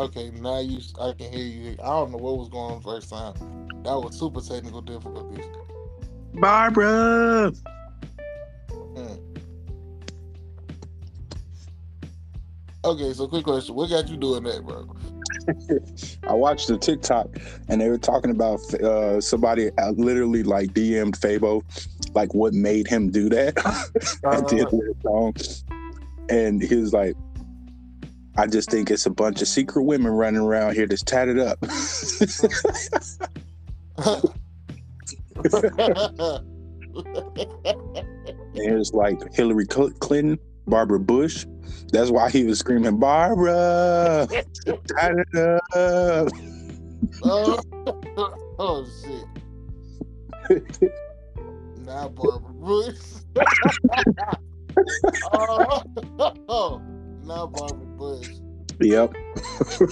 Okay. 0.00 0.30
Now 0.30 0.60
you 0.60 0.80
I 0.98 1.12
can 1.12 1.30
hear 1.30 1.44
you. 1.44 1.76
I 1.82 1.88
don't 1.88 2.12
know 2.12 2.16
what 2.16 2.38
was 2.38 2.48
going 2.48 2.72
on 2.72 2.80
first 2.80 3.10
time. 3.10 3.34
That 3.84 3.92
was 3.92 4.18
super 4.18 4.40
technical 4.40 4.80
difficulties. 4.80 5.44
Barbara. 6.32 7.52
Hmm. 8.72 9.14
Okay, 12.82 13.12
so 13.12 13.28
quick 13.28 13.44
question. 13.44 13.74
What 13.74 13.90
got 13.90 14.08
you 14.08 14.16
doing 14.16 14.44
that, 14.44 14.64
bro? 14.64 14.88
I 16.30 16.32
watched 16.32 16.68
the 16.68 16.78
TikTok 16.78 17.28
and 17.68 17.78
they 17.78 17.90
were 17.90 17.98
talking 17.98 18.30
about 18.30 18.60
uh, 18.74 19.20
somebody 19.20 19.70
uh, 19.76 19.90
literally 19.90 20.42
like 20.42 20.70
DM'd 20.70 21.20
Fabo, 21.20 21.62
like 22.14 22.32
what 22.32 22.54
made 22.54 22.88
him 22.88 23.10
do 23.10 23.28
that 23.28 23.58
at 24.24 24.48
the 24.48 24.60
end 24.60 24.62
of 24.62 24.70
the 24.70 24.94
song. 25.02 25.34
And 26.30 26.62
he 26.62 26.76
was 26.76 26.94
like, 26.94 27.16
I 28.36 28.46
just 28.46 28.70
think 28.70 28.90
it's 28.90 29.06
a 29.06 29.10
bunch 29.10 29.42
of 29.42 29.48
secret 29.48 29.82
women 29.82 30.12
running 30.12 30.40
around 30.40 30.74
here 30.74 30.86
that's 30.86 31.02
tatted 31.02 31.38
up. 31.38 31.58
it's 38.54 38.92
like 38.92 39.34
Hillary 39.34 39.66
Clinton, 39.66 40.38
Barbara 40.66 41.00
Bush. 41.00 41.46
That's 41.92 42.10
why 42.10 42.30
he 42.30 42.44
was 42.44 42.58
screaming, 42.60 42.98
Barbara, 42.98 44.28
tatted 44.86 45.36
up. 45.36 46.28
oh, 47.24 47.60
oh 48.58 48.86
shit. 49.02 49.24
Now 51.84 52.08
Barbara 52.08 52.52
Bush. 52.54 52.98
oh, 55.32 56.80
now 57.30 57.46
Barbara 57.46 57.86
Bush. 57.96 58.28
Yep. 58.80 59.14
She 59.78 59.86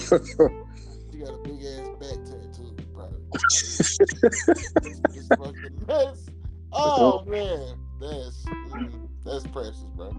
got 1.19 1.33
a 1.33 1.37
big 1.43 1.63
ass 1.63 1.87
back 1.99 2.19
tattoo, 2.25 2.75
probably. 2.93 3.19
it's 3.31 5.27
fucking 5.29 5.85
mess. 5.87 6.29
Oh 6.73 7.23
man, 7.25 7.77
that's 8.01 8.45
mm, 8.45 9.07
that's 9.23 9.47
precious, 9.47 9.85
bro. 9.95 10.11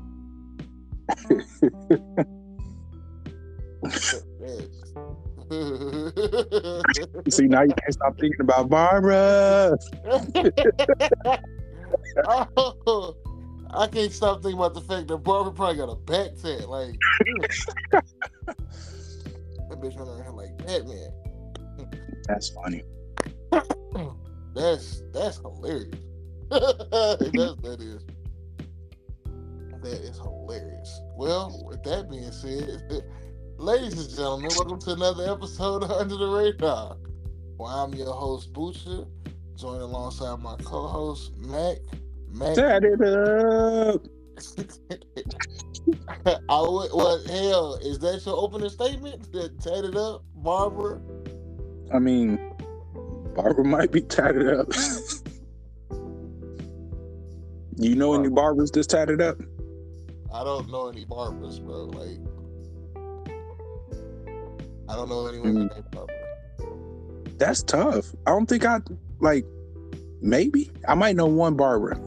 See, 7.29 7.47
now 7.47 7.63
you 7.63 7.75
can't 7.75 7.93
stop 7.93 8.19
thinking 8.19 8.41
about 8.41 8.71
Barbara. 8.71 9.77
oh, 12.29 13.17
I 13.73 13.87
can't 13.87 14.13
stop 14.13 14.43
thinking 14.43 14.59
about 14.59 14.75
the 14.75 14.81
fact 14.81 15.09
that 15.09 15.19
Barbara 15.19 15.53
probably 15.53 15.77
got 15.77 15.91
a 15.91 15.97
back 15.97 16.31
tat. 16.41 16.69
Like 16.69 16.95
that 17.93 18.05
bitch 19.71 19.99
running 19.99 20.21
around 20.21 20.37
like 20.37 20.57
Batman. 20.59 21.13
That's 22.27 22.49
funny. 22.49 22.83
That's 24.55 25.03
that's 25.13 25.39
hilarious. 25.39 25.95
that's, 26.51 26.81
that 26.91 27.77
is 27.81 28.05
that 29.83 30.01
is 30.03 30.19
hilarious. 30.19 31.01
Well, 31.17 31.65
with 31.65 31.85
that 31.85 32.11
being 32.11 32.33
said, 32.33 33.05
ladies 33.59 33.99
and 33.99 34.11
gentlemen, 34.11 34.51
welcome 34.57 34.81
to 34.81 34.93
another 34.93 35.31
episode 35.31 35.85
of 35.85 35.91
Under 35.93 36.17
the 36.17 36.27
Radar. 36.27 36.97
Well, 37.59 37.69
I'm 37.69 37.95
your 37.95 38.13
host 38.13 38.53
Buucha, 38.53 39.07
joined 39.57 39.83
alongside 39.83 40.41
my 40.41 40.57
co-host 40.65 41.37
Mack. 41.37 41.79
Mack, 42.33 42.55
Tat 42.55 42.85
it 42.85 43.01
up. 43.03 44.07
I 46.49 46.61
would, 46.61 46.91
what 46.93 47.27
hell 47.27 47.75
is 47.83 47.99
that 48.01 48.25
your 48.25 48.37
opening 48.37 48.71
statement? 48.71 49.33
That 49.33 49.61
tatted 49.61 49.97
up, 49.97 50.23
Barbara? 50.37 51.01
I 51.93 51.99
mean, 51.99 52.39
Barbara 53.35 53.65
might 53.65 53.91
be 53.91 54.01
tatted 54.03 54.47
up. 54.49 54.73
you 57.77 57.97
know 57.97 58.15
any 58.15 58.29
barbers 58.29 58.71
that's 58.71 58.87
tatted 58.87 59.21
up? 59.21 59.39
I 60.33 60.45
don't 60.45 60.71
know 60.71 60.89
any 60.89 61.05
barbers, 61.05 61.59
bro. 61.59 61.87
Like, 61.87 62.19
I 64.89 64.95
don't 64.95 65.09
know 65.09 65.27
any 65.27 65.41
women 65.41 65.71
named 65.75 65.91
Barbara. 65.91 66.17
That's 67.39 67.63
tough. 67.63 68.15
I 68.27 68.31
don't 68.31 68.47
think 68.47 68.65
I 68.65 68.81
like. 69.21 69.45
Maybe 70.23 70.71
I 70.87 70.95
might 70.95 71.17
know 71.17 71.27
one 71.27 71.55
Barbara. 71.55 71.99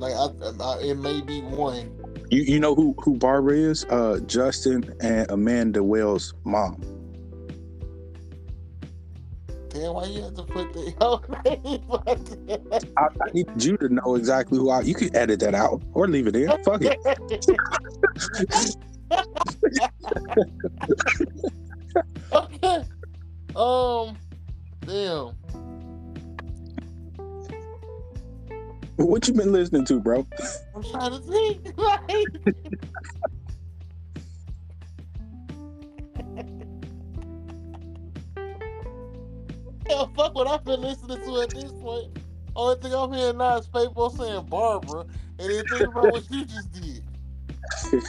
Like, 0.00 0.14
I, 0.14 0.28
I, 0.64 0.78
it 0.80 0.96
may 0.96 1.20
be 1.20 1.42
one. 1.42 1.94
You 2.30 2.40
you 2.40 2.58
know 2.58 2.74
who 2.74 2.94
who 3.02 3.18
Barbara 3.18 3.54
is? 3.54 3.84
Uh, 3.84 4.18
Justin 4.26 4.94
and 5.02 5.30
Amanda 5.30 5.84
Wells' 5.84 6.32
mom. 6.44 6.80
Damn, 9.68 9.92
why 9.92 10.06
you 10.06 10.22
have 10.22 10.34
to 10.36 10.44
put 10.44 10.72
the 10.72 10.94
whole 11.00 11.22
name 11.44 11.84
like? 11.86 12.18
I, 12.96 13.04
I 13.04 13.30
need 13.34 13.62
you 13.62 13.76
to 13.76 13.90
know 13.90 14.14
exactly 14.14 14.56
who 14.56 14.70
I. 14.70 14.80
You 14.80 14.94
can 14.94 15.14
edit 15.14 15.40
that 15.40 15.54
out 15.54 15.82
or 15.92 16.08
leave 16.08 16.26
it 16.26 16.34
in. 16.34 16.48
Fuck 16.64 16.80
it. 16.80 16.96
okay. 22.32 22.84
Um. 23.54 24.16
Damn. 24.86 25.36
What 29.00 29.26
you 29.26 29.34
been 29.34 29.50
listening 29.50 29.86
to, 29.86 29.98
bro? 29.98 30.26
I'm 30.74 30.82
trying 30.82 31.12
to 31.12 31.20
think. 31.20 31.72
Like. 31.78 32.26
Hell, 39.88 40.12
fuck 40.14 40.34
what 40.34 40.46
I've 40.46 40.64
been 40.64 40.82
listening 40.82 41.18
to 41.18 41.40
at 41.40 41.54
this 41.54 41.72
point. 41.72 42.18
Only 42.54 42.80
thing 42.80 42.92
I'm 42.94 43.12
hearing 43.12 43.38
now 43.38 43.56
is 43.56 43.66
people 43.66 44.10
saying 44.10 44.46
Barbara, 44.46 45.06
and 45.38 45.50
then 45.50 45.64
think 45.66 45.86
about 45.86 46.12
what 46.12 46.30
you 46.30 46.44
just 46.44 46.70
did. 46.72 47.02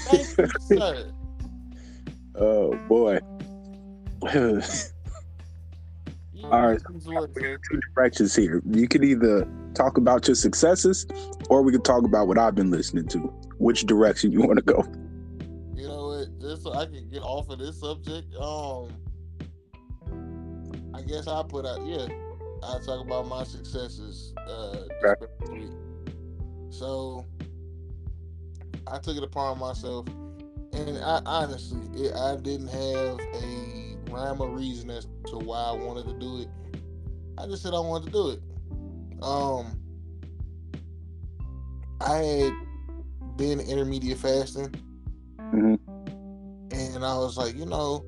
Thank 0.06 0.38
you, 0.38 0.78
sir. 0.78 1.12
Oh 2.34 2.74
boy. 2.88 3.20
All 6.52 6.68
right. 6.68 6.80
use 6.94 7.06
words. 7.06 7.34
two 7.70 7.80
directions 7.96 8.36
here. 8.36 8.62
You 8.70 8.88
can 8.88 9.04
either 9.04 9.48
talk 9.74 9.98
about 9.98 10.28
your 10.28 10.36
successes, 10.36 11.08
or 11.50 11.62
we 11.62 11.72
can 11.72 11.82
talk 11.82 12.04
about 12.04 12.28
what 12.28 12.38
I've 12.38 12.56
been 12.56 12.72
listening 12.72 13.08
to. 13.10 13.20
Which 13.58 13.86
direction 13.86 14.32
you 14.32 14.42
want 14.42 14.58
to 14.58 14.66
go? 14.66 14.84
You 15.76 15.88
know 15.88 16.08
what? 16.08 16.40
Just 16.40 16.64
so 16.64 16.74
I 16.74 16.86
can 16.86 17.10
get 17.10 17.22
off 17.22 17.50
of 17.50 17.60
this 17.60 17.80
subject. 17.80 18.36
Um, 18.36 18.90
I 20.94 21.02
guess 21.02 21.28
I 21.28 21.42
put 21.44 21.66
out. 21.66 21.86
Yeah, 21.86 22.08
I 22.64 22.80
talk 22.86 23.06
about 23.06 23.28
my 23.28 23.44
successes. 23.44 24.34
Uh, 24.48 24.78
Right. 25.02 25.18
So 26.70 27.26
I 28.88 28.98
took 28.98 29.16
it 29.16 29.24
upon 29.24 29.60
myself, 29.60 30.08
and 30.74 30.98
I 30.98 31.22
honestly, 31.26 31.80
it, 31.96 32.14
I 32.14 32.36
didn't 32.36 32.68
have 32.68 33.20
a 33.20 33.71
rhyme 34.12 34.42
or 34.42 34.50
reason 34.50 34.90
as 34.90 35.06
to 35.28 35.38
why 35.38 35.60
I 35.64 35.72
wanted 35.72 36.06
to 36.08 36.14
do 36.20 36.42
it. 36.42 36.50
I 37.38 37.46
just 37.48 37.64
said 37.64 37.74
I 37.74 37.80
wanted 37.80 38.08
to 38.08 38.12
do 38.12 38.30
it. 38.30 38.42
Um, 39.24 39.80
I 42.02 42.18
had 42.18 42.54
been 43.38 43.60
intermediate 43.60 44.18
fasting 44.18 44.74
Mhm. 45.40 45.80
and 46.72 47.06
I 47.06 47.18
was 47.18 47.38
like, 47.38 47.56
you 47.56 47.66
know, 47.66 48.06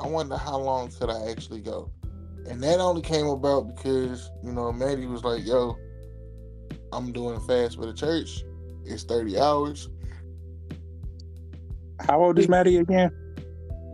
I 0.00 0.06
wonder 0.06 0.36
how 0.36 0.58
long 0.58 0.90
could 0.90 1.10
I 1.10 1.30
actually 1.30 1.60
go, 1.60 1.90
and 2.48 2.62
that 2.62 2.78
only 2.78 3.02
came 3.02 3.26
about 3.26 3.74
because 3.74 4.30
you 4.44 4.52
know 4.52 4.72
Maddie 4.72 5.06
was 5.06 5.24
like, 5.24 5.44
yo, 5.44 5.76
I'm 6.92 7.12
doing 7.12 7.40
fast 7.40 7.76
for 7.76 7.86
the 7.86 7.92
church. 7.92 8.44
It's 8.84 9.02
30 9.02 9.38
hours. 9.38 9.88
How 12.00 12.22
old 12.22 12.38
is 12.38 12.48
Maddie 12.48 12.76
again? 12.76 13.10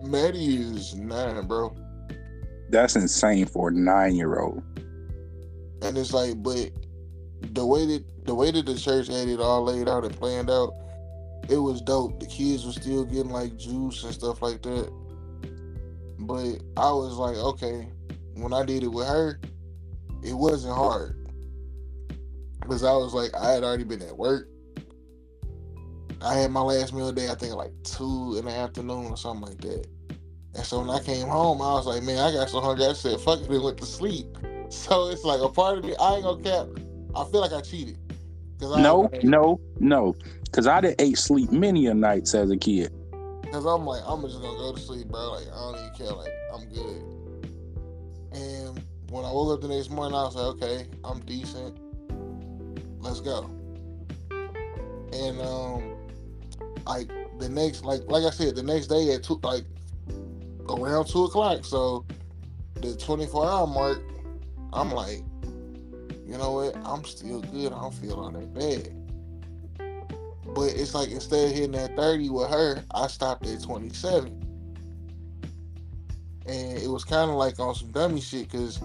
Maddie 0.06 0.56
is 0.56 0.94
nine, 0.94 1.46
bro, 1.46 1.74
That's 2.70 2.96
insane 2.96 3.46
for 3.46 3.68
a 3.68 3.72
nine-year-old. 3.72 4.62
and 5.82 5.98
it's 5.98 6.12
like, 6.12 6.42
but 6.42 6.70
the 7.52 7.64
way 7.66 7.86
that 7.86 8.04
the 8.24 8.34
way 8.34 8.50
that 8.50 8.64
the 8.66 8.74
church 8.74 9.08
had 9.08 9.28
it 9.28 9.40
all 9.40 9.64
laid 9.64 9.88
out 9.88 10.04
and 10.04 10.16
planned 10.16 10.50
out, 10.50 10.72
it 11.48 11.58
was 11.58 11.82
dope. 11.82 12.18
The 12.20 12.26
kids 12.26 12.64
were 12.64 12.72
still 12.72 13.04
getting 13.04 13.30
like 13.30 13.56
juice 13.58 14.02
and 14.02 14.14
stuff 14.14 14.40
like 14.40 14.62
that. 14.62 14.90
But 16.20 16.62
I 16.76 16.90
was 16.90 17.16
like, 17.16 17.36
okay, 17.36 17.88
when 18.34 18.54
I 18.54 18.64
did 18.64 18.82
it 18.82 18.88
with 18.88 19.06
her, 19.06 19.38
it 20.22 20.32
wasn't 20.32 20.74
hard. 20.74 21.28
Because 22.60 22.82
I 22.82 22.92
was 22.92 23.12
like, 23.12 23.34
I 23.34 23.50
had 23.52 23.62
already 23.62 23.84
been 23.84 24.00
at 24.00 24.16
work. 24.16 24.48
I 26.22 26.32
had 26.34 26.50
my 26.50 26.62
last 26.62 26.94
meal 26.94 27.12
day, 27.12 27.28
I 27.28 27.34
think 27.34 27.54
like 27.54 27.72
two 27.82 28.36
in 28.38 28.46
the 28.46 28.50
afternoon 28.50 29.10
or 29.10 29.16
something 29.18 29.46
like 29.50 29.60
that. 29.60 29.86
And 30.54 30.64
so 30.64 30.80
when 30.80 30.90
I 30.90 31.00
came 31.00 31.26
home, 31.26 31.60
I 31.60 31.74
was 31.74 31.86
like, 31.86 32.02
man, 32.02 32.18
I 32.18 32.32
got 32.32 32.48
so 32.48 32.60
hungry. 32.60 32.86
I 32.86 32.92
said, 32.92 33.20
fuck 33.20 33.40
it, 33.40 33.50
and 33.50 33.62
went 33.62 33.78
to 33.78 33.86
sleep. 33.86 34.26
So 34.70 35.08
it's 35.08 35.22
like 35.22 35.40
a 35.40 35.48
part 35.48 35.78
of 35.78 35.84
me, 35.84 35.94
I 36.00 36.14
ain't 36.14 36.24
gonna 36.24 36.42
cap. 36.42 36.66
I 37.14 37.24
feel 37.30 37.40
like 37.40 37.52
I 37.52 37.60
cheated. 37.60 37.96
No, 38.60 39.08
no, 39.22 39.60
no. 39.78 40.16
Cause 40.50 40.66
I 40.66 40.80
did 40.80 40.96
ate 40.98 41.16
sleep 41.16 41.52
many 41.52 41.86
a 41.86 41.94
nights 41.94 42.34
as 42.34 42.50
a 42.50 42.56
kid. 42.56 42.92
Cause 43.52 43.66
I'm 43.66 43.84
like, 43.86 44.02
I'm 44.04 44.22
just 44.22 44.40
gonna 44.40 44.56
go 44.56 44.72
to 44.72 44.80
sleep, 44.80 45.08
bro. 45.08 45.32
Like 45.32 45.46
I 45.46 45.54
don't 45.54 45.78
even 45.78 45.94
care. 45.94 46.06
Like 46.08 46.32
I'm 46.52 46.68
good. 46.70 47.14
And 48.32 48.82
when 49.10 49.24
I 49.24 49.30
woke 49.30 49.54
up 49.54 49.60
the 49.60 49.68
next 49.68 49.90
morning, 49.90 50.16
I 50.16 50.24
was 50.24 50.34
like, 50.34 50.62
okay, 50.62 50.86
I'm 51.04 51.20
decent. 51.20 51.78
Let's 53.00 53.20
go. 53.20 53.50
And 55.12 55.40
um, 55.40 55.96
like 56.86 57.08
the 57.38 57.48
next, 57.48 57.84
like 57.84 58.00
like 58.06 58.24
I 58.24 58.30
said, 58.30 58.56
the 58.56 58.62
next 58.62 58.88
day 58.88 59.12
at 59.14 59.22
two, 59.22 59.38
like 59.42 59.64
around 60.68 61.06
two 61.06 61.24
o'clock. 61.24 61.64
So 61.64 62.04
the 62.76 62.96
24 62.96 63.46
hour 63.46 63.66
mark, 63.66 64.02
I'm 64.72 64.90
like, 64.90 65.22
you 66.26 66.38
know 66.38 66.52
what? 66.52 66.76
I'm 66.84 67.04
still 67.04 67.40
good. 67.40 67.72
I 67.72 67.80
don't 67.80 67.94
feel 67.94 68.14
all 68.14 68.30
that 68.30 68.54
bad. 68.54 68.94
But 70.54 70.74
it's 70.74 70.94
like 70.94 71.10
instead 71.10 71.48
of 71.48 71.54
hitting 71.54 71.72
that 71.72 71.96
30 71.96 72.28
with 72.30 72.50
her, 72.50 72.82
I 72.92 73.06
stopped 73.08 73.46
at 73.46 73.62
27. 73.62 74.40
And 76.46 76.78
it 76.78 76.88
was 76.88 77.04
kind 77.04 77.30
of 77.30 77.36
like 77.36 77.58
on 77.58 77.74
some 77.74 77.90
dummy 77.90 78.20
shit 78.20 78.50
because 78.50 78.80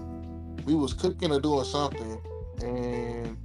we 0.66 0.76
was 0.76 0.94
cooking 0.94 1.32
or 1.32 1.40
doing 1.40 1.66
something 1.66 2.20
and 2.62 3.38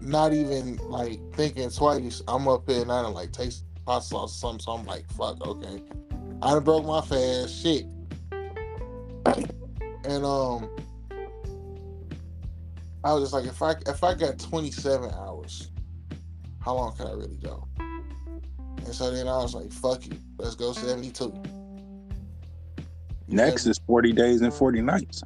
not 0.00 0.32
even 0.32 0.76
like 0.88 1.20
thinking 1.34 1.70
twice. 1.70 2.22
I'm 2.26 2.48
up 2.48 2.68
here 2.68 2.82
and 2.82 2.92
I 2.92 3.02
don't 3.02 3.14
like 3.14 3.32
taste 3.32 3.64
hot 3.86 4.00
sauce 4.00 4.34
or 4.36 4.38
something. 4.38 4.60
So 4.60 4.72
I'm 4.72 4.86
like, 4.86 5.10
fuck, 5.12 5.46
okay. 5.46 5.82
I 6.42 6.54
done 6.54 6.64
broke 6.64 6.84
my 6.84 7.00
fast 7.00 7.62
shit. 7.62 7.84
And 10.04 10.24
um 10.24 10.68
I 13.04 13.12
was 13.12 13.22
just 13.22 13.32
like, 13.32 13.44
if 13.46 13.62
I 13.62 13.74
if 13.86 14.02
I 14.02 14.14
got 14.14 14.40
27 14.40 15.10
hours, 15.14 15.70
how 16.60 16.74
long 16.74 16.96
can 16.96 17.06
I 17.06 17.12
really 17.12 17.38
go? 17.42 17.66
And 17.78 18.92
so 18.92 19.12
then 19.12 19.28
I 19.28 19.36
was 19.36 19.54
like, 19.54 19.70
fuck 19.70 20.04
it, 20.06 20.18
let's 20.38 20.56
go 20.56 20.72
72. 20.72 21.32
Next 23.28 23.66
is 23.66 23.78
40 23.86 24.12
days 24.12 24.40
and 24.40 24.52
40 24.52 24.82
nights. 24.82 25.22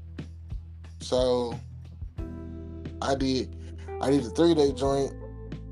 So 1.01 1.59
I 3.01 3.15
did 3.15 3.57
I 4.03 4.11
did 4.11 4.25
a 4.25 4.31
three 4.31 4.55
day 4.55 4.73
joint 4.73 5.15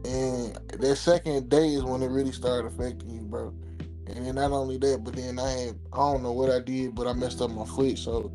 and 0.07 0.59
that 0.79 0.97
second 0.97 1.51
day 1.51 1.69
is 1.69 1.85
when 1.85 2.03
it 2.03 2.09
really 2.09 2.33
started 2.33 2.67
affecting 2.67 3.11
you, 3.11 3.23
bro. 3.23 3.55
And 4.07 4.27
then 4.27 4.35
not 4.35 4.53
only 4.53 4.77
that, 4.79 5.03
but 5.03 5.17
then 5.17 5.39
I 5.39 5.51
had 5.51 5.79
I 5.93 5.97
don't 5.97 6.23
know 6.23 6.33
what 6.33 6.51
I 6.51 6.61
did, 6.61 6.95
but 6.95 7.07
I 7.07 7.13
messed 7.13 7.41
up 7.41 7.51
my 7.51 7.65
foot, 7.65 7.99
so 7.99 8.33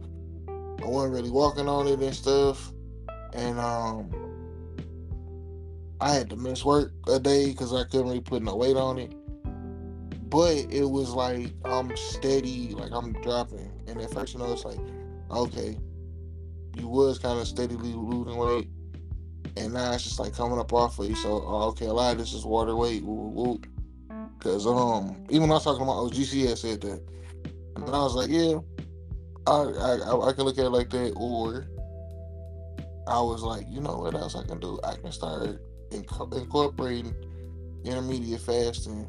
I 0.47 0.85
wasn't 0.85 1.13
really 1.13 1.29
walking 1.29 1.67
on 1.67 1.87
it 1.87 1.99
and 1.99 2.15
stuff. 2.15 2.71
And 3.33 3.59
um 3.59 4.09
I 6.01 6.13
had 6.13 6.29
to 6.29 6.37
miss 6.37 6.63
work 6.63 6.93
a 7.07 7.19
day 7.19 7.47
because 7.51 7.73
I 7.73 7.83
couldn't 7.83 8.07
really 8.07 8.21
put 8.21 8.41
no 8.41 8.55
weight 8.55 8.77
on 8.77 8.97
it. 8.97 9.13
But 10.29 10.71
it 10.71 10.89
was 10.89 11.11
like 11.11 11.51
I'm 11.65 11.95
steady, 11.97 12.69
like 12.69 12.91
I'm 12.91 13.13
dropping. 13.21 13.71
And 13.87 13.99
at 13.99 14.11
first, 14.11 14.33
you 14.33 14.39
know, 14.39 14.51
it's 14.53 14.65
like, 14.65 14.79
okay, 15.29 15.77
you 16.77 16.87
was 16.87 17.19
kind 17.19 17.39
of 17.39 17.47
steadily 17.47 17.93
losing 17.93 18.37
weight. 18.37 18.69
And 19.57 19.73
now 19.73 19.93
it's 19.93 20.03
just 20.03 20.19
like 20.19 20.33
coming 20.33 20.59
up 20.59 20.71
off 20.71 20.99
of 20.99 21.09
you. 21.09 21.15
So, 21.15 21.43
oh, 21.45 21.69
okay, 21.69 21.87
a 21.87 21.93
lot 21.93 22.13
of 22.13 22.19
this 22.19 22.33
is 22.33 22.45
water 22.45 22.75
weight. 22.75 23.03
Because 24.39 24.65
um, 24.65 25.25
even 25.29 25.43
when 25.43 25.51
I 25.51 25.55
was 25.55 25.65
talking 25.65 25.83
about 25.83 26.11
OGC 26.11 26.47
had 26.47 26.57
said 26.57 26.81
that. 26.81 27.03
And 27.75 27.85
I 27.85 27.99
was 27.99 28.15
like, 28.15 28.29
yeah, 28.29 28.59
I, 29.45 29.51
I, 29.51 30.29
I 30.29 30.33
can 30.33 30.45
look 30.45 30.57
at 30.57 30.65
it 30.65 30.69
like 30.69 30.89
that. 30.89 31.13
Or 31.15 31.67
I 33.07 33.19
was 33.19 33.43
like, 33.43 33.65
you 33.69 33.81
know 33.81 33.97
what 33.97 34.15
else 34.15 34.35
I 34.35 34.43
can 34.43 34.59
do? 34.59 34.79
I 34.83 34.95
can 34.95 35.11
start 35.11 35.61
incorporating 35.91 37.13
intermediate 37.83 38.41
fasting 38.41 39.07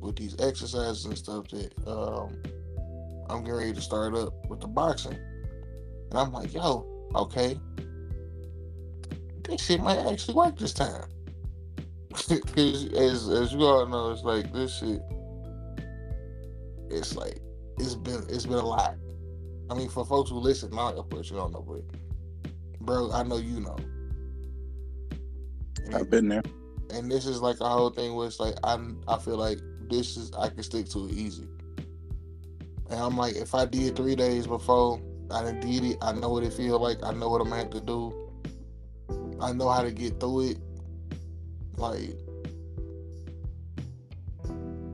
with 0.00 0.16
these 0.16 0.36
exercises 0.40 1.04
and 1.04 1.16
stuff 1.16 1.48
that 1.48 1.72
um, 1.86 2.36
I'm 3.30 3.40
getting 3.40 3.54
ready 3.54 3.72
to 3.72 3.80
start 3.80 4.14
up 4.14 4.34
with 4.48 4.60
the 4.60 4.68
boxing. 4.68 5.18
And 6.10 6.18
I'm 6.18 6.32
like, 6.32 6.52
yo, 6.52 6.86
okay, 7.14 7.58
this 9.44 9.64
shit 9.64 9.80
might 9.80 9.98
actually 9.98 10.34
work 10.34 10.58
this 10.58 10.72
time. 10.72 11.04
Because 12.12 12.86
as, 12.92 13.28
as 13.28 13.52
you 13.52 13.60
all 13.62 13.86
know, 13.86 14.10
it's 14.10 14.22
like 14.22 14.52
this 14.52 14.78
shit. 14.78 15.00
It's 16.90 17.16
like 17.16 17.40
it's 17.78 17.94
been 17.94 18.24
it's 18.28 18.46
been 18.46 18.58
a 18.58 18.66
lot. 18.66 18.96
I 19.70 19.74
mean, 19.74 19.88
for 19.88 20.04
folks 20.04 20.30
who 20.30 20.36
listen, 20.36 20.74
not 20.74 20.94
of 20.96 21.08
course 21.08 21.30
you 21.30 21.36
don't 21.36 21.52
know, 21.52 21.62
but 21.62 21.82
bro, 22.80 23.10
I 23.12 23.22
know 23.22 23.36
you 23.38 23.60
know. 23.60 23.76
And 25.84 25.94
I've 25.94 26.10
been 26.10 26.28
there. 26.28 26.42
And 26.90 27.10
this 27.10 27.26
is 27.26 27.40
like 27.40 27.60
a 27.60 27.68
whole 27.68 27.90
thing 27.90 28.14
where 28.14 28.26
it's 28.26 28.38
like 28.38 28.54
I 28.64 28.78
I 29.08 29.18
feel 29.18 29.36
like 29.36 29.58
this 29.88 30.16
is 30.16 30.32
I 30.34 30.48
can 30.48 30.62
stick 30.62 30.88
to 30.90 31.06
it 31.06 31.12
easy. 31.12 31.48
And 32.90 33.00
I'm 33.00 33.16
like, 33.16 33.36
if 33.36 33.54
I 33.54 33.64
did 33.64 33.96
three 33.96 34.14
days 34.14 34.46
before 34.46 35.00
I 35.30 35.42
done 35.42 35.60
did 35.60 35.84
it, 35.84 35.96
I 36.02 36.12
know 36.12 36.28
what 36.28 36.44
it 36.44 36.52
feel 36.52 36.78
like. 36.78 37.02
I 37.02 37.12
know 37.12 37.30
what 37.30 37.40
I'm 37.40 37.48
gonna 37.48 37.62
have 37.62 37.70
to 37.70 37.80
do. 37.80 38.12
I 39.40 39.52
know 39.52 39.70
how 39.70 39.82
to 39.82 39.90
get 39.90 40.20
through 40.20 40.50
it. 40.50 40.58
Like 41.76 42.14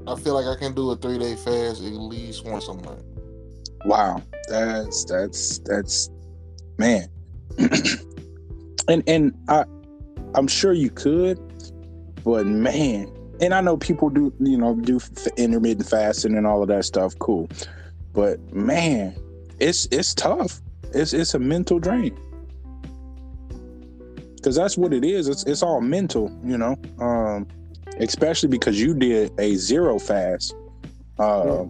I 0.06 0.16
feel 0.16 0.34
like 0.34 0.46
I 0.46 0.58
can 0.58 0.74
do 0.74 0.90
a 0.90 0.96
three 0.96 1.18
day 1.18 1.34
fast 1.34 1.82
at 1.82 1.92
least 1.92 2.44
once 2.44 2.68
a 2.68 2.74
month. 2.74 3.02
Wow. 3.84 4.22
That's 4.48 5.04
that's 5.04 5.58
that's 5.58 6.10
man. 6.78 7.08
and 8.88 9.02
and 9.06 9.34
I 9.48 9.64
I'm 10.34 10.48
sure 10.48 10.72
you 10.72 10.90
could, 10.90 11.38
but 12.24 12.46
man, 12.46 13.12
and 13.40 13.54
I 13.54 13.60
know 13.60 13.76
people 13.76 14.10
do, 14.10 14.32
you 14.40 14.58
know, 14.58 14.74
do 14.74 15.00
intermittent 15.36 15.88
fasting 15.88 16.36
and 16.36 16.46
all 16.46 16.62
of 16.62 16.68
that 16.68 16.84
stuff. 16.84 17.18
Cool, 17.18 17.48
but 18.12 18.40
man, 18.52 19.14
it's 19.58 19.86
it's 19.90 20.14
tough. 20.14 20.60
It's 20.94 21.12
it's 21.12 21.34
a 21.34 21.38
mental 21.38 21.78
drain 21.78 22.18
because 24.48 24.56
that's 24.56 24.78
what 24.78 24.94
it 24.94 25.04
is. 25.04 25.28
It's 25.28 25.44
it's 25.44 25.62
all 25.62 25.82
mental, 25.82 26.34
you 26.42 26.56
know. 26.56 26.74
Um, 26.98 27.46
especially 27.98 28.48
because 28.48 28.80
you 28.80 28.94
did 28.94 29.30
a 29.38 29.56
zero 29.56 29.98
fast. 29.98 30.54
Uh, 31.18 31.44
yeah. 31.44 31.64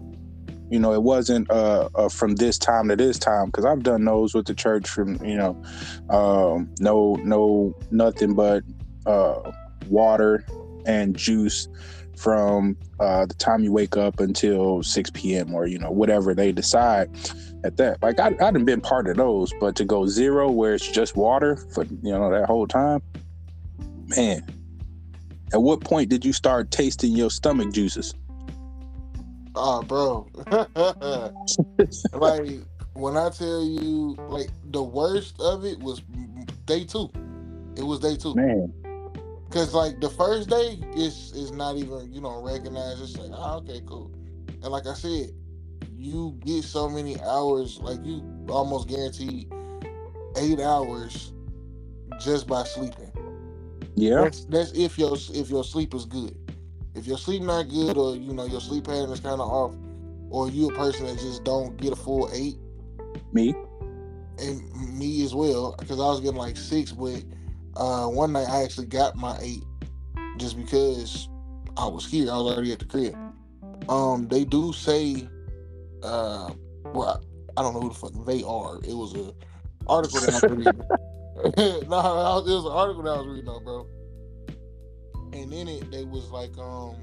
You 0.69 0.79
know, 0.79 0.93
it 0.93 1.03
wasn't 1.03 1.51
uh, 1.51 1.89
uh, 1.93 2.07
from 2.07 2.35
this 2.35 2.57
time 2.57 2.87
to 2.87 2.95
this 2.95 3.19
time 3.19 3.47
because 3.47 3.65
I've 3.65 3.83
done 3.83 4.05
those 4.05 4.33
with 4.33 4.45
the 4.45 4.53
church 4.53 4.87
from 4.87 5.21
you 5.25 5.35
know, 5.35 5.61
um, 6.09 6.73
no 6.79 7.15
no 7.15 7.75
nothing 7.91 8.33
but 8.33 8.63
uh, 9.05 9.51
water 9.89 10.45
and 10.85 11.17
juice 11.17 11.67
from 12.15 12.77
uh, 13.01 13.25
the 13.25 13.33
time 13.33 13.61
you 13.61 13.73
wake 13.73 13.97
up 13.97 14.21
until 14.21 14.83
6 14.83 15.09
p.m. 15.11 15.53
or 15.53 15.67
you 15.67 15.79
know 15.79 15.91
whatever 15.91 16.33
they 16.33 16.53
decide 16.53 17.09
at 17.63 17.77
that. 17.77 18.01
Like 18.01 18.19
I, 18.19 18.35
I 18.39 18.45
have 18.45 18.65
been 18.65 18.81
part 18.81 19.07
of 19.07 19.17
those, 19.17 19.53
but 19.59 19.75
to 19.77 19.85
go 19.85 20.07
zero 20.07 20.49
where 20.51 20.73
it's 20.73 20.87
just 20.87 21.15
water 21.15 21.57
for 21.73 21.83
you 21.85 22.11
know 22.11 22.29
that 22.31 22.45
whole 22.45 22.67
time, 22.67 23.01
man. 24.07 24.45
At 25.51 25.61
what 25.61 25.81
point 25.81 26.09
did 26.09 26.23
you 26.23 26.33
start 26.33 26.69
tasting 26.69 27.13
your 27.13 27.31
stomach 27.31 27.71
juices? 27.71 28.13
Oh, 29.55 29.81
bro. 29.81 30.27
like 32.13 32.59
when 32.93 33.17
I 33.17 33.29
tell 33.29 33.63
you, 33.63 34.15
like 34.29 34.49
the 34.65 34.83
worst 34.83 35.39
of 35.41 35.65
it 35.65 35.79
was 35.79 36.01
day 36.65 36.85
two. 36.85 37.09
It 37.75 37.83
was 37.83 37.99
day 37.99 38.15
two. 38.15 38.35
Man. 38.35 38.73
Cause 39.49 39.73
like 39.73 39.99
the 39.99 40.09
first 40.09 40.49
day 40.49 40.79
is 40.95 41.31
is 41.33 41.51
not 41.51 41.75
even 41.75 42.13
you 42.13 42.21
know 42.21 42.39
recognized. 42.43 43.01
It's 43.01 43.17
like 43.17 43.31
oh, 43.33 43.57
okay 43.57 43.81
cool, 43.87 44.11
and 44.47 44.65
like 44.65 44.85
I 44.85 44.93
said, 44.93 45.31
you 45.99 46.37
get 46.45 46.63
so 46.63 46.89
many 46.89 47.19
hours. 47.21 47.79
Like 47.79 48.03
you 48.03 48.23
almost 48.49 48.87
guaranteed 48.87 49.51
eight 50.37 50.59
hours 50.59 51.33
just 52.21 52.47
by 52.47 52.63
sleeping. 52.63 53.11
Yeah, 53.95 54.21
that's, 54.21 54.45
that's 54.45 54.71
if 54.71 54.97
your 54.97 55.17
if 55.33 55.49
your 55.49 55.63
sleep 55.63 55.93
is 55.93 56.05
good. 56.05 56.35
If 56.95 57.05
your 57.05 57.17
sleep 57.17 57.43
not 57.43 57.63
good, 57.69 57.97
or 57.97 58.15
you 58.15 58.33
know 58.33 58.45
your 58.45 58.61
sleep 58.61 58.85
pattern 58.85 59.11
is 59.11 59.19
kind 59.19 59.41
of 59.41 59.49
off, 59.49 59.75
or 60.29 60.49
you 60.49 60.69
a 60.69 60.75
person 60.75 61.05
that 61.05 61.19
just 61.19 61.43
don't 61.43 61.77
get 61.77 61.93
a 61.93 61.95
full 61.95 62.29
eight. 62.33 62.57
Me. 63.33 63.53
And 64.39 64.97
me 64.97 65.23
as 65.25 65.35
well, 65.35 65.75
because 65.77 65.99
I 65.99 66.03
was 66.03 66.21
getting 66.21 66.37
like 66.37 66.55
six, 66.55 66.93
but 66.93 67.23
uh, 67.75 68.07
one 68.07 68.31
night 68.31 68.47
I 68.49 68.63
actually 68.63 68.87
got 68.87 69.17
my 69.17 69.37
eight 69.41 69.63
just 70.37 70.57
because 70.57 71.27
I 71.75 71.87
was 71.87 72.09
here. 72.09 72.31
I 72.31 72.37
was 72.37 72.53
already 72.53 72.71
at 72.71 72.79
the 72.79 72.85
crib. 72.85 73.15
Um, 73.89 74.27
they 74.29 74.45
do 74.45 74.71
say, 74.71 75.27
uh, 76.03 76.51
well, 76.85 77.23
I 77.57 77.61
don't 77.61 77.73
know 77.73 77.81
who 77.81 77.89
the 77.89 77.95
fuck 77.95 78.25
they 78.25 78.43
are. 78.43 78.77
It 78.83 78.95
was 78.95 79.15
a 79.15 79.33
article 79.87 80.19
that 80.21 80.29
I 80.29 80.47
was 80.47 80.57
reading. 80.57 80.81
no, 81.87 82.43
it 82.45 82.51
was 82.51 82.65
an 82.65 82.71
article 82.71 83.03
that 83.03 83.11
I 83.11 83.17
was 83.17 83.27
reading 83.27 83.63
bro. 83.63 83.87
And 85.31 85.53
in 85.53 85.67
it, 85.67 85.89
they 85.89 86.03
was 86.03 86.29
like, 86.31 86.57
um, 86.57 86.95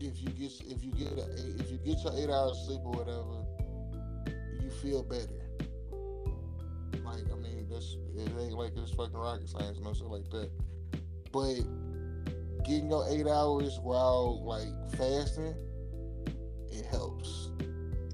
if 0.00 0.22
you 0.22 0.28
get 0.30 0.52
if 0.66 0.84
you 0.84 0.92
get 0.92 1.12
a, 1.18 1.30
if 1.60 1.70
you 1.70 1.78
get 1.84 1.98
your 2.02 2.12
eight 2.16 2.30
hours 2.30 2.62
sleep 2.66 2.80
or 2.84 2.92
whatever, 2.92 3.44
you 4.62 4.70
feel 4.70 5.02
better. 5.02 5.28
Like 7.04 7.24
I 7.30 7.36
mean, 7.36 7.66
That's 7.70 7.96
it 8.16 8.30
ain't 8.40 8.52
like 8.52 8.72
it's 8.76 8.92
fucking 8.92 9.16
rocket 9.16 9.48
science, 9.48 9.78
no 9.80 9.92
shit 9.92 10.06
like 10.06 10.30
that. 10.30 10.50
But 11.32 11.60
getting 12.64 12.90
your 12.90 13.06
eight 13.08 13.26
hours 13.26 13.78
while 13.82 14.44
like 14.44 14.68
fasting, 14.96 15.54
it 16.74 16.86
helps. 16.86 17.50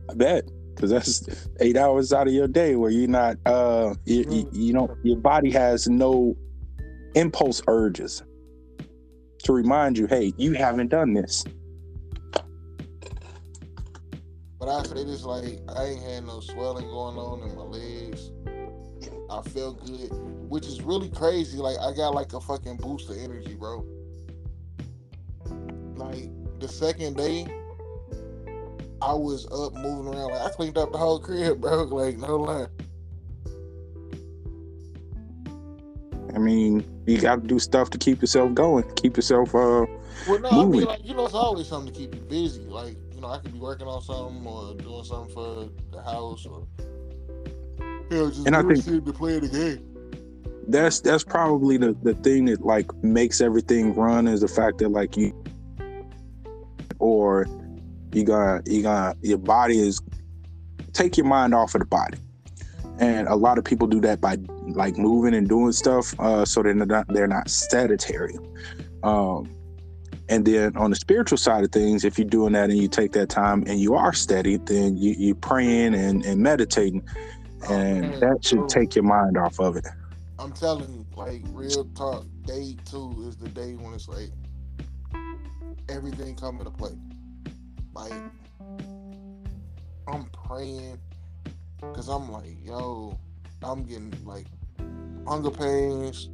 I 0.08 0.14
bet 0.14 0.44
because 0.80 0.90
that's 0.90 1.48
eight 1.60 1.76
hours 1.76 2.12
out 2.12 2.26
of 2.26 2.32
your 2.32 2.48
day 2.48 2.74
where 2.74 2.90
you're 2.90 3.08
not 3.08 3.36
uh 3.46 3.94
you, 4.06 4.24
you, 4.30 4.48
you 4.52 4.72
don't 4.72 4.90
your 5.04 5.16
body 5.16 5.50
has 5.50 5.88
no 5.88 6.34
impulse 7.14 7.62
urges 7.68 8.22
to 9.42 9.52
remind 9.52 9.98
you 9.98 10.06
hey 10.06 10.32
you 10.36 10.52
haven't 10.52 10.88
done 10.88 11.12
this. 11.12 11.44
But 14.58 14.68
i 14.68 14.82
say 14.84 15.04
this 15.04 15.24
like 15.24 15.58
i 15.68 15.84
ain't 15.84 16.02
had 16.02 16.26
no 16.26 16.40
swelling 16.40 16.86
going 16.86 17.16
on 17.16 17.48
in 17.48 17.54
my 17.56 17.62
legs. 17.62 18.30
I 19.30 19.42
feel 19.50 19.74
good 19.74 20.10
which 20.48 20.66
is 20.66 20.82
really 20.82 21.10
crazy. 21.10 21.58
Like 21.58 21.78
i 21.78 21.94
got 21.94 22.14
like 22.14 22.32
a 22.32 22.40
fucking 22.40 22.78
boost 22.78 23.10
of 23.10 23.18
energy 23.18 23.54
bro. 23.54 23.84
Like 25.94 26.30
the 26.58 26.68
second 26.68 27.16
day 27.16 27.46
I 29.02 29.14
was 29.14 29.46
up 29.46 29.72
moving 29.74 30.14
around. 30.14 30.30
Like 30.30 30.42
I 30.42 30.48
cleaned 30.50 30.78
up 30.78 30.92
the 30.92 30.98
whole 30.98 31.18
crib, 31.18 31.60
bro. 31.60 31.84
Like 31.84 32.18
no 32.18 32.36
lie. 32.36 32.66
I 36.34 36.38
mean, 36.38 36.84
you 37.06 37.20
got 37.20 37.42
to 37.42 37.46
do 37.46 37.58
stuff 37.58 37.90
to 37.90 37.98
keep 37.98 38.20
yourself 38.20 38.54
going, 38.54 38.84
keep 38.94 39.16
yourself 39.16 39.54
uh. 39.54 39.86
Well, 40.28 40.38
no, 40.40 40.50
moving. 40.50 40.60
I 40.60 40.64
mean, 40.64 40.84
like 40.84 41.04
you 41.04 41.14
know, 41.14 41.24
it's 41.24 41.34
always 41.34 41.66
something 41.66 41.92
to 41.92 41.98
keep 41.98 42.14
you 42.14 42.20
busy. 42.22 42.62
Like 42.62 42.96
you 43.14 43.20
know, 43.20 43.28
I 43.28 43.38
could 43.38 43.52
be 43.52 43.58
working 43.58 43.86
on 43.86 44.02
something 44.02 44.46
or 44.46 44.74
doing 44.74 45.04
something 45.04 45.34
for 45.34 45.68
the 45.92 46.02
house 46.02 46.46
or 46.46 46.66
you 48.10 48.16
know, 48.16 48.30
just 48.30 48.46
and 48.46 48.56
I 48.56 48.62
think 48.62 48.84
to 48.84 49.12
play 49.12 49.38
the 49.38 49.48
game. 49.48 49.86
That's 50.68 51.00
that's 51.00 51.24
probably 51.24 51.78
the 51.78 51.96
the 52.02 52.14
thing 52.14 52.44
that 52.46 52.64
like 52.64 52.92
makes 53.02 53.40
everything 53.40 53.94
run 53.94 54.28
is 54.28 54.42
the 54.42 54.48
fact 54.48 54.78
that 54.78 54.90
like 54.90 55.16
you 55.16 55.32
or 56.98 57.46
you 58.12 58.24
got 58.24 58.66
you 58.66 58.82
gonna 58.82 59.14
your 59.22 59.38
body 59.38 59.78
is 59.78 60.00
take 60.92 61.16
your 61.16 61.26
mind 61.26 61.54
off 61.54 61.74
of 61.74 61.80
the 61.80 61.86
body. 61.86 62.18
And 62.98 63.28
a 63.28 63.34
lot 63.34 63.56
of 63.56 63.64
people 63.64 63.86
do 63.86 64.00
that 64.02 64.20
by 64.20 64.36
like 64.68 64.98
moving 64.98 65.34
and 65.34 65.48
doing 65.48 65.72
stuff 65.72 66.18
uh, 66.20 66.44
so 66.44 66.62
they're 66.62 66.74
not 66.74 67.06
they're 67.08 67.26
not 67.26 67.48
sedentary. 67.48 68.36
Um, 69.02 69.50
and 70.28 70.44
then 70.44 70.76
on 70.76 70.90
the 70.90 70.96
spiritual 70.96 71.38
side 71.38 71.64
of 71.64 71.72
things 71.72 72.04
if 72.04 72.18
you're 72.18 72.28
doing 72.28 72.52
that 72.52 72.70
and 72.70 72.78
you 72.78 72.88
take 72.88 73.12
that 73.12 73.28
time 73.28 73.64
and 73.66 73.80
you 73.80 73.94
are 73.94 74.12
steady 74.12 74.58
then 74.58 74.96
you, 74.96 75.14
you're 75.18 75.34
praying 75.34 75.94
and, 75.94 76.24
and 76.24 76.42
meditating. 76.42 77.02
And 77.68 78.14
oh, 78.14 78.20
that 78.20 78.44
should 78.44 78.68
take 78.68 78.94
your 78.94 79.04
mind 79.04 79.36
off 79.36 79.60
of 79.60 79.76
it. 79.76 79.86
I'm 80.38 80.52
telling 80.52 80.92
you 80.92 81.06
like 81.16 81.42
real 81.52 81.84
talk 81.94 82.24
day 82.46 82.76
two 82.84 83.24
is 83.28 83.36
the 83.36 83.48
day 83.48 83.74
when 83.74 83.94
it's 83.94 84.08
like 84.08 84.30
everything 85.88 86.34
come 86.36 86.58
into 86.58 86.70
play 86.70 86.92
like, 87.94 88.12
I'm 90.08 90.26
praying 90.46 90.98
because 91.80 92.08
I'm 92.08 92.30
like, 92.30 92.56
yo, 92.64 93.18
I'm 93.62 93.84
getting 93.84 94.12
like 94.24 94.46
hunger 95.26 95.50
pains. 95.50 96.30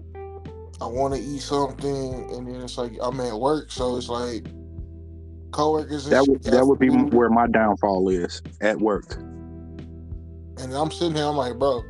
I 0.81 0.87
want 0.87 1.15
to 1.15 1.21
eat 1.21 1.41
something, 1.41 2.31
and 2.33 2.47
then 2.47 2.61
it's 2.61 2.77
like 2.77 2.93
I'm 3.01 3.19
at 3.21 3.39
work, 3.39 3.71
so 3.71 3.97
it's 3.97 4.09
like 4.09 4.47
coworkers. 5.51 6.09
that 6.09 6.27
would 6.27 6.43
that 6.45 6.67
would 6.67 6.79
be 6.79 6.91
where 6.91 7.31
my 7.31 7.47
downfall 7.47 8.09
is 8.11 8.43
at 8.61 8.79
work. 8.79 9.17
And 10.59 10.73
I'm 10.73 10.91
sitting 10.91 11.15
here, 11.15 11.25
I'm 11.25 11.37
like, 11.37 11.59
bro, 11.59 11.83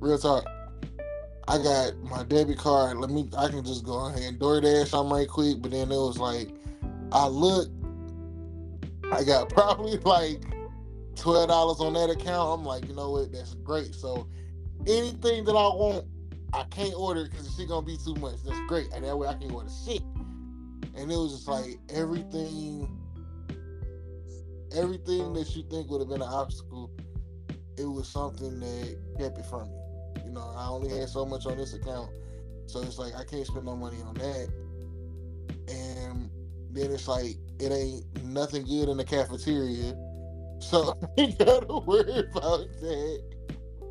real 0.00 0.18
talk. 0.18 0.44
I 1.48 1.58
got 1.58 1.96
my 2.02 2.22
debit 2.24 2.58
card. 2.58 2.98
Let 2.98 3.10
me. 3.10 3.28
I 3.36 3.48
can 3.48 3.64
just 3.64 3.84
go 3.84 4.06
ahead 4.06 4.22
and 4.22 4.38
DoorDash 4.38 4.88
something 4.88 5.16
right 5.16 5.28
quick. 5.28 5.60
But 5.60 5.72
then 5.72 5.90
it 5.90 5.96
was 5.96 6.18
like, 6.18 6.50
I 7.12 7.26
looked 7.26 7.72
I 9.12 9.24
got 9.24 9.48
probably 9.54 9.98
like 9.98 10.42
twelve 11.16 11.48
dollars 11.48 11.80
on 11.80 11.94
that 11.94 12.10
account. 12.10 12.60
I'm 12.60 12.64
like, 12.64 12.86
you 12.88 12.94
know 12.94 13.10
what? 13.10 13.32
That's 13.32 13.54
great. 13.54 13.94
So 13.94 14.26
anything 14.86 15.44
that 15.44 15.52
I 15.52 15.68
want, 15.74 16.06
I 16.52 16.64
can't 16.64 16.94
order 16.94 17.24
because 17.24 17.46
it's 17.46 17.64
gonna 17.64 17.86
be 17.86 17.96
too 17.96 18.14
much. 18.16 18.42
That's 18.44 18.60
great. 18.66 18.88
And 18.94 19.04
that 19.04 19.16
way 19.16 19.28
I 19.28 19.34
can 19.34 19.50
order 19.50 19.70
shit. 19.86 20.02
And 20.96 21.10
it 21.10 21.16
was 21.16 21.32
just 21.32 21.48
like 21.48 21.78
everything, 21.88 22.88
everything 24.76 25.32
that 25.34 25.54
you 25.54 25.64
think 25.70 25.90
would 25.90 26.00
have 26.00 26.08
been 26.08 26.22
an 26.22 26.28
obstacle, 26.28 26.90
it 27.76 27.84
was 27.84 28.08
something 28.08 28.60
that 28.60 28.98
kept 29.18 29.38
it 29.38 29.46
from 29.46 29.68
me. 29.68 29.76
You 30.24 30.32
know, 30.32 30.52
I 30.56 30.68
only 30.68 30.90
had 30.96 31.08
so 31.08 31.24
much 31.24 31.46
on 31.46 31.56
this 31.56 31.74
account, 31.74 32.10
so 32.66 32.80
it's 32.82 32.98
like 32.98 33.14
I 33.14 33.24
can't 33.24 33.46
spend 33.46 33.66
no 33.66 33.76
money 33.76 33.98
on 34.02 34.14
that. 34.14 34.48
And 35.68 36.30
then 36.70 36.90
it's 36.90 37.08
like 37.08 37.36
it 37.60 37.72
ain't 37.72 38.24
nothing 38.24 38.64
good 38.64 38.88
in 38.88 38.96
the 38.96 39.04
cafeteria, 39.04 39.94
so 40.58 40.96
I 41.18 41.20
ain't 41.20 41.38
gotta 41.38 41.78
worry 41.78 42.28
about 42.30 42.66
that. 42.80 43.22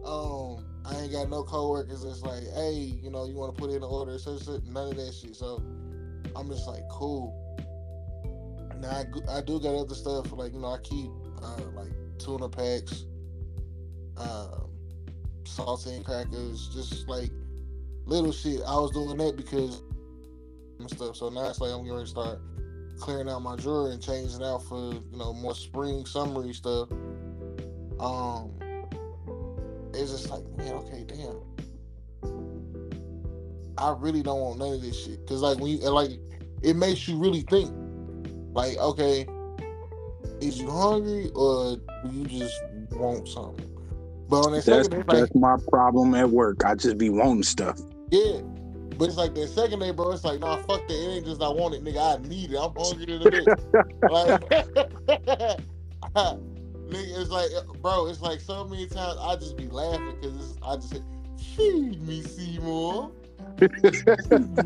Um, 0.05 0.65
I 0.85 1.01
ain't 1.01 1.11
got 1.11 1.29
no 1.29 1.43
coworkers 1.43 2.03
that's 2.03 2.21
like, 2.21 2.43
hey, 2.55 2.97
you 3.01 3.11
know, 3.11 3.25
you 3.25 3.35
want 3.35 3.55
to 3.55 3.61
put 3.61 3.69
in 3.69 3.77
an 3.77 3.83
order, 3.83 4.17
so, 4.17 4.38
so 4.38 4.59
none 4.65 4.89
of 4.89 4.95
that 4.95 5.13
shit. 5.13 5.35
So 5.35 5.61
I'm 6.35 6.47
just 6.49 6.67
like, 6.67 6.81
cool. 6.89 7.45
Now 8.79 8.89
I, 8.89 9.38
I 9.38 9.41
do 9.41 9.59
got 9.59 9.75
other 9.75 9.93
stuff 9.93 10.31
like 10.31 10.53
you 10.53 10.59
know 10.59 10.73
I 10.73 10.79
keep 10.79 11.11
uh, 11.43 11.63
like 11.73 11.91
tuna 12.17 12.47
packs, 12.47 13.05
um, 14.17 14.69
saltine 15.43 16.03
crackers, 16.03 16.69
just 16.73 17.07
like 17.07 17.29
little 18.05 18.31
shit. 18.31 18.61
I 18.65 18.75
was 18.75 18.91
doing 18.91 19.17
that 19.17 19.35
because 19.35 19.83
stuff. 20.88 21.15
So 21.17 21.29
now 21.29 21.49
it's 21.49 21.59
like 21.59 21.71
I'm 21.71 21.85
going 21.85 22.05
to 22.05 22.09
start 22.09 22.39
clearing 23.00 23.29
out 23.29 23.41
my 23.41 23.56
drawer 23.56 23.89
and 23.91 24.01
changing 24.01 24.44
out 24.44 24.63
for 24.63 24.94
you 24.94 25.18
know 25.18 25.34
more 25.34 25.56
spring 25.56 26.06
summery 26.06 26.53
stuff. 26.53 26.91
Um, 28.00 28.51
it's 29.94 30.12
just 30.12 30.29
like 30.29 30.44
man, 30.58 30.74
okay, 30.74 31.06
damn. 31.08 31.41
I 33.77 33.96
really 33.98 34.22
don't 34.22 34.39
want 34.39 34.60
none 34.60 34.74
of 34.74 34.82
this 34.82 35.06
shit. 35.06 35.22
Because 35.22 35.41
like 35.41 35.58
when 35.60 35.72
you 35.72 35.89
like 35.89 36.12
it 36.62 36.75
makes 36.75 37.08
you 37.08 37.18
really 37.18 37.41
think. 37.41 37.72
Like 38.53 38.77
okay 38.77 39.27
is 40.41 40.60
you 40.60 40.70
hungry 40.70 41.29
or 41.36 41.77
do 41.77 42.12
you 42.12 42.25
just 42.25 42.62
want 42.91 43.27
something? 43.27 43.65
But 44.27 44.46
on 44.46 44.51
that 44.53 44.65
that's, 44.65 44.88
second 44.88 45.06
that's 45.08 45.34
like, 45.34 45.36
my 45.36 45.58
problem 45.70 46.15
at 46.15 46.29
work. 46.29 46.63
I 46.65 46.75
just 46.75 46.98
be 46.98 47.10
wanting 47.10 47.44
stuff. 47.44 47.79
Yeah 48.10 48.41
but 49.00 49.08
it's 49.08 49.18
like 49.18 49.34
the 49.34 49.48
second 49.48 49.79
day, 49.79 49.91
bro. 49.91 50.12
It's 50.12 50.25
like, 50.25 50.41
nah, 50.41 50.58
fuck 50.58 50.86
that. 50.86 50.94
It 50.94 51.15
ain't 51.15 51.25
just 51.25 51.41
I 51.41 51.48
want 51.48 51.74
it, 51.74 51.86
nigga. 51.86 52.20
I 52.20 52.27
need 52.27 52.51
it. 52.51 52.58
I'm 52.58 52.74
hungry 52.75 53.15
in 53.15 53.22
a 53.22 53.32
bit. 53.32 53.48
like, 54.12 54.41
nigga, 56.89 57.22
it's 57.22 57.29
like, 57.29 57.50
bro. 57.82 58.08
It's 58.08 58.22
like 58.22 58.41
so 58.41 58.65
many 58.65 58.88
times 58.88 59.18
I 59.22 59.38
just 59.38 59.56
be 59.56 59.70
laughing 59.70 60.18
because 60.20 60.58
I 60.62 60.75
just 60.75 60.89
say, 60.89 61.01
feed 61.56 62.06
me, 62.06 62.22
Seymour. 62.22 63.12
Feed 63.58 63.72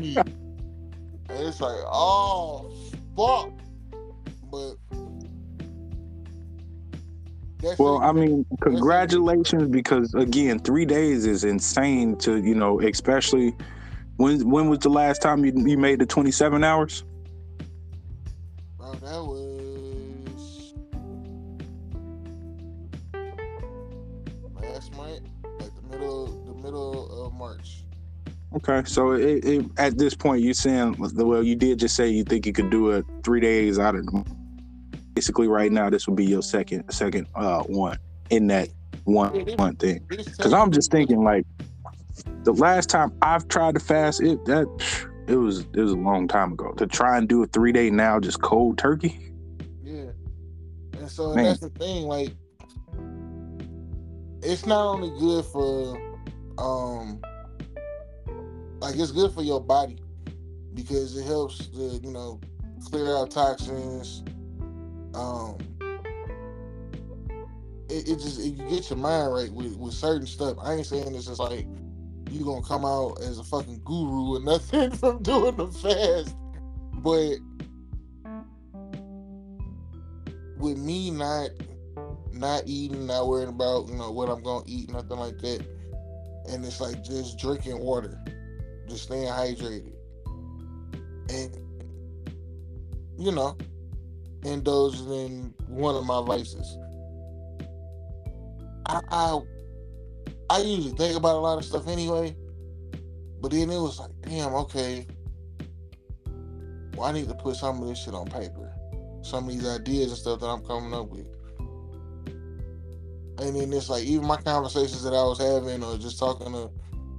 me. 0.00 0.16
And 0.16 1.46
it's 1.46 1.60
like, 1.60 1.78
oh, 1.86 2.72
fuck. 3.16 3.52
But 4.50 4.74
well, 7.78 7.98
I 8.02 8.10
mean, 8.10 8.44
congratulations 8.62 9.68
because 9.68 10.12
again, 10.14 10.58
three 10.58 10.84
days 10.84 11.24
is 11.24 11.44
insane 11.44 12.16
to 12.16 12.42
you 12.42 12.56
know, 12.56 12.80
especially 12.80 13.54
when 14.16 14.48
when 14.48 14.68
was 14.68 14.80
the 14.80 14.88
last 14.88 15.22
time 15.22 15.44
you, 15.44 15.52
you 15.56 15.76
made 15.76 15.98
the 15.98 16.06
27 16.06 16.62
hours? 16.62 17.04
Bro, 18.78 18.94
that 18.94 19.22
was 19.22 20.74
last 24.54 24.94
month, 24.94 25.20
at 25.60 25.70
the 25.74 25.82
middle 25.90 26.26
the 26.46 26.54
middle 26.54 27.26
of 27.26 27.32
March. 27.34 27.84
Okay, 28.56 28.82
so 28.86 29.12
it, 29.12 29.44
it, 29.44 29.66
at 29.78 29.98
this 29.98 30.14
point, 30.14 30.42
you're 30.42 30.54
saying 30.54 30.94
well, 30.98 31.42
you 31.42 31.56
did 31.56 31.80
just 31.80 31.96
say 31.96 32.08
you 32.08 32.22
think 32.22 32.46
you 32.46 32.52
could 32.52 32.70
do 32.70 32.90
it 32.90 33.04
three 33.24 33.40
days 33.40 33.78
out 33.78 33.96
of 33.96 34.06
the. 34.06 34.24
Basically, 35.14 35.48
right 35.48 35.70
now, 35.70 35.90
this 35.90 36.06
would 36.06 36.16
be 36.16 36.24
your 36.24 36.42
second 36.42 36.88
second 36.90 37.26
uh 37.34 37.62
one 37.62 37.98
in 38.30 38.46
that 38.48 38.68
one 39.04 39.32
one 39.56 39.76
thing. 39.76 40.04
Because 40.08 40.52
I'm 40.52 40.70
just 40.70 40.90
thinking 40.90 41.22
like 41.22 41.44
the 42.44 42.52
last 42.52 42.90
time 42.90 43.12
I've 43.22 43.48
tried 43.48 43.74
to 43.74 43.80
fast, 43.80 44.22
it 44.22 44.44
that 44.44 44.66
it 45.26 45.36
was 45.36 45.60
it 45.60 45.80
was 45.80 45.92
a 45.92 45.96
long 45.96 46.28
time 46.28 46.52
ago. 46.52 46.72
To 46.72 46.86
try 46.86 47.18
and 47.18 47.28
do 47.28 47.42
a 47.42 47.46
three 47.46 47.72
day 47.72 47.90
now, 47.90 48.20
just 48.20 48.40
cold 48.42 48.78
turkey. 48.78 49.18
Yeah, 49.82 50.10
and 50.98 51.10
so 51.10 51.34
Man. 51.34 51.44
that's 51.44 51.60
the 51.60 51.70
thing. 51.70 52.06
Like, 52.06 52.30
it's 54.42 54.66
not 54.66 54.84
only 54.84 55.10
good 55.18 55.44
for, 55.46 55.98
um, 56.58 57.20
like 58.80 58.96
it's 58.96 59.12
good 59.12 59.32
for 59.32 59.42
your 59.42 59.60
body 59.60 59.98
because 60.74 61.16
it 61.16 61.24
helps 61.24 61.66
to 61.68 62.00
you 62.02 62.10
know 62.10 62.40
clear 62.84 63.16
out 63.16 63.30
toxins. 63.30 64.22
Um, 65.14 65.56
it, 67.88 68.08
it 68.08 68.16
just 68.16 68.40
it, 68.40 68.54
you 68.54 68.68
get 68.68 68.90
your 68.90 68.98
mind 68.98 69.32
right 69.32 69.52
with, 69.52 69.76
with 69.76 69.94
certain 69.94 70.26
stuff. 70.26 70.56
I 70.60 70.74
ain't 70.74 70.86
saying 70.86 71.12
this 71.12 71.28
is 71.28 71.38
like 71.38 71.66
you 72.30 72.44
gonna 72.44 72.62
come 72.62 72.84
out 72.84 73.20
as 73.22 73.38
a 73.38 73.44
fucking 73.44 73.80
guru 73.84 74.36
or 74.36 74.40
nothing 74.40 74.90
from 74.98 75.22
doing 75.22 75.56
the 75.56 75.68
fast, 75.68 76.36
but 76.94 77.36
with 80.58 80.78
me 80.78 81.10
not 81.10 81.50
not 82.32 82.62
eating, 82.66 83.06
not 83.06 83.28
worrying 83.28 83.48
about 83.48 83.88
you 83.88 83.94
know 83.94 84.10
what 84.10 84.28
I'm 84.28 84.42
gonna 84.42 84.64
eat, 84.66 84.90
nothing 84.90 85.18
like 85.18 85.38
that, 85.38 85.64
and 86.48 86.64
it's 86.64 86.80
like 86.80 87.02
just 87.04 87.38
drinking 87.38 87.78
water, 87.78 88.18
just 88.88 89.04
staying 89.04 89.28
hydrated, 89.28 89.92
and 91.28 91.56
you 93.18 93.30
know, 93.32 93.56
indulging 94.44 95.12
in 95.12 95.54
one 95.68 95.94
of 95.94 96.04
my 96.04 96.22
vices. 96.24 96.78
I, 98.86 99.00
I 99.10 99.40
I 100.50 100.58
usually 100.58 100.94
think 100.94 101.16
about 101.16 101.36
a 101.36 101.38
lot 101.38 101.58
of 101.58 101.64
stuff 101.64 101.88
anyway, 101.88 102.36
but 103.40 103.50
then 103.50 103.70
it 103.70 103.78
was 103.78 103.98
like, 103.98 104.10
damn, 104.22 104.54
okay. 104.54 105.06
Well, 106.94 107.08
I 107.08 107.12
need 107.12 107.28
to 107.28 107.34
put 107.34 107.56
some 107.56 107.82
of 107.82 107.88
this 107.88 108.02
shit 108.04 108.14
on 108.14 108.26
paper. 108.26 108.72
Some 109.22 109.48
of 109.48 109.54
these 109.54 109.66
ideas 109.66 110.08
and 110.08 110.18
stuff 110.18 110.40
that 110.40 110.46
I'm 110.46 110.64
coming 110.64 110.94
up 110.94 111.08
with. 111.08 111.26
And 113.38 113.56
then 113.56 113.72
it's 113.72 113.88
like 113.88 114.04
even 114.04 114.26
my 114.26 114.36
conversations 114.36 115.02
that 115.02 115.12
I 115.12 115.24
was 115.24 115.38
having 115.38 115.82
or 115.82 115.98
just 115.98 116.18
talking 116.18 116.52
to 116.52 116.70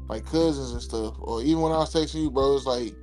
like 0.08 0.26
cousins 0.26 0.72
and 0.72 0.82
stuff, 0.82 1.16
or 1.20 1.42
even 1.42 1.62
when 1.62 1.72
I 1.72 1.80
was 1.80 1.94
texting 1.94 2.22
you, 2.22 2.32
bro, 2.32 2.56
it's 2.56 2.66
like 2.66 2.96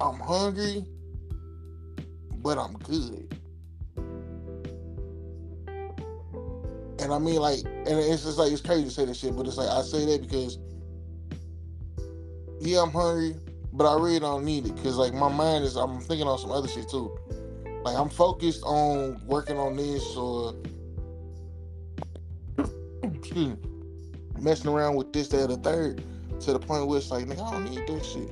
I'm 0.00 0.18
hungry, 0.18 0.84
but 2.38 2.58
I'm 2.58 2.74
good. 2.78 3.38
And 7.02 7.12
I 7.12 7.18
mean, 7.18 7.36
like, 7.36 7.64
and 7.64 7.88
it's 7.88 8.22
just 8.22 8.38
like 8.38 8.52
it's 8.52 8.62
crazy 8.62 8.84
to 8.84 8.90
say 8.90 9.04
this 9.04 9.18
shit, 9.18 9.34
but 9.34 9.46
it's 9.48 9.56
like 9.56 9.68
I 9.68 9.82
say 9.82 10.06
that 10.06 10.22
because, 10.22 10.58
yeah, 12.60 12.80
I'm 12.80 12.92
hungry, 12.92 13.34
but 13.72 13.92
I 13.92 13.94
really 14.00 14.20
don't 14.20 14.44
need 14.44 14.66
it 14.66 14.76
because 14.76 14.96
like 14.96 15.12
my 15.12 15.28
mind 15.28 15.64
is 15.64 15.74
I'm 15.74 16.00
thinking 16.00 16.28
on 16.28 16.38
some 16.38 16.52
other 16.52 16.68
shit 16.68 16.88
too. 16.88 17.18
Like 17.82 17.96
I'm 17.96 18.08
focused 18.08 18.62
on 18.62 19.20
working 19.26 19.58
on 19.58 19.76
this 19.76 20.16
or 20.16 20.54
messing 24.38 24.70
around 24.70 24.94
with 24.94 25.12
this, 25.12 25.26
that, 25.28 25.50
or 25.50 25.56
third, 25.56 26.04
to 26.40 26.52
the 26.52 26.58
point 26.60 26.86
where 26.86 26.98
it's 26.98 27.10
like, 27.10 27.26
nigga, 27.26 27.44
I 27.48 27.52
don't 27.52 27.70
need 27.70 27.84
this 27.88 28.12
shit. 28.12 28.30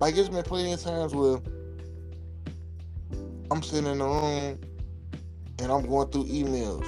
Like 0.00 0.18
it's 0.18 0.28
been 0.28 0.42
plenty 0.42 0.74
of 0.74 0.82
times 0.82 1.14
where 1.14 1.38
I'm 3.50 3.62
sitting 3.62 3.90
in 3.90 3.98
the 3.98 4.04
room 4.04 4.58
and 5.58 5.70
I'm 5.70 5.86
going 5.86 6.08
through 6.10 6.24
emails. 6.24 6.84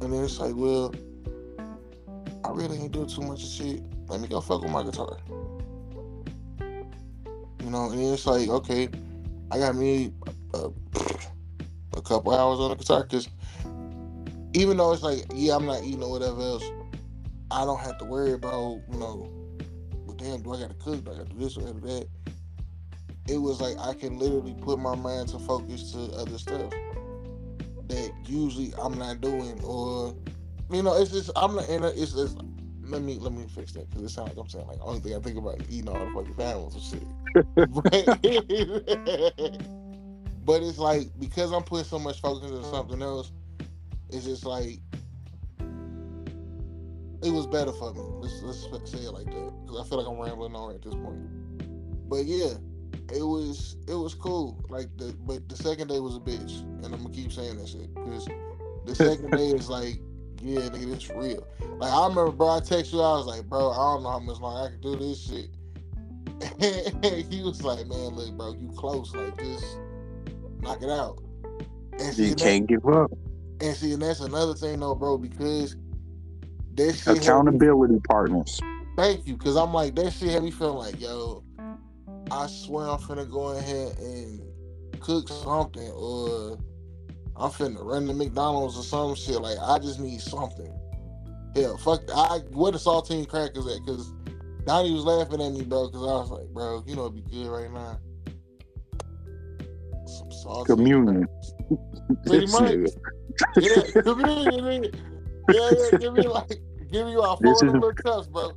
And 0.00 0.12
then 0.12 0.24
it's 0.24 0.38
like, 0.38 0.54
well, 0.54 0.94
I 2.44 2.50
really 2.50 2.78
ain't 2.78 2.92
doing 2.92 3.08
too 3.08 3.22
much 3.22 3.42
of 3.42 3.48
shit. 3.48 3.82
Let 4.08 4.20
me 4.20 4.28
go 4.28 4.40
fuck 4.40 4.62
with 4.62 4.70
my 4.70 4.82
guitar. 4.82 5.16
You 7.62 7.70
know, 7.70 7.90
and 7.90 7.98
then 7.98 8.12
it's 8.12 8.26
like, 8.26 8.48
okay, 8.48 8.88
I 9.50 9.58
got 9.58 9.74
me 9.74 10.12
a, 10.52 10.68
a 11.96 12.02
couple 12.02 12.34
hours 12.34 12.60
on 12.60 12.70
the 12.70 12.76
guitar 12.76 13.04
because 13.04 13.28
even 14.52 14.76
though 14.76 14.92
it's 14.92 15.02
like, 15.02 15.24
yeah, 15.34 15.56
I'm 15.56 15.66
not 15.66 15.82
eating 15.82 16.02
or 16.02 16.10
whatever 16.10 16.40
else, 16.40 16.64
I 17.50 17.64
don't 17.64 17.80
have 17.80 17.98
to 17.98 18.04
worry 18.04 18.32
about, 18.32 18.80
you 18.92 18.98
know, 18.98 19.30
well, 20.04 20.16
damn, 20.16 20.42
do 20.42 20.52
I 20.52 20.60
got 20.60 20.68
to 20.68 20.76
cook? 20.76 21.04
Do 21.04 21.12
I 21.12 21.16
got 21.16 21.26
to 21.28 21.32
do 21.32 21.38
this 21.38 21.56
or 21.56 21.62
that? 21.62 22.06
It 23.26 23.38
was 23.38 23.60
like 23.60 23.78
I 23.78 23.94
can 23.94 24.18
literally 24.18 24.54
put 24.60 24.78
my 24.78 24.94
mind 24.94 25.28
to 25.28 25.38
focus 25.38 25.92
to 25.92 26.12
other 26.12 26.36
stuff 26.36 26.70
that 27.88 28.12
usually 28.26 28.72
I'm 28.80 28.98
not 28.98 29.20
doing, 29.20 29.60
or 29.62 30.14
you 30.70 30.82
know, 30.82 30.96
it's 31.00 31.10
just 31.10 31.30
I'm 31.36 31.56
not. 31.56 31.68
And 31.68 31.84
it's 31.84 32.12
just 32.12 32.38
let 32.82 33.02
me 33.02 33.18
let 33.18 33.32
me 33.32 33.46
fix 33.54 33.72
that 33.72 33.88
because 33.90 34.04
it 34.04 34.08
sounds 34.10 34.30
like 34.30 34.38
I'm 34.38 34.48
saying 34.48 34.66
like 34.66 34.78
only 34.82 35.00
thing 35.00 35.14
I 35.14 35.20
think 35.20 35.38
about 35.38 35.60
is 35.60 35.70
eating 35.70 35.88
all 35.88 36.04
the 36.04 36.12
fucking 36.12 36.40
animals 36.40 36.74
and 36.74 36.84
shit. 36.84 37.02
but, 37.56 37.92
but 40.44 40.62
it's 40.62 40.78
like 40.78 41.08
because 41.18 41.52
I'm 41.52 41.62
putting 41.62 41.84
so 41.84 41.98
much 41.98 42.20
focus 42.20 42.50
into 42.50 42.64
something 42.64 43.02
else, 43.02 43.32
it's 44.10 44.24
just 44.24 44.44
like 44.44 44.80
it 47.22 47.30
was 47.30 47.46
better 47.46 47.72
for 47.72 47.94
me. 47.94 48.02
Let's 48.20 48.42
let's 48.70 48.90
say 48.90 48.98
it 48.98 49.12
like 49.12 49.26
that 49.26 49.52
because 49.64 49.80
I 49.80 49.88
feel 49.88 49.98
like 49.98 50.06
I'm 50.06 50.20
rambling 50.20 50.54
on 50.54 50.74
at 50.74 50.82
this 50.82 50.94
point. 50.94 52.08
But 52.08 52.26
yeah, 52.26 52.54
it 53.12 53.22
was 53.22 53.76
it 53.86 53.94
was 53.94 54.14
cool. 54.14 54.64
Like 54.68 54.88
the 54.96 55.14
but 55.26 55.48
the 55.48 55.56
second 55.56 55.88
day 55.88 56.00
was 56.00 56.16
a 56.16 56.20
bitch, 56.20 56.60
and 56.60 56.86
I'm 56.86 57.02
gonna 57.02 57.10
keep 57.10 57.32
saying 57.32 57.58
that 57.58 57.68
shit 57.68 57.94
because 57.94 58.26
the 58.86 58.94
second 58.94 59.30
day 59.32 59.48
is 59.48 59.68
like, 59.68 60.00
yeah, 60.42 60.60
nigga, 60.60 60.94
it's 60.94 61.10
real. 61.10 61.46
Like 61.78 61.92
I 61.92 62.08
remember, 62.08 62.32
bro, 62.32 62.56
I 62.56 62.60
text 62.60 62.92
you, 62.92 63.00
I 63.00 63.12
was 63.16 63.26
like, 63.26 63.44
bro, 63.48 63.70
I 63.70 63.76
don't 63.76 64.02
know 64.02 64.10
how 64.10 64.18
much 64.18 64.40
longer 64.40 64.66
I 64.66 64.70
can 64.70 64.80
do 64.80 64.96
this 64.96 65.26
shit. 65.26 65.48
And 66.60 67.32
he 67.32 67.42
was 67.42 67.62
like, 67.62 67.86
man, 67.86 68.14
look, 68.14 68.32
bro, 68.36 68.54
you 68.54 68.70
close, 68.76 69.14
like 69.14 69.36
just 69.38 69.78
knock 70.60 70.82
it 70.82 70.90
out. 70.90 71.22
And 71.98 72.14
see, 72.14 72.28
you 72.28 72.34
can't 72.34 72.66
that, 72.66 72.74
give 72.74 72.86
up. 72.88 73.12
And 73.60 73.76
see, 73.76 73.92
and 73.92 74.02
that's 74.02 74.20
another 74.20 74.54
thing 74.54 74.80
though, 74.80 74.94
bro, 74.94 75.18
because 75.18 75.76
that 76.74 76.94
shit 76.94 77.18
accountability 77.18 77.94
me, 77.94 78.00
partners. 78.08 78.60
Thank 78.96 79.26
you, 79.26 79.36
because 79.36 79.56
I'm 79.56 79.72
like 79.72 79.94
that 79.96 80.12
shit 80.12 80.30
had 80.30 80.42
me 80.42 80.50
feeling 80.50 80.78
like, 80.78 81.00
yo, 81.00 81.43
I 82.34 82.48
swear 82.48 82.88
I'm 82.88 82.98
finna 82.98 83.30
go 83.30 83.56
ahead 83.56 83.96
and 83.98 84.40
cook 85.00 85.28
something 85.28 85.88
or 85.92 86.58
I'm 87.36 87.50
finna 87.50 87.84
run 87.84 88.08
to 88.08 88.14
McDonald's 88.14 88.76
or 88.76 88.82
some 88.82 89.14
shit. 89.14 89.40
Like 89.40 89.56
I 89.62 89.78
just 89.78 90.00
need 90.00 90.20
something. 90.20 90.72
Yeah, 91.54 91.76
fuck. 91.76 92.02
I 92.12 92.38
where 92.50 92.72
the 92.72 92.78
saltine 92.78 93.28
crackers 93.28 93.68
at? 93.68 93.86
Cause 93.86 94.12
Donnie 94.66 94.92
was 94.92 95.04
laughing 95.04 95.40
at 95.40 95.52
me, 95.52 95.62
bro. 95.62 95.88
Cause 95.90 96.02
I 96.02 96.14
was 96.20 96.30
like, 96.30 96.48
bro, 96.48 96.82
you 96.86 96.96
know, 96.96 97.06
it'd 97.06 97.14
be 97.14 97.30
good 97.30 97.46
right 97.46 97.72
now. 97.72 98.00
Some 100.06 100.30
saltine 100.30 100.66
communion. 100.66 101.26
Pretty 102.26 102.46
much. 102.46 102.90
yeah, 103.60 104.02
communion. 104.02 104.90
Yeah, 105.52 105.70
yeah. 105.70 105.98
Give 105.98 106.14
me 106.14 106.22
like, 106.22 106.48
give 106.90 107.06
me 107.06 107.14
all 107.14 107.36
four 107.36 107.54
little 107.54 107.92
cups, 107.92 108.26
bro. 108.26 108.50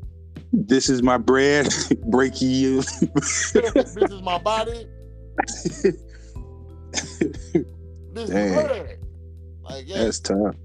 This 0.54 0.90
is 0.90 1.04
my 1.04 1.18
bread. 1.18 1.68
Break 2.08 2.42
you. 2.42 2.82
this 2.82 3.56
is 3.56 4.22
my 4.22 4.38
body. 4.38 4.88
this 8.14 8.14
Damn. 8.14 8.30
is 8.30 8.54
bread. 8.54 9.00
Like, 9.64 9.88
yeah, 9.88 10.04
That's 10.04 10.20
tough. 10.20 10.56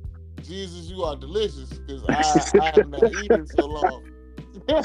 Jesus, 0.42 0.90
you 0.90 1.03
are 1.05 1.16
delicious 1.16 1.71
because 1.71 2.05
I, 2.09 2.23
I 2.61 2.73
have 2.77 2.88
not 2.88 3.12
eaten 3.23 3.47
so 3.47 3.66
long. 3.66 4.05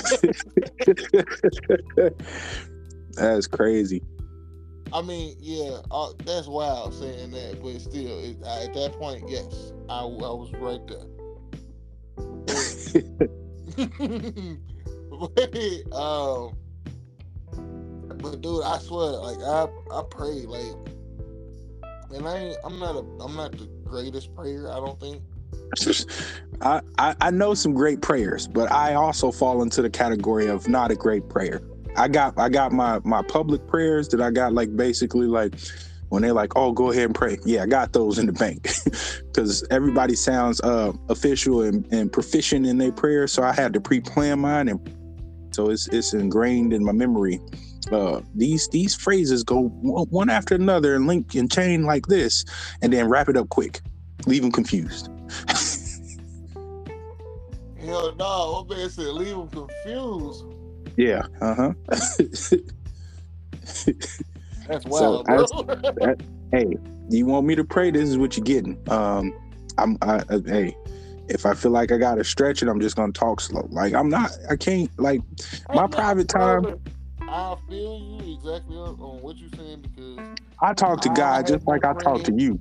that's 3.14 3.48
crazy. 3.48 4.02
I 4.94 5.02
mean, 5.02 5.36
yeah, 5.40 5.80
uh, 5.92 6.14
that's 6.24 6.48
wild 6.48 6.94
saying 6.94 7.32
that, 7.32 7.62
but 7.62 7.82
still, 7.82 8.20
it, 8.20 8.38
I, 8.46 8.64
at 8.64 8.74
that 8.74 8.94
point, 8.94 9.26
yes, 9.28 9.74
I, 9.90 10.00
I 10.00 10.06
was 10.06 10.50
right 10.54 10.80
there. 10.88 11.04
um, 15.92 16.56
but 18.18 18.42
dude, 18.42 18.64
I 18.64 18.78
swear, 18.80 19.12
like 19.12 19.40
I 19.40 19.68
I 19.92 20.04
pray 20.10 20.46
like, 20.46 20.76
and 22.14 22.28
I 22.28 22.38
ain't, 22.38 22.58
I'm 22.64 22.80
not 22.80 22.96
a 22.96 23.00
I'm 23.24 23.36
not 23.36 23.52
the 23.54 23.68
greatest 23.84 24.36
prayer. 24.36 24.72
I 24.72 24.76
don't 24.76 25.00
think. 25.00 25.24
I, 26.62 26.82
I 26.98 27.32
know 27.32 27.54
some 27.54 27.74
great 27.74 28.02
prayers, 28.02 28.48
but 28.48 28.72
I 28.72 28.94
also 28.94 29.32
fall 29.32 29.62
into 29.62 29.82
the 29.82 29.90
category 29.90 30.48
of 30.48 30.68
not 30.68 30.92
a 30.92 30.96
great 30.96 31.30
prayer. 31.30 31.62
I 31.96 32.08
got 32.08 32.38
I 32.38 32.50
got 32.50 32.72
my 32.72 33.00
my 33.04 33.24
public 33.24 33.68
prayers 33.68 34.08
that 34.10 34.22
I 34.22 34.32
got 34.32 34.54
like 34.54 34.76
basically 34.76 35.28
like 35.28 35.56
when 36.10 36.22
they're 36.22 36.34
like, 36.34 36.54
"Oh, 36.56 36.72
go 36.72 36.92
ahead 36.92 37.06
and 37.06 37.16
pray." 37.16 37.38
Yeah, 37.44 37.64
I 37.64 37.66
got 37.66 37.94
those 37.94 38.20
in 38.20 38.28
the 38.28 38.34
bank 38.34 38.70
because 39.34 39.66
everybody 39.72 40.16
sounds 40.16 40.62
uh, 40.62 40.94
official 41.10 41.64
and, 41.64 41.86
and 41.92 42.12
proficient 42.12 42.66
in 42.66 42.78
their 42.78 42.92
prayers. 42.92 43.34
So 43.34 43.44
I 43.44 43.52
had 43.52 43.74
to 43.74 43.82
pre-plan 43.82 44.40
mine 44.40 44.68
and 44.68 44.97
so 45.52 45.70
it's 45.70 45.88
it's 45.88 46.14
ingrained 46.14 46.74
in 46.74 46.84
my 46.84 46.92
memory. 46.92 47.40
Uh, 47.92 48.22
these 48.36 48.68
these 48.70 48.96
phrases 48.96 49.44
go 49.44 49.70
one 49.70 50.30
after 50.30 50.56
another 50.56 50.96
and 50.96 51.08
link 51.08 51.36
and 51.36 51.52
chain 51.52 51.84
like 51.84 52.08
this, 52.08 52.44
and 52.82 52.92
then 52.92 53.08
wrap 53.08 53.30
it 53.30 53.38
up 53.38 53.50
quick, 53.50 53.82
leave 54.26 54.42
them 54.42 54.52
confused. 54.52 55.10
Hell 57.80 58.14
no, 58.16 58.66
what 58.68 58.78
man 58.78 58.90
said 58.90 59.08
leave 59.08 59.36
them 59.36 59.48
confused. 59.48 60.46
Yeah, 60.98 61.28
uh 61.42 61.56
huh. 61.56 61.74
that's 64.68 64.86
wild, 64.86 65.26
so 65.28 65.64
bro. 65.64 65.74
that, 65.76 66.22
hey, 66.52 66.66
you 67.10 67.26
want 67.26 67.46
me 67.46 67.56
to 67.56 67.64
pray? 67.64 67.92
This 67.92 68.10
is 68.10 68.18
what 68.18 68.36
you're 68.36 68.44
getting. 68.44 68.78
Um, 68.90 69.34
I'm, 69.78 69.98
I, 70.02 70.24
I, 70.30 70.42
hey, 70.46 70.76
if 71.30 71.46
I 71.46 71.54
feel 71.54 71.72
like 71.72 71.92
I 71.92 71.98
gotta 71.98 72.24
stretch 72.24 72.64
it, 72.64 72.70
I'm 72.70 72.80
just 72.80 72.96
gonna 72.96 73.12
talk 73.12 73.42
slow. 73.42 73.68
Like 73.70 73.94
I'm 73.94 74.10
not, 74.10 74.32
I 74.50 74.56
can't 74.56 74.90
like 75.00 75.22
my 75.74 75.88
private 75.88 76.30
time. 76.30 76.80
I 77.22 77.56
feel 77.70 78.00
you 78.00 78.36
exactly 78.36 78.78
on, 78.78 79.22
what 79.22 79.38
you're 79.38 79.50
saying 79.56 79.82
because 79.82 80.38
I 80.62 80.74
talk 80.74 81.02
to 81.02 81.10
God 81.10 81.48
just 81.48 81.68
like 81.68 81.84
I 81.86 81.94
talk 81.94 82.24
to 82.24 82.34
you. 82.34 82.60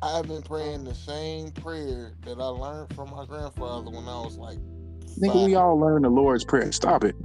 I've 0.00 0.28
been 0.28 0.42
praying 0.42 0.84
the 0.84 0.94
same 0.94 1.50
prayer 1.50 2.12
that 2.24 2.38
I 2.38 2.44
learned 2.46 2.94
from 2.94 3.10
my 3.10 3.24
grandfather 3.26 3.90
when 3.90 4.06
I 4.06 4.20
was 4.20 4.36
like. 4.36 4.58
Nigga, 5.20 5.46
we 5.46 5.56
all 5.56 5.76
learn 5.76 6.02
the 6.02 6.08
Lord's 6.08 6.44
Prayer. 6.44 6.70
Stop 6.70 7.02
it. 7.02 7.16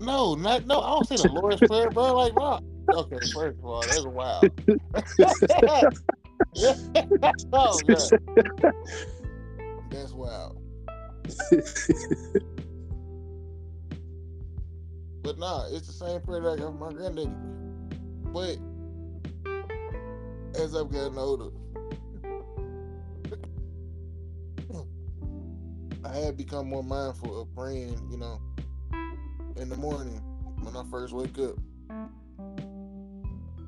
No, 0.00 0.34
not 0.34 0.66
no. 0.66 0.80
I 0.80 0.90
don't 0.90 1.06
say 1.06 1.16
the 1.16 1.30
Lord's 1.30 1.60
prayer, 1.60 1.90
bro. 1.90 2.14
Like, 2.14 2.34
no. 2.34 2.60
Okay, 2.94 3.18
first 3.34 3.58
of 3.58 3.64
all, 3.64 3.82
that's 3.82 4.06
wild. 4.06 4.50
oh 7.52 7.78
god, 7.86 8.10
that's 9.92 10.12
wild. 10.12 10.58
But 15.22 15.38
nah, 15.38 15.66
it's 15.70 15.86
the 15.86 15.92
same 15.92 16.20
prayer 16.20 16.40
that 16.40 16.50
I 16.50 16.56
got 16.56 16.78
my 16.78 16.92
granddaddy. 16.92 17.30
But 18.32 18.58
as 20.60 20.74
I've 20.74 20.90
gotten 20.90 21.16
older, 21.16 21.50
I 26.04 26.16
have 26.16 26.36
become 26.36 26.68
more 26.68 26.82
mindful 26.82 27.40
of 27.40 27.54
praying, 27.54 28.08
you 28.10 28.16
know, 28.18 28.40
in 29.56 29.68
the 29.68 29.76
morning 29.76 30.20
when 30.62 30.76
I 30.76 30.82
first 30.90 31.12
wake 31.12 31.38
up. 31.38 31.54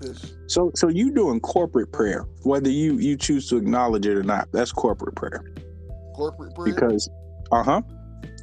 This 0.01 0.35
So 0.49 0.73
so 0.75 0.89
you 0.89 1.13
doing 1.13 1.39
corporate 1.39 1.93
prayer, 1.93 2.27
whether 2.43 2.69
you 2.69 2.95
you 2.99 3.17
choose 3.17 3.49
to 3.51 3.57
acknowledge 3.57 4.07
it 4.07 4.17
or 4.17 4.25
not. 4.25 4.49
That's 4.51 4.73
corporate 4.73 5.15
prayer. 5.15 5.45
Corporate 6.15 6.55
prayer. 6.55 6.75
Because 6.75 7.09
uh-huh. 7.53 7.83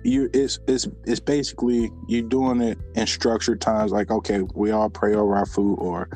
You 0.03 0.29
it's 0.33 0.59
it's 0.67 0.87
it's 1.05 1.19
basically 1.19 1.91
you 2.07 2.27
doing 2.27 2.61
it 2.61 2.77
in 2.95 3.05
structured 3.05 3.61
times 3.61 3.91
like 3.91 4.09
okay, 4.09 4.41
we 4.55 4.71
all 4.71 4.89
pray 4.89 5.13
over 5.13 5.35
our 5.35 5.45
food 5.45 5.75
or 5.75 6.09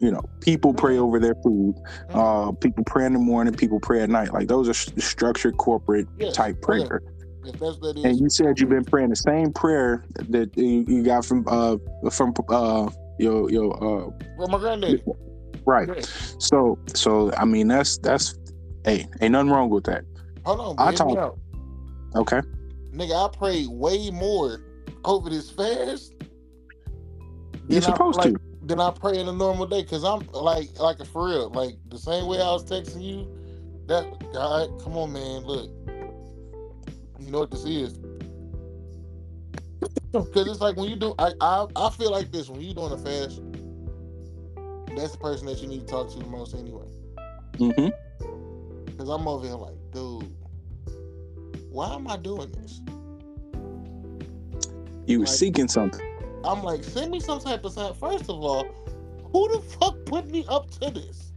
you 0.00 0.12
know, 0.12 0.22
people 0.40 0.72
pray 0.74 0.98
over 0.98 1.18
their 1.18 1.34
food. 1.42 1.74
Uh 2.10 2.52
people 2.52 2.84
pray 2.84 3.06
in 3.06 3.14
the 3.14 3.18
morning, 3.18 3.54
people 3.54 3.80
pray 3.80 4.02
at 4.02 4.10
night. 4.10 4.32
Like 4.32 4.48
those 4.48 4.68
are 4.68 4.74
st- 4.74 5.02
structured 5.02 5.56
corporate 5.56 6.06
Yes, 6.18 6.36
type 6.36 6.60
prayer. 6.60 7.00
that's 7.42 7.78
that 7.78 7.94
is. 7.96 8.04
And 8.04 8.20
you 8.20 8.28
said 8.28 8.60
you've 8.60 8.68
been 8.68 8.84
praying 8.84 9.08
the 9.08 9.16
same 9.16 9.52
prayer 9.52 10.04
that 10.28 10.56
you, 10.56 10.84
you 10.86 11.02
got 11.02 11.24
from 11.24 11.44
uh 11.48 11.76
from 12.10 12.34
uh 12.50 12.90
your 13.18 13.50
your 13.50 13.74
uh 13.76 14.10
Well, 14.36 14.48
my 14.48 14.58
granddaddy. 14.58 15.02
right. 15.66 15.88
Yeah. 15.88 16.04
So 16.38 16.78
so 16.94 17.32
I 17.38 17.46
mean 17.46 17.68
that's 17.68 17.98
that's 17.98 18.38
hey, 18.84 19.06
ain't 19.20 19.32
nothing 19.32 19.50
wrong 19.50 19.70
with 19.70 19.84
that. 19.84 20.04
Hold 20.48 20.78
on, 20.78 20.88
I 20.88 20.94
told 20.94 21.10
hear 21.10 21.20
me 21.20 21.26
talk- 21.26 21.38
out. 22.14 22.20
Okay. 22.20 22.40
Nigga, 22.92 23.26
I 23.26 23.36
prayed 23.36 23.68
way 23.68 24.10
more 24.10 24.62
over 25.04 25.28
this 25.28 25.50
fast. 25.50 26.14
You're 27.68 27.80
than 27.80 27.90
I- 27.90 27.92
supposed 27.92 28.18
like, 28.18 28.32
to. 28.32 28.40
Than 28.62 28.80
I 28.80 28.90
pray 28.90 29.18
in 29.18 29.28
a 29.28 29.32
normal 29.32 29.66
day, 29.66 29.82
cause 29.84 30.04
I'm 30.04 30.26
like, 30.32 30.78
like 30.78 31.04
for 31.06 31.26
real, 31.28 31.50
like 31.50 31.76
the 31.88 31.98
same 31.98 32.26
way 32.26 32.38
I 32.40 32.50
was 32.50 32.64
texting 32.64 33.02
you. 33.02 33.28
That 33.88 34.04
God, 34.32 34.82
come 34.82 34.96
on, 34.96 35.12
man, 35.12 35.42
look. 35.42 35.70
You 37.18 37.30
know 37.30 37.40
what 37.40 37.50
this 37.50 37.64
is? 37.64 37.98
Cause 40.12 40.48
it's 40.48 40.60
like 40.60 40.76
when 40.76 40.88
you 40.88 40.96
do, 40.96 41.14
I, 41.18 41.32
I, 41.40 41.66
I 41.76 41.90
feel 41.90 42.10
like 42.10 42.30
this 42.32 42.48
when 42.48 42.60
you 42.60 42.72
doing 42.74 42.92
a 42.92 42.98
fast. 42.98 43.40
That's 44.96 45.12
the 45.12 45.18
person 45.18 45.46
that 45.46 45.60
you 45.60 45.68
need 45.68 45.80
to 45.80 45.86
talk 45.86 46.10
to 46.12 46.18
the 46.18 46.26
most 46.26 46.54
anyway. 46.54 46.86
Mm-hmm. 47.54 48.96
Cause 48.98 49.08
I'm 49.08 49.26
over 49.28 49.46
here 49.46 49.56
like, 49.56 49.76
dude, 49.92 50.34
why 51.78 51.94
am 51.94 52.08
I 52.08 52.16
doing 52.16 52.50
this? 52.60 52.80
You 55.06 55.20
were 55.20 55.26
Like- 55.26 55.32
seeking 55.34 55.68
something. 55.68 56.04
I'm 56.42 56.64
like, 56.64 56.82
send 56.82 57.12
me 57.12 57.20
some 57.20 57.38
type 57.38 57.64
of 57.64 57.72
sign. 57.72 57.94
First 57.94 58.24
of 58.24 58.42
all, 58.42 58.64
who 59.32 59.48
the 59.52 59.60
fuck 59.60 59.94
put 60.04 60.28
me 60.28 60.44
up 60.48 60.68
to 60.80 60.90
this? 60.90 61.32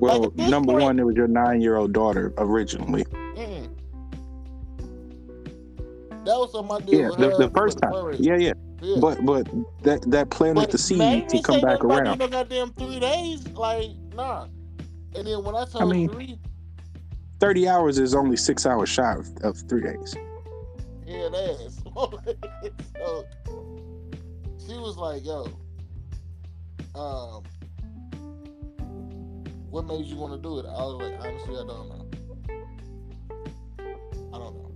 Well, 0.00 0.24
at 0.24 0.36
this 0.36 0.50
number 0.50 0.72
point- 0.72 0.82
one, 0.82 0.98
it 0.98 1.04
was 1.06 1.14
your 1.14 1.28
nine 1.28 1.60
year 1.60 1.76
old 1.76 1.92
daughter 1.92 2.32
originally. 2.38 3.04
Mm. 3.04 3.68
That 6.24 6.36
was 6.36 6.50
something 6.50 6.76
I 6.76 6.80
did 6.80 6.98
Yeah, 6.98 7.08
with 7.10 7.18
the, 7.18 7.46
the 7.46 7.50
first 7.50 7.78
time. 7.80 7.92
Yeah, 8.18 8.36
yeah. 8.38 8.52
Yeah. 8.82 8.96
But 9.00 9.24
but 9.24 9.46
that 9.82 10.02
that 10.10 10.30
planted 10.30 10.62
But 10.62 10.70
the 10.72 10.78
seed 10.78 11.28
to 11.28 11.42
come 11.42 11.60
back 11.60 11.84
around. 11.84 12.18
No 12.18 12.26
goddamn 12.26 12.72
three 12.72 12.98
days, 12.98 13.46
like 13.52 13.90
nah. 14.14 14.46
And 15.14 15.26
then 15.28 15.44
when 15.44 15.54
I 15.54 15.64
told 15.66 15.90
mean- 15.92 16.08
three, 16.08 16.38
Thirty 17.40 17.66
hours 17.66 17.98
is 17.98 18.14
only 18.14 18.36
six 18.36 18.66
hours 18.66 18.90
shy 18.90 19.14
of, 19.14 19.26
of 19.42 19.56
three 19.66 19.80
days. 19.80 20.14
yeah, 21.06 21.28
ass. 21.34 21.80
so 22.96 23.26
she 24.58 24.74
was 24.76 24.98
like, 24.98 25.24
"Yo, 25.24 25.46
um, 26.94 27.42
what 29.70 29.86
made 29.86 30.04
you 30.04 30.16
want 30.16 30.34
to 30.34 30.38
do 30.38 30.58
it?" 30.58 30.66
I 30.66 30.84
was 30.84 31.00
like, 31.00 31.14
"Honestly, 31.18 31.54
I 31.54 31.64
don't 31.66 31.88
know. 31.88 32.06
I 34.34 34.38
don't 34.38 34.54
know." 34.54 34.74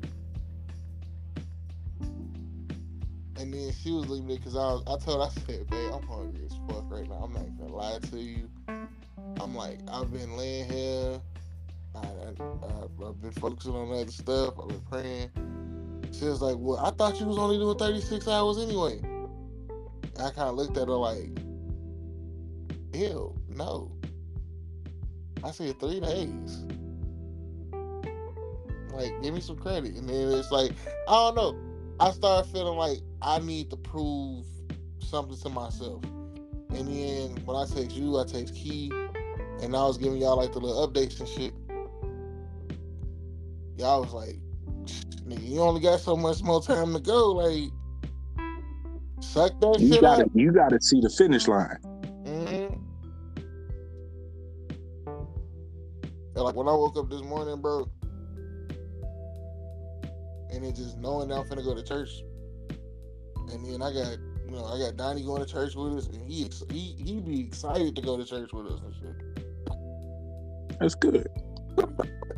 And 3.36 3.52
then 3.52 3.72
she 3.72 3.90
was 3.90 4.08
leaving 4.08 4.30
it 4.30 4.38
because 4.38 4.56
I 4.56 4.78
I 4.90 4.96
told 4.96 5.20
her, 5.20 5.26
I 5.26 5.28
said, 5.46 5.68
"Babe, 5.68 5.92
I'm 5.92 6.02
hungry 6.08 6.46
as 6.46 6.56
fuck 6.66 6.90
right 6.90 7.06
now. 7.06 7.24
I'm 7.24 7.32
not 7.34 7.58
gonna 7.58 7.74
lie 7.76 7.98
to 8.10 8.18
you. 8.18 8.48
I'm 9.38 9.54
like, 9.54 9.80
I've 9.88 10.10
been 10.10 10.34
laying 10.38 10.70
here. 10.70 11.20
I, 11.94 11.98
I, 11.98 12.42
uh, 12.42 13.08
I've 13.08 13.20
been 13.20 13.32
focusing 13.32 13.74
on 13.74 13.92
other 13.92 14.10
stuff. 14.10 14.54
I've 14.60 14.68
been 14.68 14.80
praying." 14.80 15.30
She 16.12 16.26
was 16.26 16.40
like, 16.40 16.56
"Well, 16.58 16.78
I 16.78 16.90
thought 16.90 17.20
you 17.20 17.26
was 17.26 17.38
only 17.38 17.58
doing 17.58 17.78
36 17.78 18.28
hours 18.28 18.58
anyway." 18.58 19.00
I 20.18 20.30
kind 20.30 20.48
of 20.48 20.54
looked 20.56 20.76
at 20.76 20.88
her 20.88 20.94
like, 20.94 21.30
"Ew, 22.92 23.34
no." 23.48 23.92
I 25.42 25.50
said 25.50 25.78
three 25.78 26.00
days. 26.00 26.64
Like, 28.92 29.20
give 29.22 29.34
me 29.34 29.40
some 29.40 29.56
credit, 29.56 29.94
and 29.96 30.08
then 30.08 30.32
it's 30.32 30.50
like, 30.52 30.72
I 31.08 31.12
don't 31.12 31.34
know. 31.34 31.56
I 32.00 32.10
started 32.12 32.50
feeling 32.50 32.78
like 32.78 33.00
I 33.22 33.40
need 33.40 33.70
to 33.70 33.76
prove 33.76 34.46
something 35.00 35.36
to 35.36 35.48
myself. 35.48 36.02
And 36.70 36.88
then 36.88 37.44
when 37.44 37.56
I 37.56 37.66
text 37.66 37.96
you, 37.96 38.18
I 38.18 38.24
text 38.24 38.54
Key, 38.54 38.90
and 39.60 39.76
I 39.76 39.84
was 39.84 39.98
giving 39.98 40.18
y'all 40.18 40.36
like 40.36 40.52
the 40.52 40.60
little 40.60 40.88
updates 40.88 41.20
and 41.20 41.28
shit. 41.28 41.52
Y'all 43.76 44.02
was 44.02 44.12
like, 44.12 44.36
nigga, 45.26 45.48
you 45.48 45.60
only 45.60 45.80
got 45.80 46.00
so 46.00 46.16
much 46.16 46.42
more 46.42 46.62
time 46.62 46.92
to 46.92 47.00
go. 47.00 47.32
Like, 47.32 47.70
suck 49.20 49.58
that 49.60 49.80
You 49.80 49.94
shit 49.94 50.00
gotta 50.02 50.24
up. 50.24 50.30
you 50.34 50.52
gotta 50.52 50.80
see 50.80 51.00
the 51.00 51.10
finish 51.10 51.48
line. 51.48 51.76
Mm-hmm. 52.24 52.74
And 56.36 56.42
like 56.44 56.54
when 56.54 56.68
I 56.68 56.72
woke 56.72 56.96
up 56.96 57.10
this 57.10 57.22
morning, 57.22 57.60
bro, 57.60 57.88
and 60.50 60.64
then 60.64 60.74
just 60.74 60.98
knowing 60.98 61.28
that 61.28 61.36
I'm 61.36 61.44
finna 61.46 61.64
go 61.64 61.74
to 61.74 61.82
church, 61.82 62.10
and 63.50 63.64
then 63.64 63.82
I 63.82 63.92
got, 63.92 64.18
you 64.46 64.50
know, 64.52 64.64
I 64.64 64.78
got 64.78 64.96
Donnie 64.96 65.24
going 65.24 65.44
to 65.44 65.50
church 65.52 65.74
with 65.74 65.94
us, 65.94 66.06
and 66.08 66.24
he 66.30 66.44
ex- 66.44 66.64
he 66.70 66.94
he 66.98 67.20
be 67.20 67.40
excited 67.40 67.94
to 67.96 68.02
go 68.02 68.16
to 68.16 68.24
church 68.24 68.52
with 68.52 68.66
us 68.66 68.80
and 68.84 68.94
shit. 68.94 70.78
That's 70.80 70.94
good. 70.94 71.28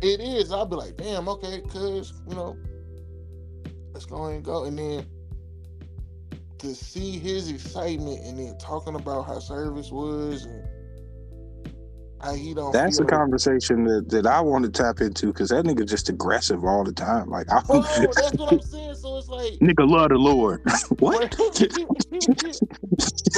It 0.02 0.20
is. 0.20 0.52
I'll 0.52 0.66
be 0.66 0.76
like, 0.76 0.96
damn, 0.96 1.28
okay, 1.28 1.62
cuz, 1.68 2.12
you 2.28 2.34
know, 2.34 2.56
let's 3.92 4.06
go 4.06 4.26
and 4.26 4.44
go. 4.44 4.64
And 4.64 4.78
then 4.78 5.06
to 6.58 6.74
see 6.74 7.18
his 7.18 7.50
excitement 7.50 8.20
and 8.24 8.38
then 8.38 8.56
talking 8.58 8.94
about 8.94 9.26
how 9.26 9.38
service 9.38 9.90
was 9.90 10.44
and 10.44 10.64
how 12.20 12.34
he 12.34 12.54
don't 12.54 12.72
That's 12.72 12.98
a 12.98 13.04
conversation 13.04 13.84
that, 13.84 14.08
that 14.08 14.26
I 14.26 14.40
want 14.40 14.64
to 14.64 14.70
tap 14.70 15.00
into 15.00 15.26
because 15.28 15.50
that 15.50 15.64
nigga 15.64 15.86
just 15.86 16.08
aggressive 16.08 16.64
all 16.64 16.82
the 16.84 16.92
time. 16.92 17.28
Like 17.28 17.46
I 17.50 17.62
Bro, 17.62 17.82
that's 17.82 18.32
what 18.34 18.52
I'm 18.52 18.60
saying. 18.60 18.94
So 18.94 19.18
it's 19.18 19.28
like 19.28 19.52
nigga 19.60 19.88
love 19.88 20.08
the 20.10 20.16
Lord. 20.16 20.62
what? 20.98 21.30
but 21.30 21.54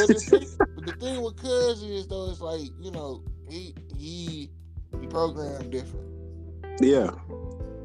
the 0.09 0.21
thing, 0.21 0.47
but 0.75 0.87
the 0.87 0.93
thing 0.93 1.23
with 1.23 1.37
Cuz 1.37 1.83
is 1.83 2.07
though, 2.07 2.31
it's 2.31 2.41
like, 2.41 2.71
you 2.81 2.91
know, 2.93 3.25
he 3.49 3.75
he 3.97 4.51
programmed 5.11 5.71
different. 5.71 6.07
yeah. 6.81 7.11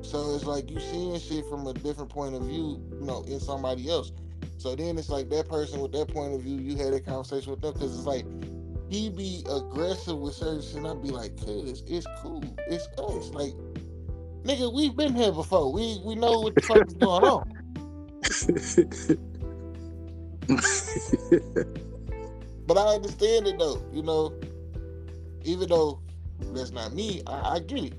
So 0.01 0.35
it's 0.35 0.45
like 0.45 0.69
you 0.69 0.79
seeing 0.79 1.17
shit 1.19 1.45
from 1.45 1.65
a 1.67 1.73
different 1.73 2.09
point 2.09 2.35
of 2.35 2.43
view, 2.43 2.81
you 2.99 3.05
know, 3.05 3.23
in 3.23 3.39
somebody 3.39 3.89
else. 3.89 4.11
So 4.57 4.75
then 4.75 4.97
it's 4.97 5.09
like 5.09 5.29
that 5.29 5.47
person 5.47 5.79
with 5.79 5.93
that 5.93 6.09
point 6.09 6.33
of 6.33 6.41
view, 6.41 6.57
you 6.57 6.75
had 6.77 6.93
a 6.93 6.99
conversation 6.99 7.51
with 7.51 7.61
them 7.61 7.73
because 7.73 7.97
it's 7.97 8.05
like 8.05 8.25
he 8.89 9.09
be 9.09 9.43
aggressive 9.49 10.17
with 10.17 10.35
certain 10.35 10.61
shit. 10.61 10.75
And 10.75 10.87
I'd 10.87 11.01
be 11.01 11.09
like, 11.09 11.37
cuz 11.37 11.83
it's 11.87 12.07
cool. 12.21 12.43
It's 12.67 12.87
us. 12.97 13.29
Like, 13.29 13.53
nigga, 14.43 14.73
we've 14.73 14.95
been 14.95 15.15
here 15.15 15.31
before. 15.31 15.71
We 15.71 16.01
we 16.03 16.15
know 16.15 16.41
what 16.41 16.55
the 16.55 16.61
fuck 16.61 16.85
is 16.87 16.93
going 16.93 17.23
on. 17.23 17.49
But 22.65 22.77
I 22.77 22.95
understand 22.95 23.47
it 23.47 23.59
though, 23.59 23.81
you 23.91 24.03
know. 24.03 24.33
Even 25.43 25.67
though 25.69 25.99
that's 26.51 26.71
not 26.71 26.93
me, 26.93 27.21
I, 27.27 27.55
I 27.55 27.59
get 27.59 27.85
it. 27.85 27.93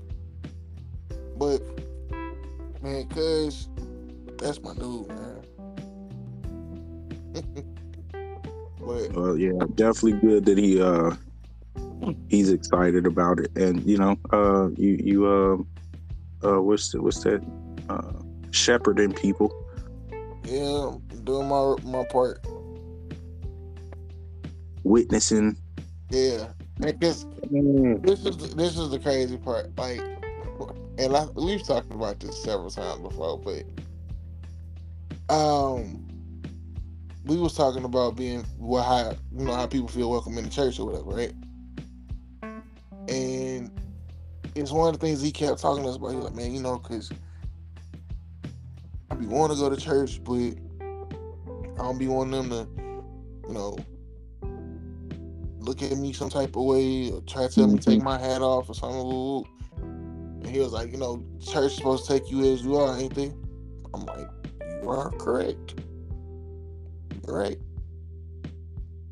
But 1.37 1.61
man, 2.81 3.07
cuz 3.09 3.69
that's 4.37 4.61
my 4.61 4.73
dude, 4.75 5.07
man. 5.09 5.41
But 8.79 9.13
Well, 9.13 9.37
yeah, 9.37 9.51
definitely 9.75 10.19
good 10.19 10.45
that 10.45 10.57
he 10.57 10.81
uh 10.81 11.15
he's 12.29 12.49
excited 12.51 13.05
about 13.07 13.39
it, 13.39 13.51
and 13.55 13.83
you 13.83 13.97
know, 13.97 14.17
uh, 14.31 14.69
you 14.77 14.97
you 15.01 15.25
uh, 15.25 16.47
uh, 16.47 16.61
what's 16.61 16.91
the, 16.91 17.01
what's 17.01 17.23
that? 17.23 17.41
Uh, 17.89 18.11
shepherding 18.51 19.13
people. 19.13 19.51
yeah, 20.43 20.91
doing 21.23 21.47
my 21.47 21.75
my 21.83 22.03
part. 22.05 22.45
witnessing. 24.83 25.57
Yeah, 26.09 26.47
because 26.79 27.25
this 27.49 28.01
this 28.01 28.25
is 28.25 28.37
the, 28.37 28.55
this 28.55 28.77
is 28.77 28.89
the 28.89 28.99
crazy 28.99 29.37
part. 29.37 29.77
Like, 29.77 30.01
and 30.97 31.15
I, 31.15 31.25
we've 31.35 31.65
talked 31.65 31.91
about 31.91 32.19
this 32.19 32.41
several 32.41 32.69
times 32.69 33.01
before, 33.01 33.39
but 33.39 33.63
um, 35.33 36.05
we 37.25 37.37
was 37.37 37.53
talking 37.55 37.83
about 37.83 38.15
being 38.15 38.45
well, 38.57 38.83
how 38.83 39.15
you 39.37 39.45
know 39.45 39.53
how 39.55 39.67
people 39.67 39.87
feel 39.87 40.09
welcome 40.09 40.37
in 40.37 40.45
the 40.45 40.49
church 40.49 40.79
or 40.79 40.87
whatever, 40.87 41.11
right? 41.11 41.33
And 43.07 43.71
it's 44.55 44.71
one 44.71 44.93
of 44.93 44.99
the 44.99 45.05
things 45.05 45.21
he 45.21 45.31
kept 45.31 45.59
talking 45.59 45.83
to 45.83 45.89
us 45.89 45.95
about. 45.95 46.13
He's 46.13 46.23
like, 46.23 46.35
man, 46.35 46.53
you 46.53 46.61
know, 46.61 46.77
because 46.77 47.11
I 49.11 49.15
be 49.15 49.25
wanting 49.27 49.57
to 49.57 49.61
go 49.61 49.69
to 49.69 49.77
church, 49.77 50.23
but 50.23 50.55
I 50.81 51.83
don't 51.83 51.97
be 51.97 52.07
wanting 52.07 52.31
them 52.31 52.49
to, 52.49 52.67
you 53.47 53.53
know, 53.53 53.77
look 55.65 55.81
at 55.81 55.97
me 55.97 56.13
some 56.13 56.29
type 56.29 56.55
of 56.55 56.63
way 56.63 57.11
or 57.11 57.21
try 57.21 57.47
to 57.47 57.53
tell 57.53 57.67
me 57.67 57.79
to 57.79 57.91
take 57.91 58.01
my 58.01 58.17
hat 58.17 58.41
off 58.41 58.69
or 58.69 58.73
something. 58.73 59.45
And 59.81 60.47
he 60.47 60.59
was 60.59 60.71
like, 60.71 60.91
you 60.91 60.97
know, 60.97 61.23
church 61.39 61.71
is 61.71 61.75
supposed 61.77 62.05
to 62.05 62.13
take 62.13 62.29
you 62.31 62.53
as 62.53 62.61
you 62.61 62.75
are, 62.77 62.97
ain't 62.97 63.15
they? 63.15 63.33
I'm 63.93 64.05
like, 64.05 64.27
you 64.81 64.89
are 64.89 65.09
correct. 65.11 65.81
You're 67.25 67.37
right. 67.37 67.57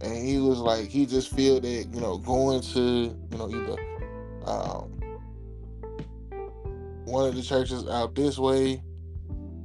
And 0.01 0.27
he 0.27 0.37
was 0.37 0.59
like, 0.59 0.89
he 0.89 1.05
just 1.05 1.33
feel 1.33 1.59
that, 1.59 1.87
you 1.91 2.01
know, 2.01 2.17
going 2.17 2.61
to, 2.61 2.79
you 2.79 3.37
know, 3.37 3.49
either 3.49 3.77
um, 4.45 4.99
one 7.05 7.27
of 7.27 7.35
the 7.35 7.41
churches 7.41 7.87
out 7.87 8.13
this 8.13 8.37
way 8.37 8.83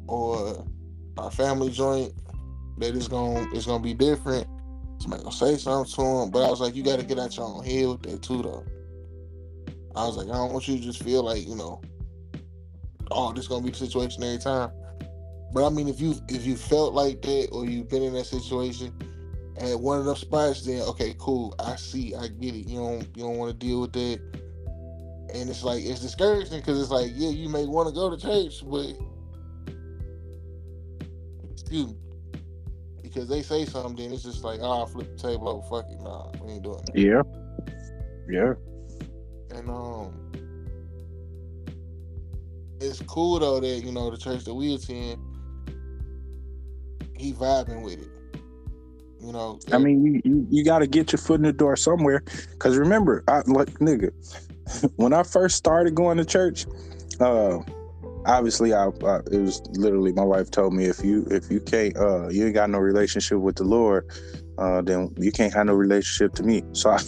or 0.07 0.65
our 1.19 1.31
family 1.31 1.71
joint, 1.71 2.13
that 2.79 2.95
it's 2.95 3.09
gonna 3.09 3.47
it's 3.53 3.67
gonna 3.67 3.83
be 3.83 3.95
different. 3.95 4.48
Somebody 5.01 5.23
gonna 5.23 5.35
say 5.35 5.57
something 5.57 5.93
to 5.95 6.03
him, 6.03 6.31
but 6.31 6.45
I 6.45 6.51
was 6.51 6.61
like, 6.61 6.75
you 6.75 6.83
got 6.83 6.99
to 6.99 7.07
get 7.07 7.19
out 7.19 7.37
your 7.37 7.47
own 7.47 7.65
head 7.65 7.87
with 7.87 8.03
that 8.03 8.23
too, 8.23 8.43
though. 8.43 8.65
I 9.95 10.07
was 10.07 10.17
like, 10.17 10.29
I 10.29 10.33
don't 10.33 10.53
want 10.53 10.67
you 10.67 10.77
to 10.77 10.83
just 10.83 11.03
feel 11.03 11.23
like 11.23 11.47
you 11.47 11.55
know, 11.55 11.81
oh, 13.11 13.33
this 13.33 13.47
gonna 13.47 13.65
be 13.65 13.71
the 13.71 13.77
situation 13.77 14.23
every 14.23 14.39
time. 14.39 14.71
But 15.53 15.67
I 15.67 15.71
mean, 15.71 15.89
if 15.89 16.01
you 16.01 16.17
if 16.29 16.45
you 16.45 16.57
felt 16.57 16.95
like 16.95 17.23
that 17.23 17.49
or 17.53 17.65
you've 17.65 17.89
been 17.89 18.03
in 18.03 18.13
that 18.15 18.27
situation 18.27 18.93
at 19.61 19.79
one 19.79 19.99
of 19.99 20.05
those 20.05 20.21
spots, 20.21 20.65
then 20.65 20.83
okay, 20.83 21.15
cool. 21.19 21.55
I 21.59 21.77
see, 21.77 22.15
I 22.15 22.29
get 22.29 22.55
it. 22.55 22.69
You 22.69 22.79
don't 22.79 23.17
you 23.17 23.23
don't 23.23 23.39
want 23.39 23.53
to 23.53 23.67
deal 23.67 23.81
with 23.81 23.93
that, 23.93 24.21
and 25.33 25.49
it's 25.49 25.63
like 25.63 25.85
it's 25.85 26.01
discouraging 26.01 26.59
because 26.59 26.81
it's 26.81 26.91
like, 26.91 27.13
yeah, 27.15 27.31
you 27.31 27.49
may 27.49 27.67
want 27.67 27.89
to 27.89 27.95
go 27.95 28.11
to 28.11 28.21
church, 28.21 28.63
but 28.69 28.95
excuse 31.53 31.87
me 31.87 31.97
because 33.19 33.29
they 33.29 33.43
say 33.43 33.65
something, 33.65 33.97
then 33.97 34.15
it's 34.15 34.23
just 34.23 34.45
like, 34.45 34.61
oh, 34.63 34.87
flip 34.87 35.09
the 35.17 35.21
table 35.21 35.49
over. 35.49 35.67
Fuck 35.69 35.91
it, 35.91 36.01
nah, 36.01 36.31
we 36.41 36.53
ain't 36.53 36.63
doing 36.63 36.79
that. 36.87 36.97
Yeah, 36.97 37.23
yeah. 38.31 38.55
And 39.59 39.69
um, 39.69 40.31
it's 42.81 43.03
cool 43.03 43.41
though 43.41 43.59
that 43.59 43.83
you 43.85 43.91
know 43.91 44.09
the 44.11 44.17
church 44.17 44.45
that 44.45 44.55
we 44.55 44.73
attend, 44.73 45.21
he 47.17 47.33
vibing 47.33 47.83
with 47.83 47.99
it. 47.99 48.09
You 49.21 49.33
know, 49.33 49.59
I 49.73 49.79
mean, 49.79 50.05
you 50.05 50.21
you, 50.25 50.47
you 50.49 50.65
got 50.65 50.79
to 50.79 50.87
get 50.87 51.11
your 51.11 51.19
foot 51.19 51.41
in 51.41 51.43
the 51.43 51.53
door 51.53 51.75
somewhere. 51.75 52.23
Cause 52.61 52.77
remember, 52.77 53.25
I 53.27 53.41
like 53.47 53.71
nigga, 53.81 54.13
when 54.97 55.13
I 55.13 55.25
first 55.25 55.57
started 55.57 55.97
going 55.97 56.19
to 56.19 56.25
church, 56.25 56.67
uh, 57.19 57.59
obviously 58.27 58.73
I, 58.75 58.87
I 58.87 59.19
it 59.31 59.41
was 59.41 59.63
literally 59.73 60.13
my 60.13 60.25
wife 60.25 60.51
told 60.51 60.75
me 60.75 60.85
if 60.85 61.05
you 61.05 61.27
if 61.31 61.51
you 61.51 61.61
can't 61.61 61.97
uh 61.97 62.29
you 62.29 62.47
ain't 62.47 62.55
got 62.55 62.71
no 62.71 62.79
relationship 62.79 63.39
with 63.39 63.57
the 63.57 63.65
Lord, 63.65 64.07
uh 64.59 64.83
then 64.83 65.15
you 65.19 65.33
can't 65.33 65.53
have 65.55 65.67
no 65.67 65.75
relationship 65.75 66.35
to 66.35 66.43
me. 66.43 66.63
So 66.73 66.91
I 66.91 66.99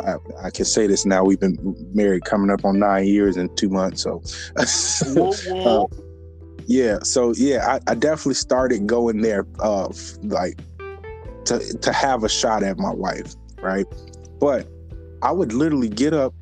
I, 0.00 0.16
I 0.44 0.50
can 0.50 0.64
say 0.64 0.86
this 0.86 1.06
now. 1.06 1.24
We've 1.24 1.40
been 1.40 1.56
married 1.92 2.24
coming 2.24 2.50
up 2.50 2.64
on 2.64 2.78
nine 2.78 3.06
years 3.06 3.36
and 3.36 3.54
two 3.56 3.68
months. 3.68 4.02
So, 4.02 4.22
whoa, 5.14 5.32
whoa. 5.32 5.84
uh, 5.84 5.86
yeah. 6.66 6.98
So 7.02 7.32
yeah, 7.36 7.66
I, 7.66 7.90
I 7.90 7.94
definitely 7.94 8.34
started 8.34 8.86
going 8.86 9.22
there, 9.22 9.46
uh, 9.60 9.88
like 10.22 10.58
to 11.46 11.58
to 11.78 11.92
have 11.92 12.24
a 12.24 12.28
shot 12.28 12.62
at 12.62 12.78
my 12.78 12.92
wife, 12.92 13.34
right? 13.60 13.86
But 14.38 14.68
I 15.22 15.32
would 15.32 15.52
literally 15.52 15.88
get 15.88 16.12
up, 16.12 16.34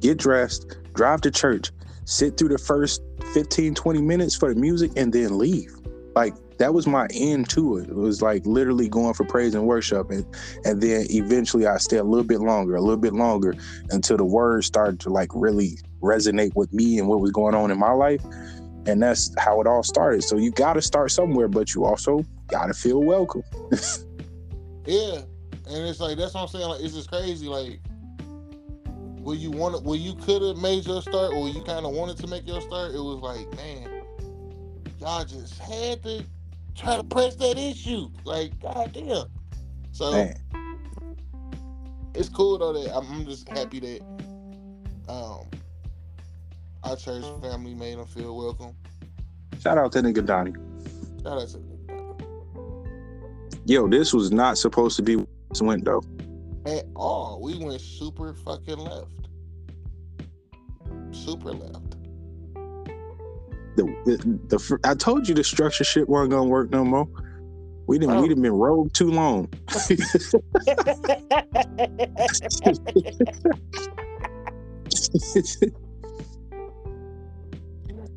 get 0.00 0.18
dressed, 0.18 0.76
drive 0.94 1.20
to 1.22 1.30
church, 1.30 1.70
sit 2.10 2.36
through 2.36 2.48
the 2.48 2.58
first 2.58 3.02
15, 3.32 3.74
20 3.74 4.02
minutes 4.02 4.34
for 4.34 4.52
the 4.52 4.60
music, 4.60 4.90
and 4.96 5.12
then 5.12 5.38
leave. 5.38 5.72
Like 6.14 6.34
that 6.58 6.74
was 6.74 6.86
my 6.86 7.06
end 7.14 7.48
to 7.50 7.78
it. 7.78 7.88
It 7.88 7.94
was 7.94 8.20
like 8.20 8.44
literally 8.44 8.88
going 8.88 9.14
for 9.14 9.24
praise 9.24 9.54
and 9.54 9.66
worship, 9.66 10.10
and 10.10 10.26
and 10.64 10.80
then 10.80 11.06
eventually 11.08 11.66
I 11.66 11.78
stay 11.78 11.98
a 11.98 12.04
little 12.04 12.24
bit 12.24 12.40
longer, 12.40 12.74
a 12.74 12.80
little 12.80 12.96
bit 12.96 13.14
longer, 13.14 13.54
until 13.90 14.16
the 14.16 14.24
words 14.24 14.66
started 14.66 14.98
to 15.00 15.10
like 15.10 15.30
really 15.34 15.78
resonate 16.02 16.54
with 16.56 16.72
me 16.72 16.98
and 16.98 17.08
what 17.08 17.20
was 17.20 17.30
going 17.30 17.54
on 17.54 17.70
in 17.70 17.78
my 17.78 17.92
life, 17.92 18.22
and 18.86 19.00
that's 19.00 19.32
how 19.38 19.60
it 19.60 19.66
all 19.68 19.84
started. 19.84 20.24
So 20.24 20.36
you 20.36 20.50
got 20.50 20.74
to 20.74 20.82
start 20.82 21.12
somewhere, 21.12 21.48
but 21.48 21.74
you 21.74 21.84
also 21.84 22.24
got 22.48 22.66
to 22.66 22.74
feel 22.74 23.00
welcome. 23.00 23.44
yeah, 24.84 25.20
and 25.68 25.88
it's 25.88 26.00
like 26.00 26.18
that's 26.18 26.34
what 26.34 26.42
I'm 26.42 26.48
saying. 26.48 26.68
Like 26.68 26.80
it's 26.80 26.94
just 26.94 27.08
crazy. 27.08 27.46
Like, 27.46 27.78
where 29.22 29.36
you 29.36 29.50
want, 29.50 29.82
where 29.84 29.98
you 29.98 30.14
could 30.14 30.42
have 30.42 30.56
made 30.56 30.86
your 30.86 31.02
start, 31.02 31.32
or 31.34 31.48
you 31.48 31.62
kind 31.62 31.84
of 31.84 31.92
wanted 31.92 32.16
to 32.18 32.26
make 32.26 32.46
your 32.46 32.60
start, 32.60 32.92
it 32.92 32.98
was 32.98 33.20
like, 33.20 33.54
man, 33.56 34.02
y'all 34.98 35.24
just 35.24 35.58
had 35.58 36.02
to 36.02 36.24
try 36.74 36.96
to 36.96 37.04
press 37.04 37.36
that 37.36 37.58
issue. 37.58 38.10
Like, 38.24 38.58
goddamn. 38.60 39.26
So 39.92 40.12
Man. 40.12 40.34
it's 42.14 42.28
cool 42.28 42.58
though 42.58 42.72
that 42.72 42.96
I'm, 42.96 43.10
I'm 43.12 43.26
just 43.26 43.48
happy 43.48 43.80
that 43.80 44.00
um 45.08 45.46
our 46.82 46.96
church 46.96 47.24
family 47.42 47.74
made 47.74 47.98
them 47.98 48.06
feel 48.06 48.34
welcome. 48.34 48.74
Shout 49.60 49.76
out 49.76 49.92
to 49.92 50.00
nigga 50.00 50.24
Donnie. 50.24 50.54
Shout 51.22 51.42
out 51.42 51.48
to 51.48 51.60
Yo, 53.66 53.86
this 53.86 54.14
was 54.14 54.32
not 54.32 54.56
supposed 54.56 54.96
to 54.96 55.02
be 55.02 55.16
this 55.50 55.60
window. 55.60 56.00
At 56.66 56.86
all. 56.94 57.40
We 57.42 57.58
went 57.58 57.80
super 57.80 58.34
fucking 58.34 58.78
left. 58.78 59.06
Super 61.12 61.52
left. 61.52 61.96
The, 63.76 63.84
the, 64.04 64.56
the 64.56 64.78
I 64.84 64.94
told 64.94 65.28
you 65.28 65.34
the 65.34 65.44
structure 65.44 65.84
shit 65.84 66.08
wasn't 66.08 66.32
gonna 66.32 66.48
work 66.48 66.70
no 66.70 66.84
more. 66.84 67.08
We 67.86 67.98
didn't. 67.98 68.16
Oh. 68.16 68.22
We 68.22 68.28
done 68.28 68.42
been 68.42 68.52
rogue 68.52 68.92
too 68.92 69.10
long. 69.10 69.48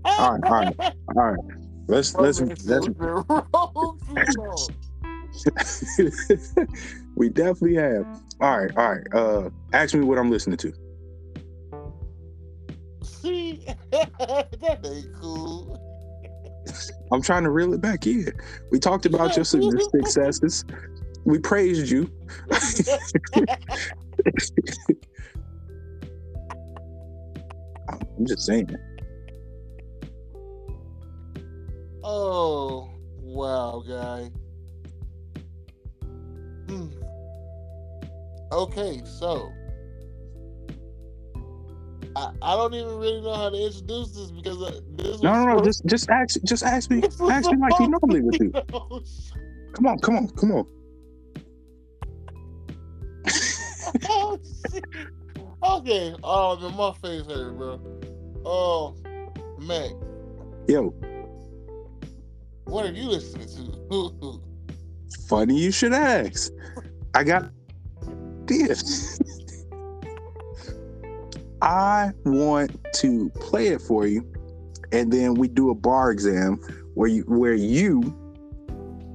All 0.06 0.38
right, 0.38 0.44
all 0.44 0.52
right, 0.52 0.80
all 1.16 1.32
right. 1.32 1.40
Let's 1.88 2.14
let's 2.16 2.42
let's. 2.42 2.88
we 7.16 7.30
definitely 7.30 7.76
have. 7.76 8.06
All 8.42 8.60
right, 8.60 8.72
all 8.78 8.94
right. 8.94 9.08
Uh, 9.14 9.50
ask 9.74 9.94
me 9.94 10.02
what 10.02 10.18
I'm 10.18 10.30
listening 10.30 10.58
to. 10.58 10.74
See, 13.04 13.66
that 13.92 14.80
ain't 14.84 15.14
cool. 15.22 15.80
I'm 17.12 17.22
trying 17.22 17.44
to 17.44 17.52
reel 17.52 17.74
it 17.74 17.82
back 17.82 18.08
in. 18.08 18.32
We 18.72 18.80
talked 18.80 19.06
about 19.06 19.36
your 19.36 19.46
successes. 19.46 20.66
We 21.26 21.40
praised 21.40 21.90
you. 21.90 22.10
I'm 28.18 28.26
just 28.26 28.46
saying. 28.46 28.76
Oh, 32.04 32.90
wow, 33.22 33.84
guy. 33.88 34.32
Hmm. 36.74 36.88
Okay, 38.52 39.02
so 39.06 39.52
I, 42.16 42.32
I 42.42 42.56
don't 42.56 42.74
even 42.74 42.98
really 42.98 43.22
know 43.22 43.34
how 43.34 43.50
to 43.50 43.58
introduce 43.58 44.12
this 44.16 44.32
because 44.32 44.62
uh, 44.62 44.80
this 44.92 45.22
No, 45.22 45.34
no, 45.34 45.56
no. 45.56 45.64
Just 45.64 45.86
just 45.86 46.10
ask 46.10 46.40
just 46.44 46.64
ask 46.64 46.90
me 46.90 47.04
ask 47.30 47.52
me 47.52 47.58
like 47.58 47.80
you 47.80 47.88
normally 47.90 48.22
would 48.22 48.38
do. 48.40 48.52
Come 49.74 49.88
on, 49.88 50.00
come 50.00 50.18
on, 50.18 50.28
come 50.30 50.52
on. 50.52 50.66
Oh, 54.10 54.40
shit. 54.72 54.86
Okay. 55.64 56.16
Oh 56.24 56.60
man, 56.60 56.76
my 56.76 56.94
face 56.94 57.26
hurt, 57.26 57.58
bro. 57.58 57.80
Oh, 58.46 58.96
Mack, 59.60 59.92
Yo, 60.68 60.94
what 62.66 62.86
are 62.86 62.92
you 62.92 63.10
listening 63.10 63.48
to? 63.48 64.42
Funny 65.28 65.58
you 65.58 65.72
should 65.72 65.94
ask. 65.94 66.52
I 67.14 67.24
got 67.24 67.50
this. 68.46 69.20
I 71.62 72.12
want 72.26 72.76
to 72.96 73.30
play 73.36 73.68
it 73.68 73.82
for 73.82 74.06
you, 74.06 74.30
and 74.92 75.14
then 75.14 75.36
we 75.36 75.48
do 75.48 75.70
a 75.70 75.76
bar 75.76 76.12
exam 76.12 76.58
where 76.94 77.08
you 77.08 77.24
where 77.24 77.54
you 77.54 78.02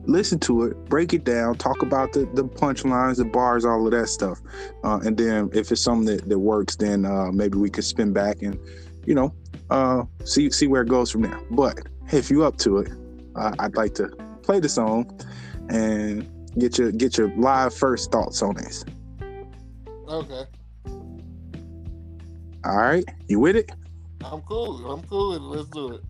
listen 0.07 0.39
to 0.39 0.65
it, 0.65 0.85
break 0.87 1.13
it 1.13 1.25
down, 1.25 1.57
talk 1.57 1.83
about 1.83 2.13
the 2.15 2.21
the 2.33 2.45
punchlines, 2.45 3.17
the 3.17 3.27
bars, 3.27 3.67
all 3.67 3.85
of 3.85 3.93
that 3.93 4.09
stuff, 4.09 4.41
uh, 4.83 4.99
and 5.05 5.19
then 5.19 5.51
if 5.53 5.71
it's 5.71 5.83
something 5.83 6.17
that, 6.17 6.29
that 6.29 6.39
works, 6.39 6.77
then 6.77 7.05
uh, 7.05 7.31
maybe 7.31 7.59
we 7.59 7.69
could 7.69 7.85
spin 7.85 8.15
back 8.15 8.41
and 8.41 8.59
you 9.05 9.15
know 9.15 9.35
uh, 9.69 10.05
see 10.25 10.51
see 10.51 10.67
where 10.67 10.83
it 10.83 10.89
goes 10.89 11.11
from 11.11 11.23
there. 11.23 11.41
But 11.51 11.87
if 12.13 12.31
you 12.31 12.45
up 12.45 12.57
to 12.59 12.79
it, 12.79 12.91
I'd 13.37 13.77
like 13.77 13.95
to 13.97 14.09
play 14.43 14.61
the 14.61 14.69
song 14.71 15.21
and 15.69 16.29
get 16.59 16.79
your 16.79 16.93
get 16.93 17.17
your 17.19 17.35
live 17.37 17.75
first 17.75 18.11
thoughts 18.11 18.43
on 18.43 18.55
this. 18.57 18.85
Okay. 20.09 20.45
All 22.65 22.77
right, 22.77 23.05
you 23.29 23.39
with 23.41 23.57
it? 23.57 23.71
I'm 24.25 24.41
cool. 24.43 24.91
I'm 24.91 25.03
cool 25.05 25.31
with 25.31 25.39
it. 25.39 25.45
Let's 25.45 25.69
do 25.69 25.93
it. 25.95 26.01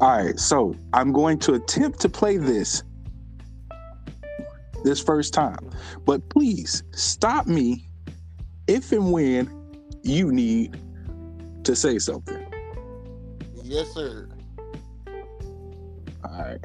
All 0.00 0.16
right, 0.16 0.38
so 0.38 0.74
I'm 0.92 1.12
going 1.12 1.38
to 1.40 1.54
attempt 1.54 2.00
to 2.00 2.08
play 2.08 2.36
this 2.36 2.82
this 4.84 5.00
first 5.00 5.34
time, 5.34 5.70
but 6.04 6.28
please 6.28 6.82
stop 6.92 7.46
me 7.46 7.88
if 8.66 8.92
and 8.92 9.12
when 9.12 9.50
you 10.02 10.30
need 10.32 10.78
to 11.64 11.74
say 11.74 11.98
something. 11.98 12.44
Yes, 13.62 13.92
sir. 13.92 14.28
All 16.24 16.38
right. 16.38 16.58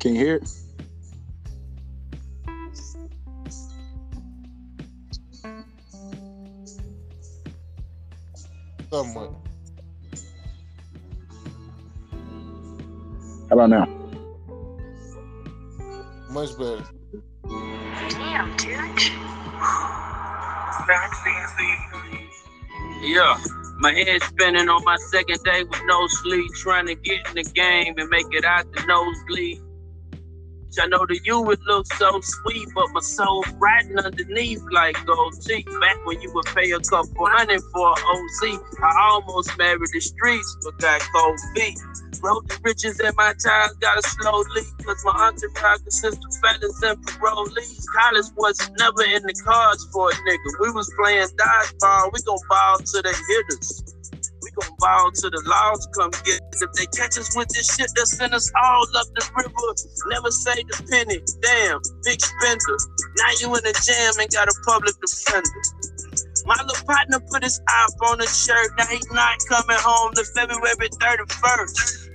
Can 0.00 0.14
you 0.14 0.20
hear 0.24 0.36
it? 0.36 0.48
Somewhat. 8.90 9.30
How 13.50 13.52
about 13.52 13.68
now? 13.68 13.86
Much 16.30 16.56
better. 16.56 16.82
Damn, 18.08 18.56
dude. 18.56 19.12
Yeah, 23.02 23.38
my 23.80 23.92
head 23.92 24.22
spinning 24.22 24.70
on 24.70 24.82
my 24.84 24.96
second 25.10 25.42
day 25.44 25.62
with 25.64 25.82
no 25.84 26.06
sleep, 26.06 26.50
trying 26.54 26.86
to 26.86 26.94
get 26.94 27.28
in 27.28 27.34
the 27.34 27.42
game 27.42 27.98
and 27.98 28.08
make 28.08 28.26
it 28.30 28.46
out 28.46 28.72
the 28.72 28.82
nosebleed. 28.86 29.60
I 30.78 30.86
know 30.86 31.04
that 31.06 31.20
you 31.24 31.40
would 31.40 31.60
look 31.66 31.86
so 31.94 32.20
sweet, 32.22 32.68
but 32.74 32.86
my 32.92 33.00
soul 33.00 33.44
riding 33.58 33.98
underneath 33.98 34.62
like 34.70 34.96
gold 35.04 35.34
teeth. 35.42 35.66
Back 35.80 35.96
when 36.06 36.20
you 36.20 36.32
would 36.32 36.46
pay 36.46 36.70
a 36.70 36.78
couple 36.78 37.26
hundred 37.26 37.60
for 37.72 37.88
an 37.88 38.04
OC, 38.06 38.62
I 38.82 39.08
almost 39.10 39.56
married 39.58 39.90
the 39.92 40.00
streets, 40.00 40.56
but 40.62 40.78
got 40.78 41.02
cold 41.14 41.38
feet. 41.56 41.78
Wrote 42.22 42.48
the 42.48 42.58
riches 42.62 43.00
in 43.00 43.12
my 43.16 43.34
time, 43.42 43.70
got 43.80 43.98
a 43.98 44.02
slow 44.08 44.44
leak, 44.54 44.66
cause 44.84 45.02
my 45.04 45.12
entourage 45.28 45.80
consists 45.82 46.24
of 46.24 46.36
fellas 46.40 46.82
and 46.82 46.98
parolees. 47.06 47.84
College 47.98 48.26
was 48.36 48.70
never 48.78 49.02
in 49.04 49.22
the 49.22 49.34
cards 49.44 49.88
for 49.92 50.10
a 50.10 50.14
nigga. 50.14 50.60
We 50.60 50.70
was 50.70 50.92
playing 50.98 51.28
dodgeball, 51.36 52.12
we 52.12 52.22
gon' 52.22 52.38
ball 52.48 52.78
to 52.78 53.02
the 53.02 53.16
hitters. 53.28 53.99
We 54.56 54.62
gon' 54.62 54.76
ball 54.78 55.10
to 55.12 55.30
the 55.30 55.42
laws 55.46 55.86
come 55.94 56.10
get 56.24 56.42
us. 56.42 56.62
If 56.62 56.72
they 56.74 56.86
catch 56.86 57.18
us 57.18 57.36
with 57.36 57.48
this 57.48 57.74
shit, 57.74 57.90
they'll 57.94 58.06
send 58.06 58.34
us 58.34 58.50
all 58.62 58.82
up 58.96 59.06
the 59.14 59.22
river. 59.36 59.70
Never 60.10 60.30
say 60.30 60.62
the 60.66 60.76
penny. 60.90 61.20
Damn, 61.42 61.78
big 62.04 62.20
spender. 62.20 62.76
Now 63.16 63.30
you 63.38 63.46
in 63.54 63.62
the 63.62 63.74
jam 63.86 64.14
and 64.18 64.30
got 64.30 64.48
a 64.48 64.54
public 64.66 64.94
defender. 65.00 65.62
My 66.46 66.56
little 66.62 66.86
partner 66.86 67.20
put 67.20 67.44
his 67.44 67.60
eye 67.68 67.86
on 68.10 68.18
the 68.18 68.26
shirt. 68.26 68.70
Now 68.78 68.86
he's 68.86 69.10
not 69.12 69.38
coming 69.48 69.78
home 69.78 70.14
to 70.14 70.24
February 70.34 70.88
31st. 70.98 72.08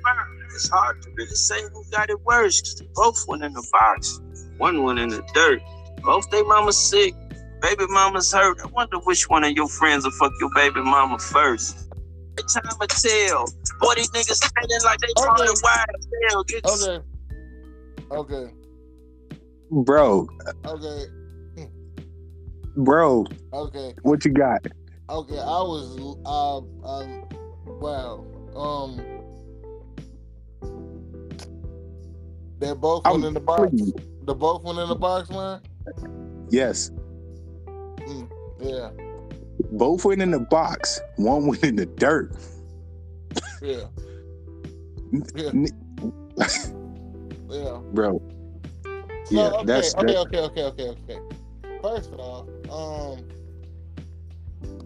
It's 0.56 0.70
hard 0.70 1.02
to 1.04 1.10
really 1.16 1.36
say 1.36 1.62
who 1.74 1.84
got 1.92 2.10
it 2.10 2.20
worse. 2.24 2.62
Cause 2.62 2.76
they 2.76 2.88
both 2.96 3.26
went 3.28 3.44
in 3.44 3.54
the 3.54 3.68
box. 3.72 4.20
One 4.58 4.84
went 4.84 5.00
in 5.00 5.10
the 5.10 5.24
dirt. 5.34 5.62
Both 6.04 6.30
they 6.32 6.44
mama 6.44 6.74
sick. 6.74 7.14
Baby 7.62 7.86
mama's 7.90 8.32
hurt. 8.32 8.60
I 8.64 8.68
wonder 8.68 8.98
which 9.00 9.30
one 9.30 9.44
of 9.44 9.52
your 9.52 9.68
friends 9.68 10.06
will 10.06 10.12
fuck 10.12 10.32
your 10.40 10.50
baby 10.54 10.82
mama 10.82 11.20
first 11.20 11.85
time 12.44 12.78
of 12.82 12.88
tell. 12.88 13.46
Boy, 13.80 13.94
these 13.96 14.10
niggas 14.12 14.36
standing 14.36 14.84
like 14.84 15.00
they 15.00 15.08
trying 15.18 15.42
Okay. 15.42 15.54
to 15.54 15.62
wide 15.64 15.86
tail. 16.30 16.44
Get 16.44 16.66
Okay. 16.66 17.04
Okay. 18.12 18.54
Bro, 19.72 20.28
Okay. 20.66 21.06
bro, 22.78 23.26
Okay. 23.52 23.94
what 24.04 24.24
you 24.26 24.32
got? 24.32 24.66
Okay. 25.10 25.38
I 25.40 25.62
was. 25.62 25.98
Uh. 26.26 26.58
uh 26.86 27.08
wow. 27.80 28.26
Um. 28.56 29.02
They 32.60 32.74
both 32.74 33.04
went 33.06 33.18
I'm 33.18 33.24
in 33.26 33.34
the 33.34 33.40
box. 33.40 33.70
please. 33.72 33.94
The 34.24 34.34
both 34.36 34.64
went 34.64 34.80
in 34.80 34.88
the 34.90 34.96
box, 34.96 35.30
man. 35.30 35.60
Yes. 36.50 36.92
Yeah. 38.60 38.92
Both 39.72 40.06
went 40.06 40.22
in 40.22 40.32
the 40.32 40.40
box. 40.40 41.00
One 41.18 41.48
went 41.48 41.64
in 41.64 41.76
the 41.76 41.86
dirt. 41.86 42.36
Yeah. 43.62 43.86
Yeah. 45.36 45.52
Yeah. 47.50 47.80
Bro. 47.94 48.22
So, 48.84 49.36
Yeah, 49.36 49.42
okay, 49.48 49.66
that's 49.66 49.96
okay, 49.96 50.18
okay, 50.18 50.40
okay, 50.40 50.64
okay, 50.64 50.90
okay. 50.90 51.20
First 51.82 52.14
off, 52.14 52.48
um, 52.70 53.26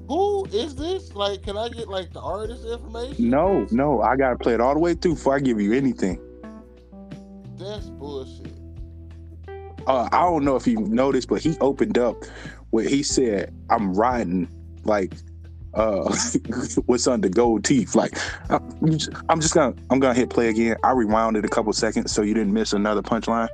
who 0.08 0.46
is 0.46 0.76
this? 0.76 1.14
Like, 1.14 1.44
can 1.44 1.58
I 1.58 1.70
get 1.70 1.88
like 1.90 2.14
the 2.14 2.22
artist 2.22 2.66
information? 2.66 3.30
No, 3.30 3.68
no, 3.72 4.02
I 4.02 4.16
gotta 4.16 4.38
play 4.38 4.54
it 4.54 4.62
all 4.62 4.74
the 4.74 4.80
way 4.80 4.94
through 4.94 5.16
before 5.16 5.36
I 5.36 5.40
give 5.40 5.60
you 5.60 5.74
anything. 5.74 6.20
That's 7.58 7.90
bullshit. 7.90 8.54
Uh, 9.88 10.08
I 10.12 10.22
don't 10.22 10.46
know 10.46 10.56
if 10.56 10.68
you 10.68 10.78
noticed, 10.78 11.28
but 11.28 11.42
he 11.42 11.58
opened 11.60 11.98
up 11.98 12.24
where 12.70 12.88
he 12.88 13.04
said, 13.04 13.54
"I'm 13.70 13.94
riding 13.94 14.48
like 14.90 15.14
uh 15.76 16.14
what's 16.88 17.08
under 17.08 17.30
gold 17.30 17.64
teeth." 17.64 17.96
Like 17.96 18.18
uh, 18.50 18.60
just- 18.86 19.12
I'm 19.30 19.40
just 19.40 19.54
gonna 19.54 19.76
I'm 19.90 20.00
gonna 20.00 20.14
hit 20.16 20.30
play 20.30 20.50
again. 20.50 20.76
I 20.84 20.92
rewound 20.92 21.38
it 21.38 21.46
a 21.46 21.50
couple 21.50 21.72
seconds 21.72 22.12
so 22.12 22.22
you 22.24 22.34
didn't 22.34 22.52
miss 22.54 22.74
another 22.74 23.02
punchline. 23.02 23.48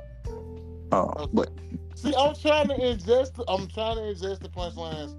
Uh, 0.92 1.02
Okay. 1.04 1.30
but 1.32 1.50
See, 1.94 2.14
I'm 2.18 2.34
trying 2.34 2.68
to 2.68 2.74
ingest. 2.74 3.42
I'm 3.48 3.66
trying 3.68 3.96
to 3.96 4.02
ingest 4.02 4.40
the 4.40 4.48
punchlines 4.48 5.12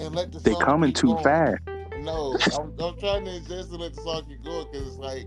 and 0.00 0.14
let 0.14 0.32
the 0.32 0.38
they 0.40 0.54
coming 0.56 0.92
too 0.92 1.08
going. 1.08 1.24
fast. 1.24 1.58
No, 2.00 2.36
I'm, 2.58 2.72
I'm 2.80 2.98
trying 2.98 3.24
to 3.26 3.30
ingest 3.30 3.70
and 3.70 3.78
let 3.80 3.94
the 3.94 4.00
song 4.02 4.22
keep 4.28 4.42
going 4.44 4.66
because 4.70 4.88
it's 4.88 4.96
like 4.96 5.26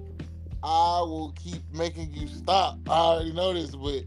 I 0.63 0.99
will 1.01 1.31
keep 1.35 1.61
making 1.73 2.11
you 2.13 2.27
stop. 2.27 2.77
I 2.87 2.91
already 2.91 3.31
know 3.33 3.53
this, 3.53 3.75
but 3.75 4.03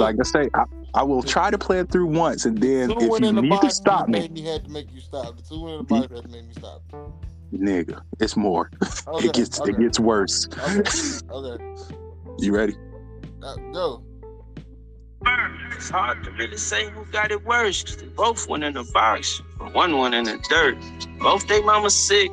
Like 0.00 0.16
I 0.18 0.22
say, 0.22 0.48
I, 0.54 0.64
I 0.94 1.02
will 1.02 1.22
try 1.22 1.50
to 1.50 1.58
play 1.58 1.80
it 1.80 1.90
through 1.90 2.06
once, 2.06 2.44
and 2.44 2.56
then 2.58 2.90
two 2.90 2.98
if 3.00 3.10
went 3.10 3.24
you 3.24 3.30
in 3.30 3.34
the 3.36 3.42
need 3.42 3.48
box 3.50 3.60
to 3.60 3.66
and 3.66 3.72
stop 3.74 4.08
me, 4.08 4.20
made 4.20 4.32
me 4.32 4.42
had 4.42 4.64
to 4.64 4.70
make 4.70 4.92
you 4.92 5.00
stop. 5.00 5.36
The 5.36 5.42
two 5.42 5.68
in 5.68 5.78
the 5.78 5.82
box 5.84 6.12
had 6.12 6.22
to 6.22 6.28
make 6.28 6.46
me 6.46 6.52
stop. 6.56 6.82
nigga, 7.52 8.00
it's 8.20 8.36
more. 8.36 8.70
Okay, 9.08 9.26
it 9.28 9.34
gets 9.34 9.60
okay, 9.60 9.70
it 9.72 9.78
gets 9.80 9.98
worse. 10.00 10.48
okay, 10.66 10.80
okay. 11.30 11.64
You 12.38 12.54
ready? 12.54 12.76
Uh, 13.42 13.56
go. 13.72 14.02
It's 15.76 15.90
hard 15.90 16.22
to 16.24 16.30
really 16.32 16.56
say 16.56 16.88
who 16.90 17.04
got 17.06 17.30
it 17.30 17.44
worse. 17.44 17.82
'cause 17.82 17.96
they 17.96 18.06
both 18.06 18.48
went 18.48 18.62
in 18.64 18.74
the 18.74 18.84
box, 18.94 19.42
but 19.58 19.74
one 19.74 19.96
went 19.98 20.14
in 20.14 20.24
the 20.24 20.38
dirt. 20.48 20.76
Both 21.18 21.46
they 21.48 21.60
mama 21.62 21.90
sick. 21.90 22.30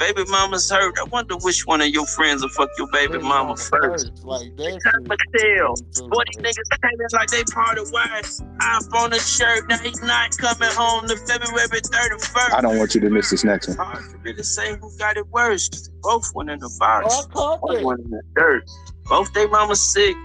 Baby 0.00 0.24
mama's 0.28 0.68
hurt. 0.70 0.98
I 0.98 1.04
wonder 1.04 1.36
which 1.36 1.66
one 1.66 1.82
of 1.82 1.88
your 1.88 2.06
friends 2.06 2.40
will 2.42 2.48
fuck 2.48 2.70
your 2.78 2.88
baby 2.90 3.18
mama 3.18 3.54
first. 3.54 4.24
Like 4.24 4.56
that. 4.56 4.80
Time 4.82 5.04
to 5.04 5.16
tell. 5.38 5.76
shit. 5.76 6.10
Boy, 6.10 6.22
these 6.32 6.42
niggas 6.42 6.68
acting 6.72 6.98
like 7.12 7.28
they 7.28 7.44
part 7.44 7.76
of 7.78 7.90
wise. 7.92 8.40
Up 8.62 8.82
on 8.94 9.10
the 9.10 9.18
shirt, 9.18 9.68
now 9.68 9.76
he's 9.76 10.02
not 10.02 10.36
coming 10.38 10.70
home 10.72 11.06
to 11.06 11.16
February 11.18 11.68
31st. 11.68 12.54
I 12.54 12.60
don't 12.62 12.78
want 12.78 12.94
you 12.94 13.02
to 13.02 13.10
miss 13.10 13.28
this 13.30 13.44
next 13.44 13.68
one. 13.68 13.76
hard 13.76 14.10
to 14.10 14.16
really 14.24 14.42
say 14.42 14.74
who 14.80 14.90
got 14.98 15.18
it 15.18 15.28
worse. 15.28 15.68
'cause 15.68 15.88
they 15.88 15.94
both 16.00 16.34
went 16.34 16.48
in 16.50 16.58
the 16.60 16.74
box. 16.80 17.28
Oh, 17.36 17.52
I 17.54 17.58
One 17.60 17.84
went 17.84 18.00
in 18.00 18.10
the 18.10 18.22
dirt. 18.34 18.64
Both 19.04 19.32
they 19.34 19.46
mamas 19.48 19.92
sick. 19.92 20.16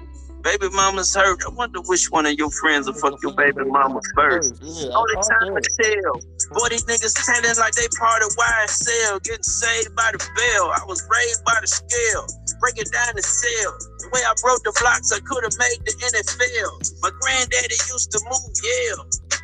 Baby 0.41 0.69
mama's 0.69 1.13
hurt. 1.13 1.41
I 1.45 1.49
wonder 1.49 1.79
which 1.81 2.11
one 2.11 2.25
of 2.27 2.33
your 2.33 2.51
friends 2.51 2.85
will 2.87 2.93
fuck 2.93 3.15
your 3.23 3.33
baby 3.33 3.63
mama 3.65 3.99
first. 4.15 4.53
Only 4.61 5.15
time 5.15 5.55
to 5.55 5.61
tell. 5.81 6.21
Boy, 6.53 6.69
these 6.69 6.85
niggas 6.85 7.17
telling 7.25 7.57
like 7.57 7.73
they 7.73 7.89
part 7.97 8.21
of 8.21 8.29
YSL. 8.37 9.23
Getting 9.23 9.43
saved 9.43 9.95
by 9.95 10.11
the 10.13 10.21
bell. 10.21 10.69
I 10.73 10.85
was 10.85 11.01
raised 11.09 11.43
by 11.45 11.57
the 11.61 11.67
scale. 11.67 12.25
Break 12.61 12.77
it 12.77 12.91
down 12.91 13.15
the 13.15 13.25
cell. 13.25 13.73
The 14.05 14.09
way 14.13 14.21
I 14.21 14.33
broke 14.41 14.61
the 14.63 14.73
blocks, 14.77 15.11
I 15.11 15.19
could 15.25 15.43
have 15.43 15.57
made 15.57 15.81
the 15.85 15.93
NFL. 15.97 16.71
My 17.01 17.11
granddaddy 17.21 17.77
used 17.89 18.11
to 18.13 18.19
move, 18.29 18.53
yeah. 18.61 18.95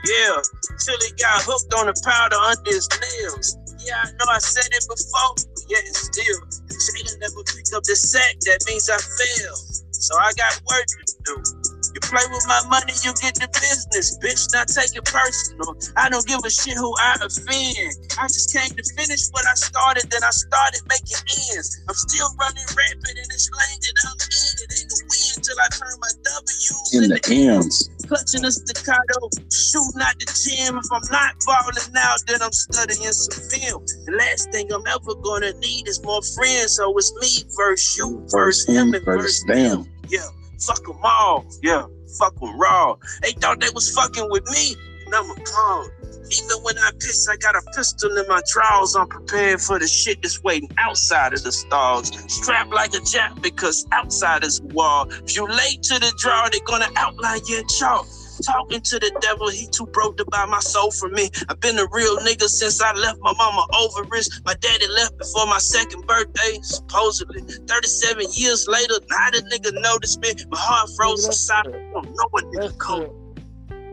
Yeah. 0.05 0.37
Till 0.81 0.99
he 1.01 1.11
got 1.17 1.41
hooked 1.45 1.73
on 1.73 1.89
the 1.89 1.95
powder 2.05 2.37
under 2.37 2.69
his 2.69 2.89
nails. 2.89 3.57
Yeah, 3.85 3.97
I 4.05 4.11
know 4.13 4.29
I 4.29 4.37
said 4.39 4.69
it 4.69 4.85
before, 4.85 5.33
but 5.37 5.63
yet 5.69 5.81
it's 5.85 6.05
still. 6.05 6.41
Jada 6.69 7.13
never 7.21 7.43
picked 7.45 7.73
up 7.73 7.83
the 7.83 7.95
sack, 7.95 8.37
that 8.45 8.61
means 8.67 8.89
I 8.89 8.97
failed. 8.97 9.61
so 9.93 10.17
I 10.17 10.33
got 10.37 10.53
work 10.69 10.85
to 10.85 11.15
do. 11.25 11.60
You 11.93 11.99
play 11.99 12.23
with 12.31 12.45
my 12.47 12.61
money, 12.71 12.93
you 13.03 13.11
get 13.19 13.35
the 13.35 13.51
business, 13.51 14.15
bitch. 14.23 14.47
Not 14.55 14.71
take 14.71 14.95
it 14.95 15.03
personal. 15.03 15.75
I 15.99 16.07
don't 16.07 16.25
give 16.25 16.39
a 16.43 16.49
shit 16.49 16.77
who 16.79 16.91
I 16.99 17.19
offend. 17.19 17.91
I 18.15 18.27
just 18.31 18.55
came 18.55 18.71
to 18.71 18.83
finish 18.95 19.27
what 19.31 19.43
I 19.43 19.55
started, 19.59 20.07
then 20.07 20.23
I 20.23 20.31
started 20.31 20.81
making 20.87 21.19
ends. 21.51 21.83
I'm 21.87 21.95
still 21.95 22.31
running 22.39 22.67
rapid 22.71 23.15
in 23.15 23.27
this 23.27 23.51
lane 23.51 23.79
that 23.83 23.95
I'm 24.07 24.19
in. 24.23 24.53
It 24.63 24.69
ain't 24.79 24.91
a 24.91 24.99
win 25.03 25.35
till 25.43 25.59
I 25.59 25.67
turn 25.75 25.95
my 25.99 26.11
W's 26.15 26.95
In 26.95 27.09
the 27.11 27.19
ends. 27.27 27.89
clutching 28.07 28.45
a 28.45 28.51
staccato, 28.51 29.27
shooting 29.51 30.01
at 30.01 30.15
the 30.19 30.27
gym. 30.31 30.79
If 30.79 30.87
I'm 30.91 31.03
not 31.11 31.35
balling 31.43 31.91
out, 31.99 32.23
then 32.27 32.39
I'm 32.41 32.55
studying 32.55 33.11
some 33.11 33.35
film. 33.51 33.83
The 34.07 34.15
last 34.15 34.51
thing 34.51 34.71
I'm 34.71 34.85
ever 34.87 35.15
gonna 35.19 35.53
need 35.59 35.87
is 35.87 35.99
more 36.03 36.21
friends, 36.23 36.75
so 36.79 36.95
it's 36.97 37.11
me 37.19 37.43
versus 37.55 37.97
you, 37.97 38.23
versus 38.31 38.67
him, 38.67 38.93
and 38.93 39.03
versus 39.03 39.43
them. 39.47 39.87
Yeah, 40.09 40.27
fuck 40.65 40.85
them 40.85 40.99
all. 41.03 41.45
Yeah, 41.61 41.85
fuck 42.19 42.39
them 42.39 42.59
raw. 42.59 42.95
They 43.21 43.31
thought 43.31 43.59
they 43.59 43.69
was 43.73 43.93
fucking 43.93 44.29
with 44.29 44.45
me, 44.51 44.75
and 45.05 45.15
I'm 45.15 45.29
a 45.29 45.35
pawn. 45.35 45.89
Even 46.31 46.63
when 46.63 46.77
I 46.77 46.91
piss, 46.97 47.27
I 47.29 47.35
got 47.37 47.55
a 47.55 47.61
pistol 47.75 48.15
in 48.17 48.25
my 48.27 48.41
drawers. 48.51 48.95
I'm 48.95 49.07
prepared 49.07 49.59
for 49.61 49.77
the 49.79 49.87
shit 49.87 50.21
that's 50.21 50.41
waiting 50.41 50.69
outside 50.77 51.33
of 51.33 51.43
the 51.43 51.51
stalls. 51.51 52.11
Strapped 52.31 52.71
like 52.71 52.93
a 52.93 53.01
jack 53.01 53.41
because 53.41 53.85
outside 53.91 54.45
is 54.45 54.61
wall. 54.61 55.11
If 55.11 55.35
you 55.35 55.47
late 55.47 55.83
to 55.83 55.99
the 55.99 56.13
draw, 56.17 56.47
they're 56.49 56.61
gonna 56.65 56.89
outline 56.95 57.41
your 57.47 57.63
chalk. 57.65 58.07
Talking 58.41 58.81
to 58.81 58.99
the 58.99 59.11
devil, 59.21 59.49
he 59.49 59.67
too 59.67 59.85
broke 59.87 60.17
to 60.17 60.25
buy 60.25 60.45
my 60.45 60.59
soul 60.59 60.91
from 60.91 61.13
me. 61.13 61.29
I've 61.49 61.59
been 61.59 61.77
a 61.79 61.85
real 61.91 62.17
nigga 62.17 62.47
since 62.47 62.81
I 62.81 62.93
left 62.93 63.19
my 63.21 63.33
mama 63.37 63.65
over 63.79 64.03
risk. 64.09 64.41
My 64.45 64.53
daddy 64.55 64.87
left 64.87 65.17
before 65.17 65.45
my 65.45 65.59
second 65.59 66.05
birthday, 66.07 66.59
supposedly. 66.61 67.41
37 67.67 68.25
years 68.33 68.67
later, 68.67 68.95
now 69.09 69.29
the 69.31 69.41
nigga 69.51 69.71
noticed 69.81 70.19
me. 70.21 70.33
My 70.49 70.57
heart 70.59 70.89
froze 70.97 71.25
inside. 71.25 71.67
I 71.67 71.71
don't 71.71 72.05
know 72.15 72.27
what 72.31 72.45
nigga 72.45 72.61
That's 72.61 72.75
called. 72.77 73.05
true. 73.05 73.35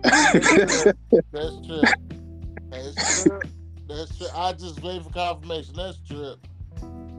That's 0.02 0.46
true. 0.46 0.92
That's 1.32 1.66
true. 1.66 1.82
That's 2.70 3.24
true. 3.24 3.40
That's 3.88 4.18
true. 4.18 4.26
I 4.34 4.52
just 4.52 4.82
wait 4.82 5.02
for 5.02 5.10
confirmation. 5.10 5.74
That's 5.76 5.98
true. 6.08 6.34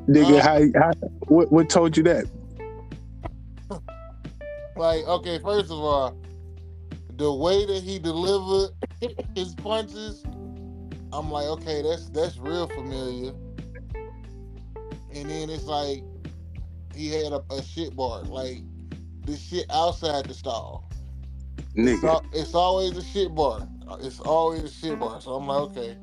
Nigga, 0.07 0.39
Uh, 0.39 0.41
how, 0.41 0.81
how 0.85 0.91
what 1.27 1.51
what 1.51 1.69
told 1.69 1.95
you 1.97 2.03
that? 2.03 2.25
Like, 4.75 5.03
okay, 5.05 5.39
first 5.39 5.65
of 5.71 5.79
all, 5.79 6.15
the 7.19 7.31
way 7.31 7.65
that 7.65 7.83
he 7.83 7.99
delivered 7.99 8.71
his 9.35 9.53
punches, 9.55 10.23
I'm 11.11 11.29
like, 11.29 11.47
okay, 11.47 11.81
that's 11.81 12.09
that's 12.09 12.37
real 12.37 12.67
familiar. 12.67 13.33
And 15.13 15.29
then 15.29 15.49
it's 15.49 15.65
like 15.65 16.01
he 16.95 17.09
had 17.09 17.33
a, 17.33 17.43
a 17.51 17.61
shit 17.61 17.95
bar, 17.95 18.23
like 18.23 18.59
the 19.25 19.35
shit 19.35 19.65
outside 19.69 20.25
the 20.25 20.33
stall. 20.33 20.89
It's, 21.57 22.01
Nigga. 22.01 22.09
al- 22.09 22.25
it's 22.31 22.55
always 22.55 22.95
a 22.95 23.03
shit 23.03 23.35
bar. 23.35 23.67
It's 23.99 24.21
always 24.21 24.63
a 24.63 24.71
shit 24.71 24.97
bar. 24.97 25.19
So 25.19 25.35
I'm 25.35 25.45
like, 25.45 25.59
okay. 25.71 25.97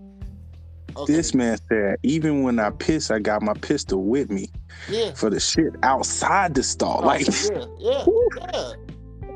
okay. 0.97 1.13
This 1.13 1.35
man 1.35 1.59
said, 1.71 1.97
even 2.03 2.43
when 2.43 2.59
I 2.59 2.71
piss, 2.71 3.11
I 3.11 3.21
got 3.21 3.43
my 3.43 3.55
pistol 3.55 4.05
with 4.05 4.31
me 4.31 4.51
yeah. 4.91 5.15
for 5.15 5.31
the 5.31 5.41
shit 5.41 5.73
outside 5.83 6.55
the 6.55 6.63
stall. 6.63 7.01
Oh, 7.03 7.07
Like, 7.07 7.27
yeah, 7.27 7.65
yeah, 7.79 8.05
yeah, 8.53 8.73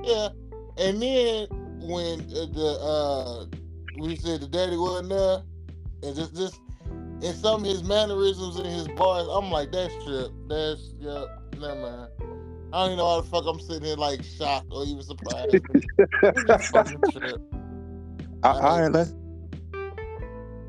yeah. 0.03 0.29
And 0.79 1.03
then 1.03 1.60
when 1.91 2.27
the 2.29 2.79
uh 2.81 3.47
we 3.99 4.17
said 4.17 4.41
the 4.41 4.49
daddy 4.49 4.77
wasn't 4.77 5.11
there, 5.11 5.43
and 6.03 6.17
just 6.17 6.37
just 6.37 6.61
and 7.23 7.37
some 7.37 7.63
of 7.63 7.67
his 7.67 7.83
mannerisms 7.85 8.57
and 8.57 8.67
his 8.67 8.89
bars, 8.89 9.29
I'm 9.31 9.51
like, 9.51 9.73
that's 9.73 9.93
trip. 10.05 10.31
That's 10.49 10.95
yep, 10.99 11.27
never 11.59 11.81
mind. 11.81 12.09
I 12.73 12.79
don't 12.79 12.87
even 12.87 12.99
know 12.99 13.07
why 13.07 13.21
the 13.21 13.27
fuck 13.27 13.45
I'm 13.47 13.61
sitting 13.61 13.85
here 13.85 13.97
like 13.97 14.23
shocked 14.23 14.69
or 14.71 14.85
even 14.85 15.03
surprised. 15.03 15.57
It's 16.23 16.45
just 16.45 16.73
fucking 16.73 17.01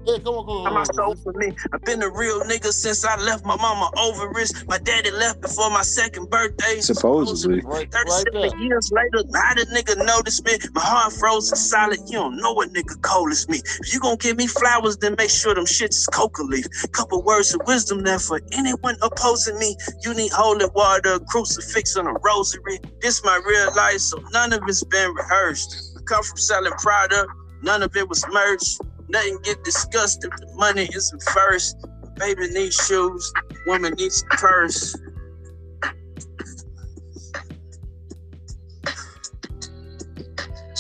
Yeah, 0.06 0.18
come 0.24 0.34
on, 0.36 0.45
come 0.45 0.58
on. 0.58 0.68
I'm 0.68 0.74
my 0.74 0.84
Come 0.86 0.95
soul 0.95 1.12
on. 1.12 1.18
for 1.18 1.34
me. 1.34 1.54
I've 1.74 1.84
been 1.84 2.02
a 2.02 2.10
real 2.10 2.41
nigga 2.41 2.72
since 2.74 3.06
I 3.06 3.16
left 3.22 3.45
my 3.45 3.56
mama 3.56 3.91
over 3.99 4.30
risk. 4.30 4.68
My 4.68 4.80
daddy 4.80 5.12
left 5.12 5.41
before 5.41 5.70
my 5.70 5.84
second 5.84 6.30
birthday. 6.30 6.82
Supposedly. 6.82 7.62
Right, 7.62 7.88
right 7.93 8.08
37 8.08 8.34
there. 8.34 8.60
years 8.60 8.91
later, 8.91 9.24
now 9.30 9.54
the 9.54 9.66
nigga 9.74 10.04
noticed 10.06 10.43
me. 10.45 10.54
My 10.74 10.82
heart 10.82 11.14
frozen 11.14 11.56
solid. 11.56 11.99
You 12.08 12.14
don't 12.20 12.38
know 12.38 12.54
what 12.54 12.74
nigga 12.74 12.99
cold 13.04 13.32
is 13.32 13.47
me. 13.47 13.62
If 13.82 13.93
you 13.93 13.99
gonna 13.99 14.18
give 14.18 14.38
me 14.38 14.47
flowers, 14.47 14.97
then 14.97 15.16
make 15.18 15.30
sure 15.30 15.54
them 15.54 15.66
shits 15.66 16.02
is 16.02 16.08
coca 16.08 16.43
leaf. 16.43 16.66
Couple 16.91 17.22
words 17.24 17.54
of 17.54 17.62
wisdom 17.68 18.02
there 18.04 18.20
for 18.20 18.41
anyone 18.54 18.97
opposing 19.04 19.60
me. 19.60 19.78
You 20.04 20.14
need 20.16 20.32
holy 20.32 20.66
water, 20.74 21.14
a 21.14 21.20
crucifix, 21.20 21.95
and 21.95 22.08
a 22.08 22.14
rosary. 22.24 22.80
This 23.02 23.24
my 23.24 23.39
real 23.45 23.76
life, 23.76 23.99
so 23.99 24.18
none 24.32 24.52
of 24.54 24.62
it's 24.68 24.84
been 24.84 25.14
rehearsed. 25.14 25.95
I 25.97 26.02
come 26.04 26.24
from 26.24 26.38
selling 26.38 26.74
product, 26.74 27.30
none 27.62 27.84
of 27.84 27.95
it 27.95 28.07
was 28.07 28.26
merch. 28.32 28.78
Nothing 29.09 29.39
get 29.43 29.64
discussed 29.64 30.24
if 30.24 30.32
the 30.38 30.53
money 30.55 30.88
isn't 30.93 31.24
first. 31.24 31.76
Baby 32.18 32.49
needs 32.49 32.76
shoes, 32.76 33.34
woman 33.66 33.93
needs 33.97 34.24
a 34.32 34.36
purse. 34.36 34.95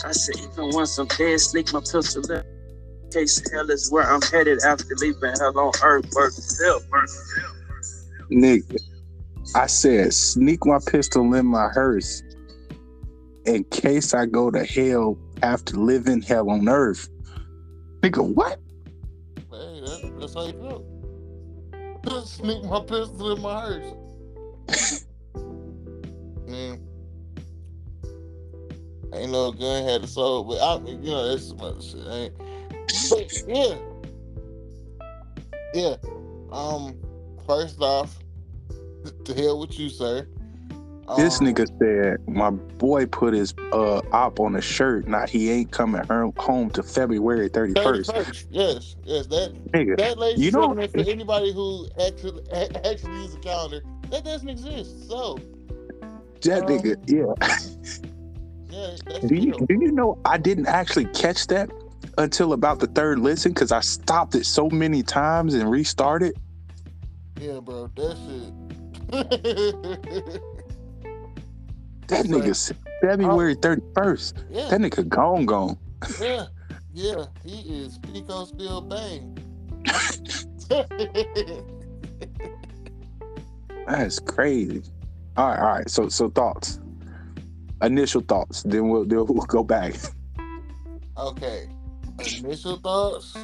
I 0.03 0.11
said, 0.13 0.35
even 0.37 0.69
once 0.71 0.97
I'm 0.97 1.07
dead, 1.07 1.39
sneak 1.39 1.73
my 1.73 1.79
pistol 1.79 2.29
in. 2.31 2.43
Case 3.11 3.41
hell 3.51 3.69
is 3.69 3.91
where 3.91 4.03
I'm 4.03 4.21
headed 4.21 4.59
after 4.65 4.95
leaving 4.97 5.33
hell 5.39 5.57
on 5.59 5.73
earth. 5.83 6.11
Work 6.15 6.33
hell, 6.59 6.81
work. 6.91 7.09
Nigga, 8.31 8.79
I 9.53 9.67
said, 9.67 10.13
sneak 10.13 10.65
my 10.65 10.79
pistol 10.85 11.33
in 11.33 11.45
my 11.45 11.67
hearse 11.73 12.23
in 13.45 13.63
case 13.65 14.13
I 14.13 14.25
go 14.25 14.49
to 14.49 14.63
hell 14.63 15.17
after 15.43 15.77
living 15.77 16.21
hell 16.21 16.49
on 16.49 16.67
earth. 16.69 17.09
Nigga, 18.01 18.23
what? 18.33 18.59
Hey, 19.51 19.81
that, 19.81 20.13
that's 20.19 20.33
how 20.33 20.45
you 20.45 20.53
feel. 20.53 22.25
Sneak 22.25 22.63
my 22.63 22.79
pistol 22.79 23.35
in 23.35 23.41
my 23.41 23.61
hearse. 23.61 23.93
Man. 26.47 26.81
Ain't 29.13 29.31
no 29.31 29.51
gun 29.51 29.83
had 29.83 30.03
a 30.03 30.07
soul, 30.07 30.43
but 30.43 30.61
I 30.61 30.79
mean, 30.79 31.03
you 31.03 31.11
know, 31.11 31.29
that's 31.29 31.49
some 31.49 31.59
other 31.61 31.81
shit. 31.81 32.07
Ain't. 32.07 32.37
But 33.09 33.43
yeah. 33.47 33.75
Yeah. 35.73 35.95
Um, 36.51 36.97
first 37.45 37.79
off, 37.81 38.17
to 39.25 39.33
hell 39.33 39.59
with 39.59 39.77
you, 39.77 39.89
sir. 39.89 40.27
This 41.17 41.39
Um, 41.39 41.47
nigga 41.47 41.67
said 41.79 42.27
my 42.27 42.49
boy 42.51 43.05
put 43.05 43.33
his 43.33 43.53
uh 43.73 44.01
op 44.11 44.39
on 44.39 44.55
a 44.55 44.61
shirt. 44.61 45.07
Now 45.07 45.25
he 45.27 45.49
ain't 45.51 45.71
coming 45.71 46.01
home 46.37 46.69
to 46.71 46.83
February 46.83 47.49
31st. 47.49 48.05
31st. 48.05 48.45
Yes, 48.49 48.95
yes, 49.03 49.27
that 49.27 49.53
Nigga, 49.71 49.97
that 49.97 50.17
ladies 50.17 50.43
You 50.43 50.51
know- 50.51 50.73
for 50.73 50.99
anybody 50.99 51.51
who 51.53 51.87
actually 52.05 52.43
actually 52.51 53.13
uses 53.21 53.35
a 53.35 53.39
calendar, 53.39 53.81
that 54.09 54.23
doesn't 54.23 54.47
exist. 54.49 55.09
So 55.09 55.37
that 56.43 56.63
um, 56.63 56.69
nigga, 56.69 56.95
yeah. 57.07 57.33
yeah, 58.69 59.19
Do 59.27 59.35
you 59.35 59.51
real. 59.51 59.65
do 59.65 59.73
you 59.73 59.91
know 59.91 60.17
I 60.25 60.37
didn't 60.37 60.67
actually 60.67 61.05
catch 61.05 61.47
that 61.47 61.69
until 62.17 62.53
about 62.53 62.79
the 62.79 62.87
third 62.87 63.19
listen 63.19 63.51
because 63.53 63.71
I 63.71 63.79
stopped 63.81 64.35
it 64.35 64.45
so 64.45 64.69
many 64.69 65.03
times 65.03 65.53
and 65.55 65.69
restarted. 65.69 66.35
Yeah, 67.39 67.59
bro, 67.59 67.89
that's 67.95 68.19
shit. 68.19 68.53
That 72.11 72.25
nigga 72.25 72.73
February 73.01 73.55
31st. 73.55 74.43
yeah, 74.51 74.67
That 74.67 74.81
nigga 74.81 75.07
gone 75.07 75.45
gone. 75.45 75.77
yeah, 76.21 76.45
yeah. 76.93 77.23
He 77.45 77.61
is 77.83 77.97
Pico 77.99 78.43
Spill 78.43 78.81
Bang. 78.81 79.37
That's 83.87 84.19
crazy. 84.19 84.83
All 85.37 85.47
right, 85.47 85.59
all 85.59 85.73
right. 85.75 85.89
So 85.89 86.09
so 86.09 86.29
thoughts. 86.29 86.79
Initial 87.81 88.19
thoughts. 88.21 88.63
Then 88.63 88.89
we'll 88.89 89.05
then 89.05 89.19
we'll 89.25 89.45
go 89.45 89.63
back. 89.63 89.93
okay, 91.17 91.69
initial 92.37 92.75
thoughts. 92.77 93.37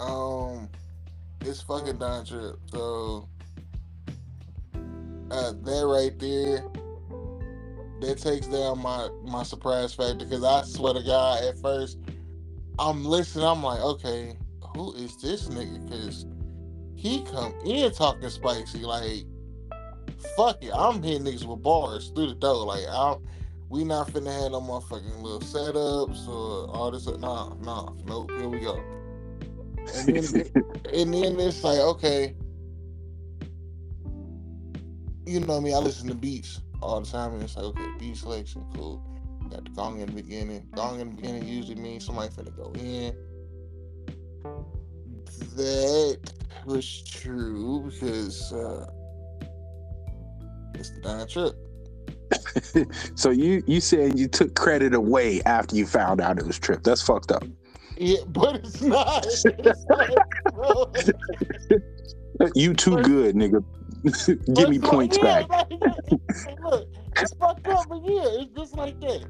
Um, 0.00 0.68
it's 1.42 1.62
fucking 1.62 1.98
Don 1.98 2.24
Trip. 2.26 2.56
So 2.72 3.28
uh, 5.32 5.52
that 5.62 5.86
right 5.86 6.18
there, 6.18 6.64
that 8.00 8.18
takes 8.18 8.46
down 8.46 8.80
my 8.80 9.08
my 9.24 9.42
surprise 9.42 9.94
factor 9.94 10.24
because 10.24 10.44
I 10.44 10.62
swear 10.62 10.94
to 10.94 11.02
God, 11.02 11.42
at 11.44 11.58
first 11.58 11.98
I'm 12.78 13.04
listening. 13.04 13.46
I'm 13.46 13.62
like, 13.62 13.80
okay, 13.80 14.36
who 14.74 14.92
is 14.94 15.16
this 15.16 15.48
nigga? 15.48 15.88
Because 15.88 16.26
he 16.96 17.22
come 17.24 17.54
in 17.64 17.90
talking 17.92 18.28
spicy. 18.28 18.80
Like, 18.80 19.24
fuck 20.36 20.62
it, 20.62 20.72
I'm 20.74 21.02
hitting 21.02 21.24
niggas 21.24 21.44
with 21.44 21.62
bars 21.62 22.12
through 22.14 22.28
the 22.28 22.34
door. 22.34 22.66
Like, 22.66 22.84
I'm. 22.90 23.26
We 23.68 23.84
not 23.84 24.08
finna 24.08 24.42
have 24.42 24.52
no 24.52 24.60
motherfucking 24.60 25.22
little 25.22 25.40
setups 25.40 26.28
or 26.28 26.68
all 26.76 26.90
this. 26.90 27.06
Nah, 27.06 27.54
nah, 27.62 27.90
nope. 28.04 28.30
Here 28.32 28.46
we 28.46 28.60
go. 28.60 28.78
And 29.96 30.08
then, 30.08 30.52
and 30.92 31.14
then 31.14 31.40
it's 31.40 31.64
like, 31.64 31.78
okay, 31.78 32.34
you 35.26 35.40
know 35.40 35.46
what 35.46 35.56
I 35.56 35.60
mean. 35.60 35.74
I 35.74 35.78
listen 35.78 36.08
to 36.08 36.14
beats 36.14 36.60
all 36.80 37.00
the 37.00 37.10
time, 37.10 37.34
and 37.34 37.42
it's 37.42 37.56
like, 37.56 37.66
okay, 37.66 37.86
beat 37.98 38.16
selection, 38.16 38.64
cool. 38.74 39.02
Got 39.50 39.64
the 39.64 39.70
gong 39.70 40.00
in 40.00 40.06
the 40.06 40.12
beginning. 40.12 40.66
Gong 40.74 41.00
in 41.00 41.10
the 41.10 41.16
beginning 41.16 41.46
usually 41.46 41.76
means 41.76 42.06
somebody 42.06 42.28
finna 42.30 42.56
go 42.56 42.72
in. 42.74 43.14
That 45.56 46.32
was 46.64 47.02
true 47.02 47.90
because 47.90 48.52
uh, 48.52 48.86
it's 50.74 50.90
the 50.90 51.00
Don 51.02 51.28
Trip. 51.28 51.54
so 53.14 53.30
you 53.30 53.62
you 53.66 53.80
said 53.80 54.18
you 54.18 54.26
took 54.26 54.54
credit 54.54 54.94
away 54.94 55.42
after 55.42 55.76
you 55.76 55.86
found 55.86 56.20
out 56.20 56.38
it 56.38 56.46
was 56.46 56.58
Trip. 56.58 56.82
That's 56.82 57.02
fucked 57.02 57.30
up. 57.30 57.44
Yeah, 57.98 58.20
but 58.28 58.56
it's 58.56 58.80
not. 58.80 59.26
It's 59.26 59.84
bro. 60.54 60.92
You 62.56 62.74
too 62.74 63.00
good, 63.02 63.36
nigga. 63.36 63.62
Give 64.54 64.68
me 64.68 64.78
points 64.78 65.16
yeah, 65.22 65.42
back. 65.42 65.48
Like, 65.48 66.60
look, 66.60 66.88
it's 67.16 67.34
fucked 67.34 67.68
up, 67.68 67.88
but 67.88 68.02
yeah, 68.04 68.40
it's 68.40 68.52
just 68.56 68.74
like 68.76 69.00
that. 69.00 69.24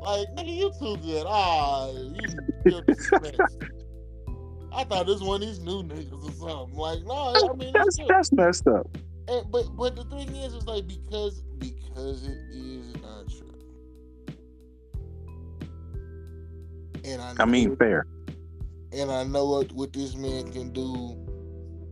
Like, 0.00 0.28
nigga, 0.36 0.56
you 0.56 0.72
too 0.78 0.96
good. 0.98 1.24
Ah, 1.26 1.90
you. 1.90 2.82
I 4.74 4.84
thought 4.84 5.06
this 5.06 5.20
one 5.20 5.42
of 5.42 5.48
these 5.48 5.58
new 5.60 5.82
niggas 5.82 6.24
or 6.24 6.32
something. 6.32 6.76
Like, 6.76 7.02
no, 7.04 7.34
I 7.34 7.52
mean, 7.56 7.72
That's 7.72 7.98
it's 7.98 8.08
that's 8.08 8.32
messed 8.32 8.68
up. 8.68 8.86
And, 9.28 9.50
but 9.50 9.76
but 9.76 9.96
the 9.96 10.04
thing 10.04 10.28
is, 10.36 10.54
is 10.54 10.66
like 10.66 10.86
because 10.86 11.42
because 11.58 12.26
it 12.26 12.38
is 12.52 12.94
not 13.02 13.28
true. 13.28 13.52
And 17.04 17.20
I, 17.20 17.34
I 17.40 17.44
mean, 17.44 17.76
fair. 17.76 18.06
and 18.92 19.10
I 19.10 19.24
know 19.24 19.46
what, 19.46 19.72
what 19.72 19.92
this 19.92 20.14
man 20.14 20.52
can 20.52 20.72
do 20.72 21.16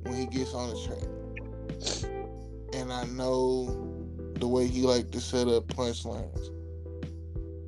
when 0.03 0.15
he 0.15 0.27
gets 0.27 0.55
on 0.55 0.71
the 0.71 0.81
track. 0.87 2.20
And 2.73 2.93
I 2.93 3.05
know 3.05 3.67
the 4.35 4.47
way 4.47 4.67
he 4.67 4.83
like 4.83 5.11
to 5.13 5.21
set 5.21 5.49
up 5.49 5.67
punchlines. 5.69 6.49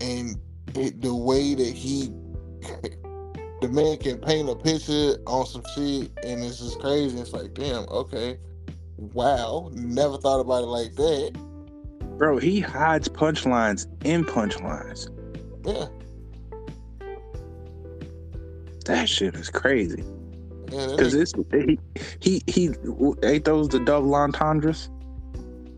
And 0.00 0.36
it, 0.74 1.00
the 1.00 1.14
way 1.14 1.54
that 1.54 1.72
he 1.72 2.12
the 3.60 3.68
man 3.68 3.96
can 3.98 4.18
paint 4.18 4.48
a 4.48 4.56
picture 4.56 5.16
on 5.26 5.46
some 5.46 5.62
shit 5.74 6.10
and 6.24 6.42
it's 6.42 6.58
just 6.58 6.80
crazy. 6.80 7.18
It's 7.18 7.32
like, 7.32 7.54
damn, 7.54 7.88
okay. 7.88 8.38
Wow. 8.96 9.70
Never 9.72 10.18
thought 10.18 10.40
about 10.40 10.64
it 10.64 10.66
like 10.66 10.94
that. 10.96 11.32
Bro, 12.18 12.38
he 12.38 12.60
hides 12.60 13.08
punchlines 13.08 13.86
in 14.04 14.24
punchlines. 14.24 15.08
Yeah. 15.64 15.86
That 18.86 19.08
shit 19.08 19.34
is 19.34 19.48
crazy. 19.48 20.02
Yeah, 20.70 20.96
Cause 20.96 21.14
nigga, 21.14 21.20
it's 21.20 21.32
he 22.20 22.42
he 22.42 22.42
he 22.46 22.70
ain't 23.22 23.44
those 23.44 23.68
the 23.68 23.80
double 23.80 24.14
entendres? 24.14 24.88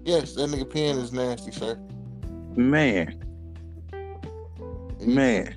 Yes, 0.05 0.35
that 0.35 0.51
nigga 0.51 0.71
pen 0.71 0.99
is 0.99 1.13
nasty, 1.13 1.51
sir. 1.51 1.79
Man, 2.57 3.23
man. 5.01 5.55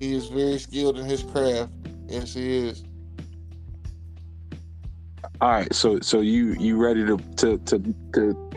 He 0.00 0.14
is 0.14 0.26
very 0.28 0.58
skilled 0.58 0.98
in 0.98 1.06
his 1.06 1.22
craft. 1.22 1.70
Yes, 2.08 2.34
he 2.34 2.68
is. 2.68 2.84
All 5.40 5.50
right, 5.50 5.74
so 5.74 6.00
so 6.00 6.20
you 6.20 6.52
you 6.54 6.76
ready 6.76 7.04
to 7.04 7.18
to 7.36 7.58
to, 7.58 7.94
to 8.14 8.50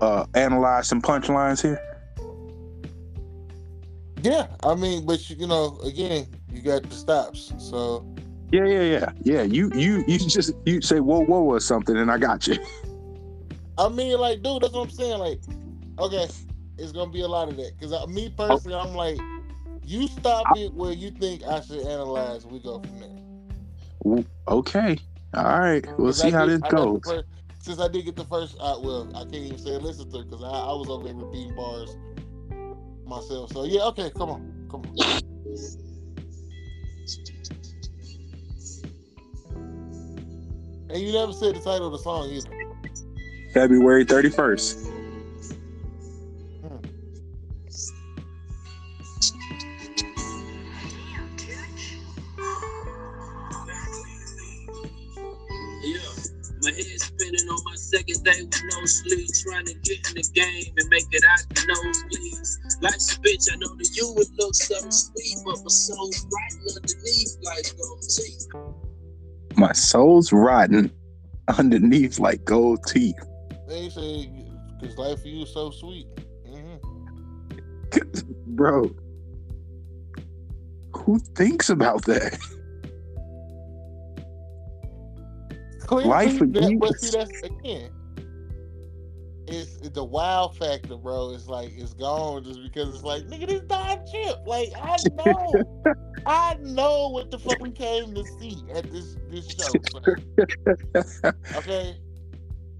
uh 0.00 0.24
analyze 0.34 0.88
some 0.88 1.02
punchlines 1.02 1.60
here? 1.60 1.78
Yeah, 4.22 4.46
I 4.64 4.74
mean, 4.74 5.06
but 5.06 5.28
you, 5.28 5.36
you 5.36 5.46
know, 5.46 5.78
again, 5.84 6.26
you 6.52 6.62
got 6.62 6.82
the 6.82 6.94
stops. 6.94 7.52
So 7.58 8.06
Yeah, 8.50 8.64
yeah, 8.64 8.82
yeah, 8.82 9.10
yeah. 9.22 9.42
You 9.42 9.70
you 9.74 10.04
you 10.08 10.18
just 10.18 10.52
you 10.64 10.80
say 10.80 11.00
whoa 11.00 11.20
whoa 11.20 11.42
or 11.42 11.60
something, 11.60 11.96
and 11.96 12.10
I 12.10 12.18
got 12.18 12.46
you. 12.46 12.56
I 13.78 13.88
mean, 13.88 14.18
like, 14.18 14.42
dude, 14.42 14.62
that's 14.62 14.72
what 14.72 14.82
I'm 14.84 14.90
saying. 14.90 15.18
Like, 15.18 15.40
okay, 15.98 16.28
it's 16.78 16.92
gonna 16.92 17.10
be 17.10 17.20
a 17.20 17.28
lot 17.28 17.48
of 17.48 17.56
that. 17.56 17.78
Cause 17.80 17.92
I, 17.92 18.04
me 18.06 18.28
personally, 18.36 18.76
I'm 18.76 18.94
like, 18.94 19.20
you 19.84 20.08
stop 20.08 20.46
it 20.56 20.74
where 20.74 20.92
you 20.92 21.10
think 21.12 21.44
I 21.44 21.60
should 21.60 21.80
analyze. 21.86 22.44
We 22.44 22.58
go 22.60 22.80
from 22.80 22.98
there. 22.98 24.24
Okay, 24.48 24.98
All 25.34 25.44
right. 25.44 25.86
We'll 25.98 26.12
see 26.12 26.28
I 26.28 26.32
how 26.32 26.46
this 26.46 26.60
I 26.62 26.68
goes. 26.70 27.00
first- 27.04 27.24
since 27.60 27.80
I 27.80 27.88
did 27.88 28.04
get 28.04 28.16
the 28.16 28.24
first, 28.24 28.56
uh, 28.60 28.78
well, 28.80 29.10
I 29.14 29.22
can't 29.24 29.34
even 29.34 29.58
say 29.58 29.76
listen 29.78 30.10
to 30.10 30.20
it 30.20 30.30
because 30.30 30.42
I, 30.44 30.48
I 30.48 30.72
was 30.72 30.88
over 30.88 31.04
there 31.04 31.14
repeating 31.14 31.54
bars 31.54 31.94
myself. 33.06 33.52
So 33.52 33.64
yeah, 33.64 33.82
okay, 33.88 34.10
come 34.10 34.30
on, 34.30 34.68
come 34.70 34.82
on. 34.82 34.96
And 40.90 41.02
you 41.02 41.12
never 41.12 41.32
said 41.32 41.56
the 41.56 41.60
title 41.60 41.86
of 41.86 41.92
the 41.92 41.98
song 41.98 42.30
either. 42.30 42.67
February 43.52 44.04
thirty 44.04 44.30
first. 44.30 44.86
My 56.60 56.72
head 56.72 57.00
spinning 57.00 57.48
on 57.48 57.64
my 57.64 57.74
second 57.76 58.24
day 58.24 58.42
with 58.42 58.62
no 58.70 58.84
sleep, 58.84 59.28
trying 59.42 59.64
to 59.66 59.74
get 59.74 60.08
in 60.08 60.14
the 60.16 60.28
game 60.34 60.74
and 60.76 60.88
make 60.90 61.06
it 61.12 61.24
out 61.24 61.38
the 61.48 61.60
nosebleeds. 61.60 62.82
Life's 62.82 63.16
a 63.16 63.20
bitch, 63.20 63.48
I 63.52 63.56
know 63.56 63.74
that 63.76 63.90
you 63.94 64.12
would 64.14 64.26
look 64.36 64.54
so 64.54 64.74
sweet, 64.90 65.38
but 65.46 65.56
my 65.62 65.68
soul's 65.68 66.26
right 66.32 66.52
underneath 66.76 67.36
like 67.42 67.72
gold 67.80 68.02
teeth. 68.02 68.48
My 69.56 69.72
soul's 69.72 70.32
rotten 70.32 70.90
underneath 71.56 72.18
like 72.18 72.44
gold 72.44 72.84
teeth. 72.86 73.18
They 73.68 73.90
say 73.90 74.30
because 74.80 74.96
life 74.96 75.20
for 75.20 75.28
you 75.28 75.42
is 75.42 75.52
so 75.52 75.70
sweet. 75.70 76.06
hmm 76.46 76.76
Bro, 78.46 78.90
who 80.94 81.18
thinks 81.34 81.68
about 81.68 82.04
that? 82.06 82.38
Life 85.90 86.38
for 86.38 86.44
you 86.46 86.78
but 86.78 86.98
see, 86.98 87.10
that's 87.10 87.42
again. 87.42 87.90
It's, 89.46 89.76
it's 89.80 89.90
the 89.90 90.04
wow 90.04 90.48
factor, 90.48 90.96
bro. 90.96 91.32
It's 91.32 91.46
like 91.46 91.72
it's 91.76 91.94
gone 91.94 92.44
just 92.44 92.62
because 92.62 92.94
it's 92.94 93.04
like 93.04 93.24
nigga, 93.24 93.46
this 93.48 93.62
Don 93.62 93.98
Trip. 94.10 94.36
Like 94.46 94.72
I 94.82 94.98
know, 95.16 95.84
I 96.26 96.56
know 96.60 97.08
what 97.08 97.30
the 97.30 97.38
fuck 97.38 97.60
we 97.60 97.70
came 97.70 98.14
to 98.14 98.24
see 98.38 98.62
at 98.74 98.90
this 98.90 99.16
this 99.30 99.46
show. 99.46 99.72
son. 99.92 101.34
Okay, 101.56 101.96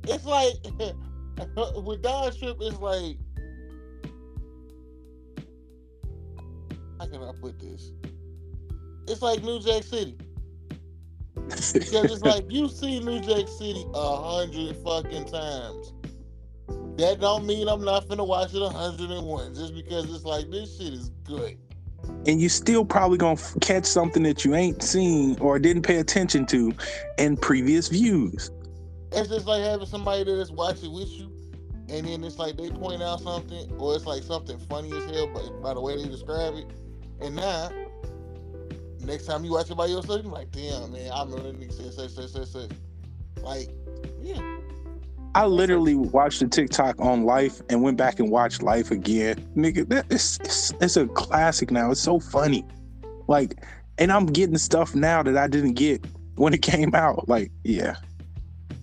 it's 0.08 0.24
like 0.24 0.54
with 1.84 2.02
Don 2.02 2.32
Trip, 2.36 2.56
it's 2.60 2.78
like 2.78 3.16
how 6.98 7.06
can 7.06 7.22
I 7.22 7.32
put 7.40 7.58
this? 7.60 7.92
It's 9.06 9.22
like 9.22 9.42
New 9.42 9.60
Jack 9.60 9.82
City. 9.84 10.16
Because 11.72 12.12
it's 12.12 12.22
like 12.22 12.44
you 12.50 12.68
see 12.68 13.00
New 13.00 13.20
Jack 13.20 13.48
City 13.48 13.84
a 13.94 14.16
hundred 14.16 14.76
fucking 14.84 15.24
times. 15.26 15.92
That 16.98 17.18
don't 17.20 17.46
mean 17.46 17.68
I'm 17.68 17.84
not 17.84 18.06
finna 18.06 18.26
watch 18.26 18.54
it 18.54 18.60
a 18.62 18.68
hundred 18.68 19.10
and 19.10 19.26
one 19.26 19.54
just 19.54 19.74
because 19.74 20.12
it's 20.14 20.24
like 20.24 20.50
this 20.50 20.76
shit 20.78 20.92
is 20.92 21.10
good. 21.24 21.56
and 22.26 22.40
you 22.40 22.48
still 22.48 22.84
probably 22.84 23.16
gonna 23.18 23.32
f- 23.40 23.54
catch 23.60 23.86
something 23.86 24.22
that 24.24 24.44
you 24.44 24.54
ain't 24.54 24.82
seen 24.82 25.38
or 25.40 25.58
didn't 25.58 25.82
pay 25.82 25.98
attention 25.98 26.44
to 26.46 26.72
in 27.18 27.36
previous 27.36 27.88
views. 27.88 28.50
It's 29.12 29.28
just 29.28 29.46
like 29.46 29.62
having 29.62 29.86
somebody 29.86 30.24
that 30.24 30.38
is 30.38 30.52
watching 30.52 30.92
with 30.92 31.08
you, 31.08 31.32
and 31.88 32.06
then 32.06 32.22
it's 32.24 32.38
like 32.38 32.56
they 32.56 32.70
point 32.70 33.02
out 33.02 33.20
something, 33.20 33.72
or 33.78 33.94
it's 33.94 34.06
like 34.06 34.22
something 34.22 34.58
funny 34.58 34.94
as 34.96 35.04
hell, 35.10 35.28
but 35.32 35.62
by 35.62 35.74
the 35.74 35.80
way 35.80 35.96
they 35.96 36.08
describe 36.08 36.54
it. 36.54 36.66
And 37.20 37.36
now, 37.36 37.70
next 39.00 39.26
time 39.26 39.44
you 39.44 39.52
watch 39.52 39.70
it 39.70 39.76
by 39.76 39.86
yourself, 39.86 40.22
you're 40.22 40.32
like, 40.32 40.50
damn 40.50 40.92
man, 40.92 41.10
I 41.10 41.24
remember 41.24 41.50
that 41.50 41.60
nigga 41.60 41.72
said 41.72 42.10
such 42.10 42.30
such 42.30 42.48
such. 42.48 42.70
Like, 43.42 43.70
yeah. 44.20 44.40
I 45.34 45.46
literally 45.46 45.94
watched 45.94 46.40
the 46.40 46.48
TikTok 46.48 47.00
on 47.00 47.24
Life 47.24 47.60
and 47.68 47.82
went 47.82 47.96
back 47.96 48.18
and 48.18 48.30
watched 48.30 48.62
Life 48.62 48.90
again. 48.90 49.36
Nigga, 49.56 49.88
that 49.88 50.06
it's, 50.10 50.38
it's 50.40 50.72
it's 50.80 50.96
a 50.96 51.06
classic 51.06 51.70
now. 51.70 51.90
It's 51.90 52.00
so 52.00 52.18
funny. 52.18 52.64
Like, 53.26 53.62
and 53.98 54.12
I'm 54.12 54.26
getting 54.26 54.58
stuff 54.58 54.94
now 54.94 55.22
that 55.22 55.36
I 55.36 55.46
didn't 55.46 55.74
get 55.74 56.04
when 56.36 56.54
it 56.54 56.62
came 56.62 56.94
out. 56.94 57.28
Like, 57.28 57.50
yeah. 57.64 57.96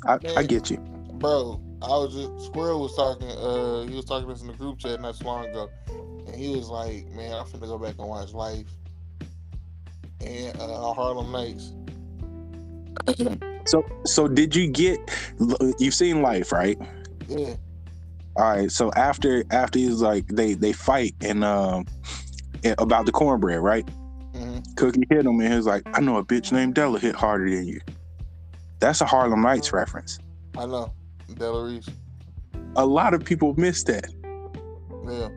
I, 0.08 0.20
I 0.38 0.44
get 0.44 0.70
you. 0.70 0.78
Bro, 1.14 1.62
I 1.82 1.88
was 1.90 2.14
just 2.14 2.48
Squirrel 2.48 2.82
was 2.82 2.96
talking. 2.96 3.30
Uh, 3.30 3.84
he 3.84 3.96
was 3.96 4.06
talking 4.06 4.28
to 4.28 4.34
us 4.34 4.42
in 4.42 4.48
the 4.48 4.54
group 4.54 4.80
chat 4.80 5.02
not 5.02 5.16
so 5.16 5.26
long 5.26 5.46
ago, 5.46 5.70
and 6.28 6.36
he 6.36 6.56
was 6.56 6.70
like, 6.70 7.08
"Man, 7.12 7.34
I'm 7.34 7.46
finna 7.46 7.68
go 7.68 7.78
back 7.78 7.96
and 7.98 8.08
watch 8.08 8.34
Life 8.34 8.68
and 10.22 10.60
uh, 10.60 10.94
Harlem 10.94 11.32
Nights." 11.32 11.74
So 13.68 13.84
so 14.06 14.28
did 14.28 14.56
you 14.56 14.68
get 14.68 15.00
you've 15.80 15.94
seen 15.94 16.22
Life, 16.22 16.52
right? 16.52 16.78
Yeah, 17.28 17.56
All 18.36 18.56
right. 18.56 18.72
So 18.72 18.92
after 18.96 19.44
after 19.52 19.80
he's 19.80 20.02
like 20.02 20.28
they 20.28 20.54
they 20.54 20.74
fight 20.74 21.16
and 21.22 21.44
um 21.44 21.86
about 22.78 23.06
the 23.06 23.12
cornbread, 23.12 23.60
right? 23.60 23.88
hmm 24.34 24.60
Cookie 24.76 25.04
hit 25.10 25.26
him 25.26 25.40
and 25.40 25.50
he 25.50 25.56
was 25.56 25.66
like, 25.66 25.84
I 25.94 26.02
know 26.02 26.18
a 26.18 26.26
bitch 26.26 26.52
named 26.52 26.76
Della 26.76 27.00
hit 27.00 27.16
harder 27.16 27.50
than 27.50 27.66
you. 27.68 27.80
That's 28.80 29.02
a 29.02 29.06
Harlem 29.06 29.42
Nights 29.42 29.72
reference. 29.74 30.20
I 30.58 30.66
know. 30.66 30.94
Della 31.34 31.66
Reese. 31.66 31.90
a 32.76 32.86
lot 32.86 33.14
of 33.14 33.24
people 33.24 33.56
miss 33.58 33.84
that. 33.84 34.06
Yeah, 35.08 35.30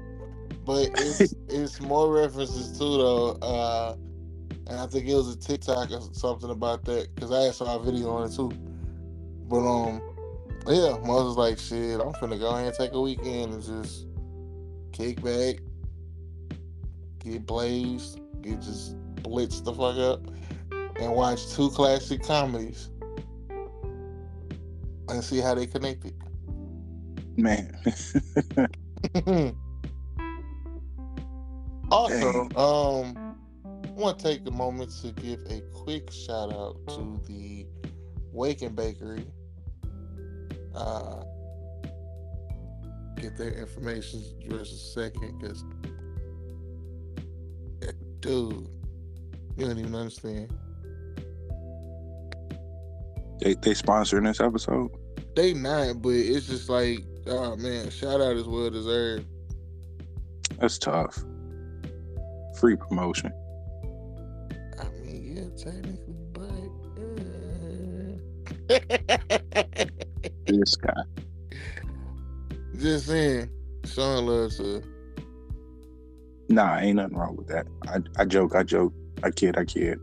but 0.65 0.91
it's 1.01 1.35
it's 1.49 1.81
more 1.81 2.13
references 2.13 2.79
too 2.79 2.99
though. 2.99 3.31
Uh, 3.43 3.97
and 4.67 4.79
I 4.79 4.87
think 4.87 5.09
it 5.09 5.15
was 5.15 5.35
a 5.35 5.39
TikTok 5.39 5.91
or 5.91 6.01
something 6.13 6.51
about 6.51 6.85
that 6.85 7.15
because 7.15 7.33
I 7.33 7.51
saw 7.53 7.77
a 7.77 7.83
video 7.83 8.11
on 8.11 8.29
it 8.29 8.35
too. 8.35 8.53
But 9.49 9.67
um, 9.67 10.03
yeah, 10.67 10.99
Moses 11.05 11.37
was 11.37 11.37
like, 11.37 11.59
shit, 11.59 12.01
I'm 12.01 12.13
finna 12.15 12.39
go 12.39 12.51
ahead 12.51 12.67
and 12.67 12.75
take 12.75 12.93
a 12.93 13.01
weekend 13.01 13.55
and 13.55 13.63
just 13.63 14.07
kick 14.93 15.23
back, 15.23 15.57
get 17.21 17.47
blazed, 17.47 18.21
get 18.43 18.61
just 18.61 18.95
blitzed 19.23 19.65
the 19.65 19.73
fuck 19.73 19.97
up, 19.97 20.21
and 21.01 21.15
watch 21.15 21.49
two 21.55 21.71
classic 21.71 22.23
comedies 22.23 22.91
and 25.09 25.23
see 25.23 25.39
how 25.39 25.55
they 25.55 25.67
connected. 25.67 26.15
Man. 27.37 27.77
also, 31.91 32.49
um, 32.57 33.37
I 33.65 33.91
want 33.93 34.19
to 34.19 34.25
take 34.25 34.47
a 34.47 34.51
moment 34.51 34.93
to 35.03 35.13
give 35.13 35.41
a 35.49 35.61
quick 35.73 36.11
shout 36.11 36.53
out 36.53 36.77
to 36.89 37.21
the 37.27 37.67
Waking 38.33 38.75
Bakery. 38.75 39.25
Uh, 40.75 41.23
get 43.17 43.37
their 43.37 43.53
information 43.53 44.23
just 44.49 44.73
a 44.73 44.77
second, 44.77 45.39
because, 45.39 45.65
dude, 48.21 48.69
you 49.57 49.67
don't 49.67 49.79
even 49.79 49.95
understand. 49.95 50.53
They 53.41 53.55
they 53.55 53.71
sponsoring 53.71 54.25
this 54.25 54.41
episode. 54.41 54.91
They 55.39 55.55
not, 55.55 56.03
but 56.03 56.09
it's 56.15 56.49
just 56.49 56.69
like, 56.69 57.05
oh 57.29 57.55
man, 57.55 57.91
shout 57.91 58.21
out 58.21 58.35
is 58.35 58.49
well 58.49 58.71
deserved. 58.71 59.25
That's 60.59 60.79
tough. 60.79 61.17
Free 62.59 62.75
promotion. 62.75 63.33
I 64.81 64.89
mean, 65.01 65.37
yeah, 65.37 65.45
technically, 65.57 66.17
but 66.33 66.43
uh... 68.69 68.85
this 70.47 70.75
guy. 70.75 71.03
Just 72.77 73.07
saying, 73.07 73.49
Sean 73.85 74.27
loves 74.27 74.59
her. 74.59 74.83
Nah, 76.49 76.79
ain't 76.79 76.97
nothing 76.97 77.17
wrong 77.17 77.37
with 77.37 77.47
that. 77.47 77.69
I, 77.87 78.01
I 78.21 78.25
joke, 78.25 78.57
I 78.57 78.65
joke, 78.65 78.93
I 79.23 79.31
kid, 79.31 79.57
I 79.57 79.65
kid. 79.65 80.01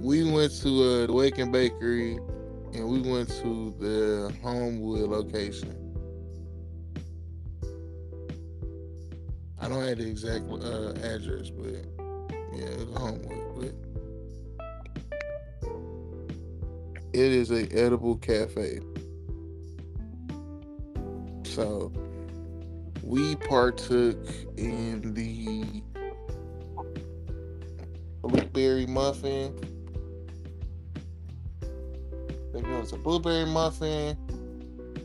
We 0.00 0.28
went 0.28 0.50
to 0.62 0.82
uh, 0.82 1.06
the 1.06 1.12
Waking 1.12 1.52
Bakery 1.52 2.18
and 2.72 2.88
we 2.88 3.00
went 3.00 3.28
to 3.28 3.74
the 3.78 4.34
Homewood 4.42 5.08
location. 5.10 5.76
I 9.58 9.68
don't 9.68 9.86
have 9.86 9.98
the 9.98 10.08
exact 10.08 10.50
uh, 10.50 10.90
address, 11.06 11.50
but 11.50 11.72
yeah, 12.52 12.64
it's 12.64 12.96
Homewood. 12.96 13.50
But 13.56 13.74
it 17.12 17.32
is 17.32 17.50
a 17.50 17.70
edible 17.72 18.16
cafe. 18.16 18.80
So 21.44 21.92
we 23.02 23.34
partook 23.36 24.24
in 24.56 25.12
the 25.14 25.82
blueberry 28.22 28.86
muffin 28.86 29.58
Think 32.52 32.66
it 32.66 32.80
was 32.80 32.92
a 32.92 32.96
blueberry 32.96 33.46
muffin 33.46 34.16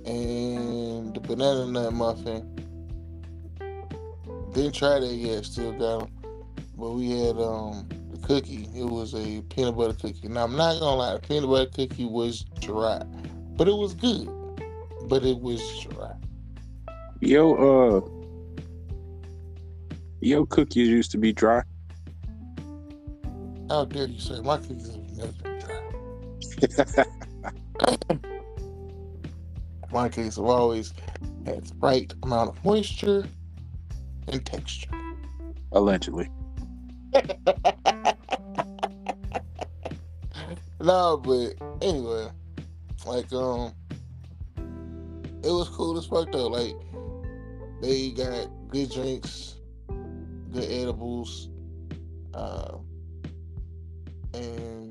and 0.06 1.14
the 1.14 1.20
banana 1.20 1.66
nut 1.68 1.94
muffin. 1.94 2.52
Didn't 4.54 4.74
try 4.74 5.00
that 5.00 5.14
yet, 5.14 5.46
still 5.46 5.72
got 5.74 6.00
them. 6.00 6.34
But 6.78 6.92
we 6.92 7.12
had 7.12 7.38
um 7.38 7.88
the 8.12 8.20
cookie. 8.26 8.68
It 8.76 8.86
was 8.86 9.14
a 9.14 9.42
peanut 9.50 9.78
butter 9.78 9.94
cookie. 9.94 10.28
Now 10.28 10.46
I'm 10.46 10.56
not 10.56 10.80
gonna 10.80 10.96
lie, 10.96 11.14
the 11.14 11.20
peanut 11.20 11.50
butter 11.50 11.70
cookie 11.70 12.06
was 12.06 12.46
dry, 12.62 13.04
but 13.56 13.68
it 13.68 13.76
was 13.76 13.94
good. 13.94 14.28
But 15.08 15.24
it 15.24 15.40
was 15.40 15.62
dry. 15.82 16.14
Yo, 17.20 17.54
uh, 17.54 18.02
yo, 20.20 20.46
cookies 20.46 20.88
used 20.88 21.12
to 21.12 21.18
be 21.18 21.32
dry. 21.32 21.64
How 23.70 23.86
dare 23.86 24.08
you 24.08 24.20
say 24.20 24.42
my 24.42 24.58
cookies 24.58 24.96
have 24.96 25.18
never 25.18 25.32
been 25.44 25.60
dry? 25.60 27.06
My 29.92 30.10
case 30.10 30.36
have 30.36 30.46
always 30.46 30.94
had 31.46 31.66
the 31.66 31.76
right 31.80 32.14
amount 32.24 32.50
of 32.50 32.66
moisture 32.66 33.26
and 34.28 34.46
texture. 34.46 34.90
Allegedly. 35.72 36.30
no, 40.82 41.18
but 41.18 41.54
anyway, 41.82 42.28
like 43.06 43.32
um, 43.32 43.74
it 44.58 45.52
was 45.52 45.70
cool 45.70 45.98
as 45.98 46.06
fuck 46.08 46.32
though. 46.32 46.48
Like 46.48 46.76
they 47.82 48.12
got 48.12 48.50
good 48.68 48.92
drinks, 48.92 49.56
good 50.52 50.70
edibles, 50.70 51.50
uh, 52.34 52.78
and 54.34 54.85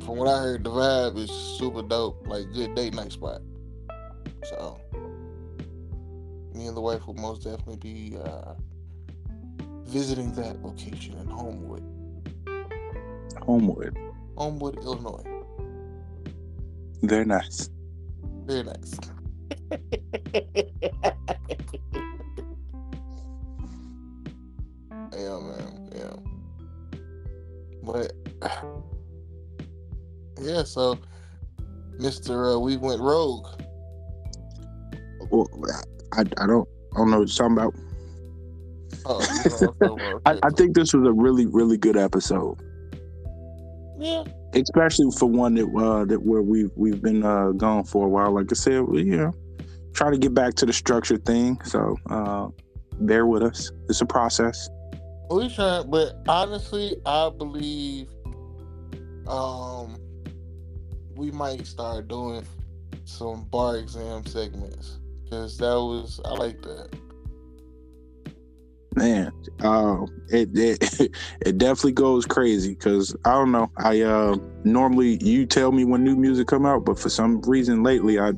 from 0.00 0.16
what 0.16 0.28
I 0.28 0.38
heard, 0.38 0.64
the 0.64 0.70
vibe 0.70 1.18
is 1.18 1.30
super 1.30 1.82
dope. 1.82 2.26
Like 2.26 2.52
good 2.52 2.74
date 2.74 2.94
night 2.94 3.12
spot. 3.12 3.40
So 4.44 4.80
me 6.54 6.66
and 6.66 6.76
the 6.76 6.80
wife 6.80 7.06
will 7.06 7.14
most 7.14 7.44
definitely 7.44 7.76
be 7.76 8.16
uh, 8.16 8.54
visiting 9.84 10.32
that 10.34 10.62
location 10.62 11.16
in 11.18 11.26
Homewood. 11.28 11.82
Homewood. 13.42 13.96
Homewood, 14.36 14.76
Illinois. 14.78 15.24
Very 17.02 17.24
nice. 17.24 17.70
Very 18.44 18.62
nice. 18.62 18.98
yeah, 25.12 25.38
man. 25.40 25.90
Yeah. 25.94 26.16
But 27.82 28.12
yeah, 30.40 30.62
so 30.64 30.98
Mister, 31.98 32.50
uh, 32.50 32.58
we 32.58 32.76
went 32.76 33.00
rogue. 33.00 33.46
Well, 35.30 35.46
I, 36.12 36.20
I 36.20 36.46
don't 36.46 36.68
I 36.94 36.98
don't 36.98 37.10
know 37.10 37.20
what 37.20 37.28
you're 37.28 37.48
talking 37.48 37.58
about. 37.58 37.74
Oh, 39.06 40.20
I, 40.26 40.38
I 40.42 40.50
think 40.50 40.74
this 40.74 40.92
was 40.92 41.06
a 41.06 41.12
really 41.12 41.46
really 41.46 41.76
good 41.76 41.96
episode. 41.96 42.60
Yeah. 43.98 44.24
Especially 44.54 45.10
for 45.16 45.26
one 45.26 45.54
that 45.54 45.68
uh, 45.76 46.04
that 46.06 46.22
where 46.22 46.42
we've 46.42 46.70
we've 46.74 47.00
been 47.02 47.22
uh, 47.22 47.50
gone 47.50 47.84
for 47.84 48.06
a 48.06 48.08
while. 48.08 48.32
Like 48.32 48.50
I 48.50 48.54
said, 48.54 48.82
we, 48.82 49.02
you 49.02 49.16
know, 49.16 49.32
try 49.92 50.10
to 50.10 50.18
get 50.18 50.34
back 50.34 50.54
to 50.54 50.66
the 50.66 50.72
structure 50.72 51.18
thing. 51.18 51.60
So 51.64 51.96
uh, 52.08 52.48
bear 53.00 53.26
with 53.26 53.42
us. 53.42 53.70
It's 53.88 54.00
a 54.00 54.06
process. 54.06 54.68
We 55.30 55.54
try, 55.54 55.84
but 55.86 56.14
honestly, 56.26 56.96
I 57.06 57.30
believe 57.30 58.08
um 59.28 59.99
we 61.20 61.30
might 61.30 61.66
start 61.66 62.08
doing 62.08 62.42
some 63.04 63.44
bar 63.50 63.76
exam 63.76 64.24
segments 64.24 65.00
because 65.22 65.58
that 65.58 65.74
was 65.74 66.18
I 66.24 66.30
like 66.30 66.62
that. 66.62 66.88
Man, 68.96 69.30
uh, 69.62 70.06
it 70.30 70.48
it 70.54 71.10
it 71.42 71.58
definitely 71.58 71.92
goes 71.92 72.24
crazy 72.24 72.70
because 72.70 73.14
I 73.26 73.32
don't 73.32 73.52
know. 73.52 73.70
I 73.76 74.00
uh 74.00 74.36
normally 74.64 75.22
you 75.22 75.44
tell 75.44 75.72
me 75.72 75.84
when 75.84 76.02
new 76.02 76.16
music 76.16 76.48
come 76.48 76.64
out, 76.64 76.86
but 76.86 76.98
for 76.98 77.10
some 77.10 77.42
reason 77.42 77.82
lately, 77.82 78.18
I 78.18 78.32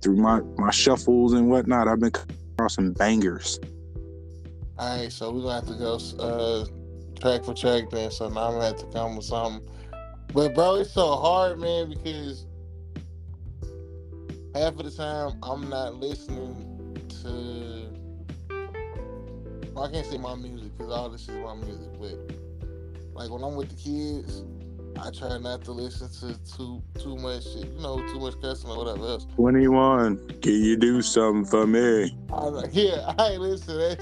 through 0.00 0.16
my 0.16 0.42
my 0.58 0.70
shuffles 0.70 1.32
and 1.32 1.50
whatnot, 1.50 1.88
I've 1.88 1.98
been 1.98 2.12
across 2.54 2.76
some 2.76 2.92
bangers. 2.92 3.58
All 4.78 4.96
right, 4.96 5.10
so 5.10 5.32
we're 5.32 5.42
gonna 5.42 5.54
have 5.54 5.66
to 5.66 5.74
go 5.74 5.98
uh 6.20 6.66
track 7.20 7.44
for 7.44 7.52
track 7.52 7.90
then. 7.90 8.12
So 8.12 8.28
now 8.28 8.46
I'm 8.46 8.52
gonna 8.52 8.66
have 8.66 8.76
to 8.76 8.86
come 8.86 9.16
with 9.16 9.26
something 9.26 9.68
but 10.32 10.54
bro, 10.54 10.76
it's 10.76 10.92
so 10.92 11.16
hard, 11.16 11.58
man, 11.58 11.90
because 11.90 12.46
half 14.54 14.74
of 14.78 14.84
the 14.84 14.90
time 14.90 15.38
I'm 15.42 15.68
not 15.68 15.94
listening 15.96 16.96
to. 17.22 17.88
Well, 19.72 19.84
I 19.84 19.90
can't 19.90 20.06
say 20.06 20.18
my 20.18 20.34
music 20.34 20.76
because 20.76 20.92
all 20.92 21.08
this 21.08 21.22
is 21.22 21.36
my 21.36 21.54
music, 21.54 21.88
but 21.98 22.18
like 23.14 23.30
when 23.30 23.42
I'm 23.42 23.56
with 23.56 23.70
the 23.70 23.76
kids, 23.76 24.42
I 25.00 25.10
try 25.10 25.38
not 25.38 25.64
to 25.64 25.72
listen 25.72 26.08
to 26.20 26.38
too 26.56 26.82
too 27.00 27.16
much 27.16 27.44
shit, 27.44 27.66
you 27.66 27.80
know, 27.80 27.96
too 28.08 28.20
much 28.20 28.40
cussing 28.40 28.70
or 28.70 28.78
whatever 28.78 29.06
else. 29.06 29.26
Twenty 29.34 29.68
one, 29.68 30.18
can 30.42 30.52
you 30.52 30.76
do 30.76 31.02
something 31.02 31.44
for 31.44 31.66
me? 31.66 32.16
I 32.32 32.34
was 32.34 32.62
like, 32.62 32.70
yeah, 32.74 33.14
I 33.18 33.28
ain't 33.30 33.40
listen 33.40 33.66
to 33.66 33.74
that 33.74 33.98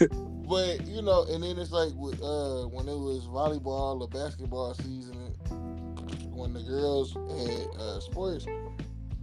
shit. 0.00 0.20
but 0.50 0.84
you 0.84 1.00
know, 1.00 1.24
and 1.30 1.44
then 1.44 1.58
it's 1.58 1.70
like 1.70 1.92
with 1.94 2.20
uh 2.20 2.66
when 2.66 2.88
it 2.88 2.98
was 2.98 3.24
volleyball 3.26 4.00
or 4.00 4.08
basketball 4.08 4.74
season, 4.74 5.32
when 6.34 6.52
the 6.52 6.62
girls 6.64 7.14
had 7.14 7.80
uh, 7.80 8.00
sports, 8.00 8.46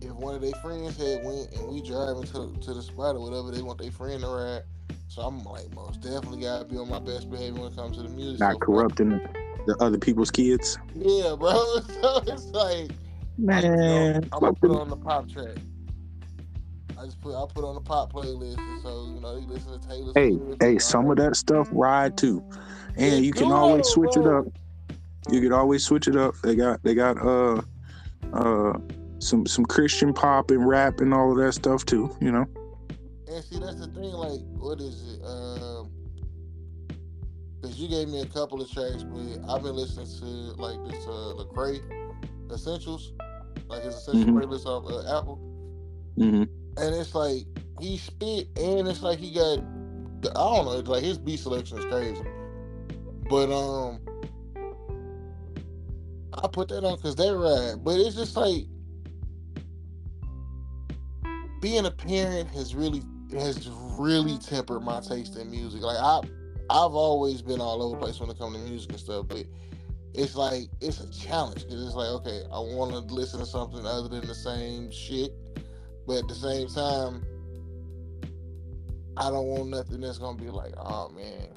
if 0.01 0.11
one 0.11 0.35
of 0.35 0.41
their 0.41 0.53
friends 0.63 0.95
had 0.95 1.25
went 1.25 1.51
and 1.51 1.67
we 1.67 1.81
driving 1.81 2.23
to 2.23 2.55
to 2.61 2.73
the 2.73 2.81
spot 2.81 3.17
or 3.17 3.19
whatever, 3.19 3.51
they 3.51 3.61
want 3.61 3.77
their 3.77 3.91
friend 3.91 4.21
to 4.21 4.27
ride. 4.27 4.63
So 5.09 5.21
I'm 5.21 5.43
like, 5.43 5.69
most 5.75 5.99
definitely 5.99 6.41
gotta 6.41 6.63
be 6.63 6.77
on 6.77 6.89
my 6.89 6.99
best 6.99 7.29
behavior 7.29 7.61
when 7.61 7.73
it 7.73 7.75
comes 7.75 7.97
to 7.97 8.03
the 8.03 8.09
music. 8.09 8.39
Not 8.39 8.53
so, 8.53 8.59
corrupting 8.59 9.19
the 9.65 9.75
other 9.81 9.97
people's 9.97 10.31
kids. 10.31 10.79
Yeah, 10.95 11.35
bro. 11.37 11.51
So 12.01 12.23
it's 12.25 12.45
like, 12.51 12.91
Man, 13.37 13.63
you 13.63 13.69
know, 13.69 14.21
I'm 14.31 14.39
gonna 14.39 14.53
put 14.53 14.71
on 14.71 14.89
the 14.89 14.95
pop 14.95 15.29
track. 15.29 15.57
I 16.99 17.05
just 17.05 17.21
put 17.21 17.35
I 17.35 17.45
put 17.45 17.63
on 17.63 17.75
the 17.75 17.81
pop 17.81 18.11
playlist, 18.11 18.57
and 18.57 18.81
so 18.81 19.05
you 19.13 19.21
know 19.21 19.39
they 19.39 19.45
listen 19.45 19.79
to 19.79 19.87
Taylor. 19.87 20.11
hey, 20.15 20.31
Swift 20.31 20.63
hey, 20.63 20.77
some 20.79 21.09
of 21.11 21.17
that 21.17 21.35
stuff 21.35 21.67
ride 21.71 22.17
too, 22.17 22.43
and 22.95 23.15
It 23.15 23.23
you 23.23 23.33
can 23.33 23.51
always 23.51 23.87
switch 23.87 24.17
it 24.17 24.25
up. 24.25 24.45
You 25.29 25.41
can 25.41 25.53
always 25.53 25.85
switch 25.85 26.07
it 26.07 26.15
up. 26.15 26.35
They 26.43 26.55
got 26.55 26.81
they 26.83 26.95
got 26.95 27.17
uh 27.23 27.61
uh 28.33 28.79
some 29.19 29.45
some 29.45 29.65
Christian 29.65 30.13
pop 30.13 30.51
and 30.51 30.67
rap 30.67 30.99
and 30.99 31.13
all 31.13 31.31
of 31.31 31.37
that 31.37 31.53
stuff 31.53 31.85
too. 31.85 32.09
You 32.19 32.31
know. 32.31 32.45
And 33.27 33.43
see, 33.43 33.59
that's 33.59 33.75
the 33.75 33.87
thing. 33.87 34.13
Like, 34.13 34.39
what 34.57 34.79
is 34.79 35.13
it? 35.13 35.23
Um, 35.23 35.91
because 37.61 37.79
you 37.79 37.87
gave 37.89 38.07
me 38.07 38.21
a 38.21 38.25
couple 38.25 38.61
of 38.61 38.71
tracks, 38.71 39.03
but 39.03 39.19
I've 39.49 39.63
been 39.63 39.75
listening 39.75 40.07
to 40.19 40.25
like 40.61 40.77
this 40.85 41.05
uh 41.07 41.33
Lecrae 41.35 41.81
Essentials, 42.51 43.13
like 43.67 43.83
his 43.83 43.95
essential 43.95 44.33
Mhm. 44.33 44.43
playlist 44.43 44.65
off 44.65 44.85
uh, 44.89 45.19
Apple, 45.19 45.35
hmm 46.17 46.43
and 46.77 46.95
it's 46.95 47.15
like 47.15 47.45
he 47.79 47.97
spit, 47.97 48.47
and 48.57 48.87
it's 48.87 49.01
like 49.01 49.19
he 49.19 49.33
got, 49.33 49.59
I 49.59 50.33
don't 50.33 50.65
know, 50.65 50.79
It's 50.79 50.89
like 50.89 51.03
his 51.03 51.17
beat 51.17 51.39
selection 51.39 51.77
is 51.77 51.85
crazy, 51.85 52.23
but 53.29 53.51
um, 53.51 53.99
I 56.33 56.47
put 56.47 56.69
that 56.69 56.83
on 56.83 56.95
because 56.97 57.15
they 57.15 57.29
ride, 57.31 57.83
but 57.83 57.99
it's 57.99 58.15
just 58.15 58.35
like 58.35 58.65
being 61.61 61.85
a 61.85 61.91
parent 61.91 62.49
has 62.51 62.75
really 62.75 63.01
has 63.33 63.69
really 63.97 64.37
tempered 64.37 64.83
my 64.83 64.99
taste 65.01 65.35
in 65.35 65.49
music. 65.49 65.81
Like 65.81 65.97
I 65.99 66.21
I've 66.69 66.93
always 66.93 67.41
been 67.41 67.61
all 67.61 67.81
over 67.81 67.95
the 67.95 68.05
place 68.05 68.19
when 68.19 68.29
it 68.29 68.37
comes 68.37 68.57
to 68.57 68.63
music 68.63 68.91
and 68.91 68.99
stuff, 68.99 69.27
but 69.27 69.45
it's 70.13 70.35
like 70.35 70.69
it's 70.81 70.99
a 70.99 71.11
challenge 71.11 71.63
because 71.63 71.85
it's 71.85 71.95
like 71.95 72.09
okay, 72.09 72.43
I 72.51 72.59
want 72.59 72.91
to 72.91 73.13
listen 73.13 73.39
to 73.39 73.45
something 73.45 73.85
other 73.85 74.07
than 74.07 74.27
the 74.27 74.35
same 74.35 74.91
shit, 74.91 75.31
but 76.07 76.19
at 76.19 76.27
the 76.27 76.35
same 76.35 76.67
time, 76.69 77.21
I 79.17 79.29
don't 79.29 79.47
want 79.47 79.69
nothing 79.69 80.01
that's 80.01 80.17
gonna 80.17 80.37
be 80.37 80.49
like, 80.49 80.73
oh 80.77 81.09
man, 81.09 81.49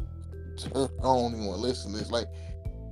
I 0.74 1.02
don't 1.02 1.32
even 1.32 1.46
want 1.46 1.60
to 1.60 1.66
listen 1.66 1.92
to 1.92 1.98
this. 1.98 2.10
Like 2.10 2.26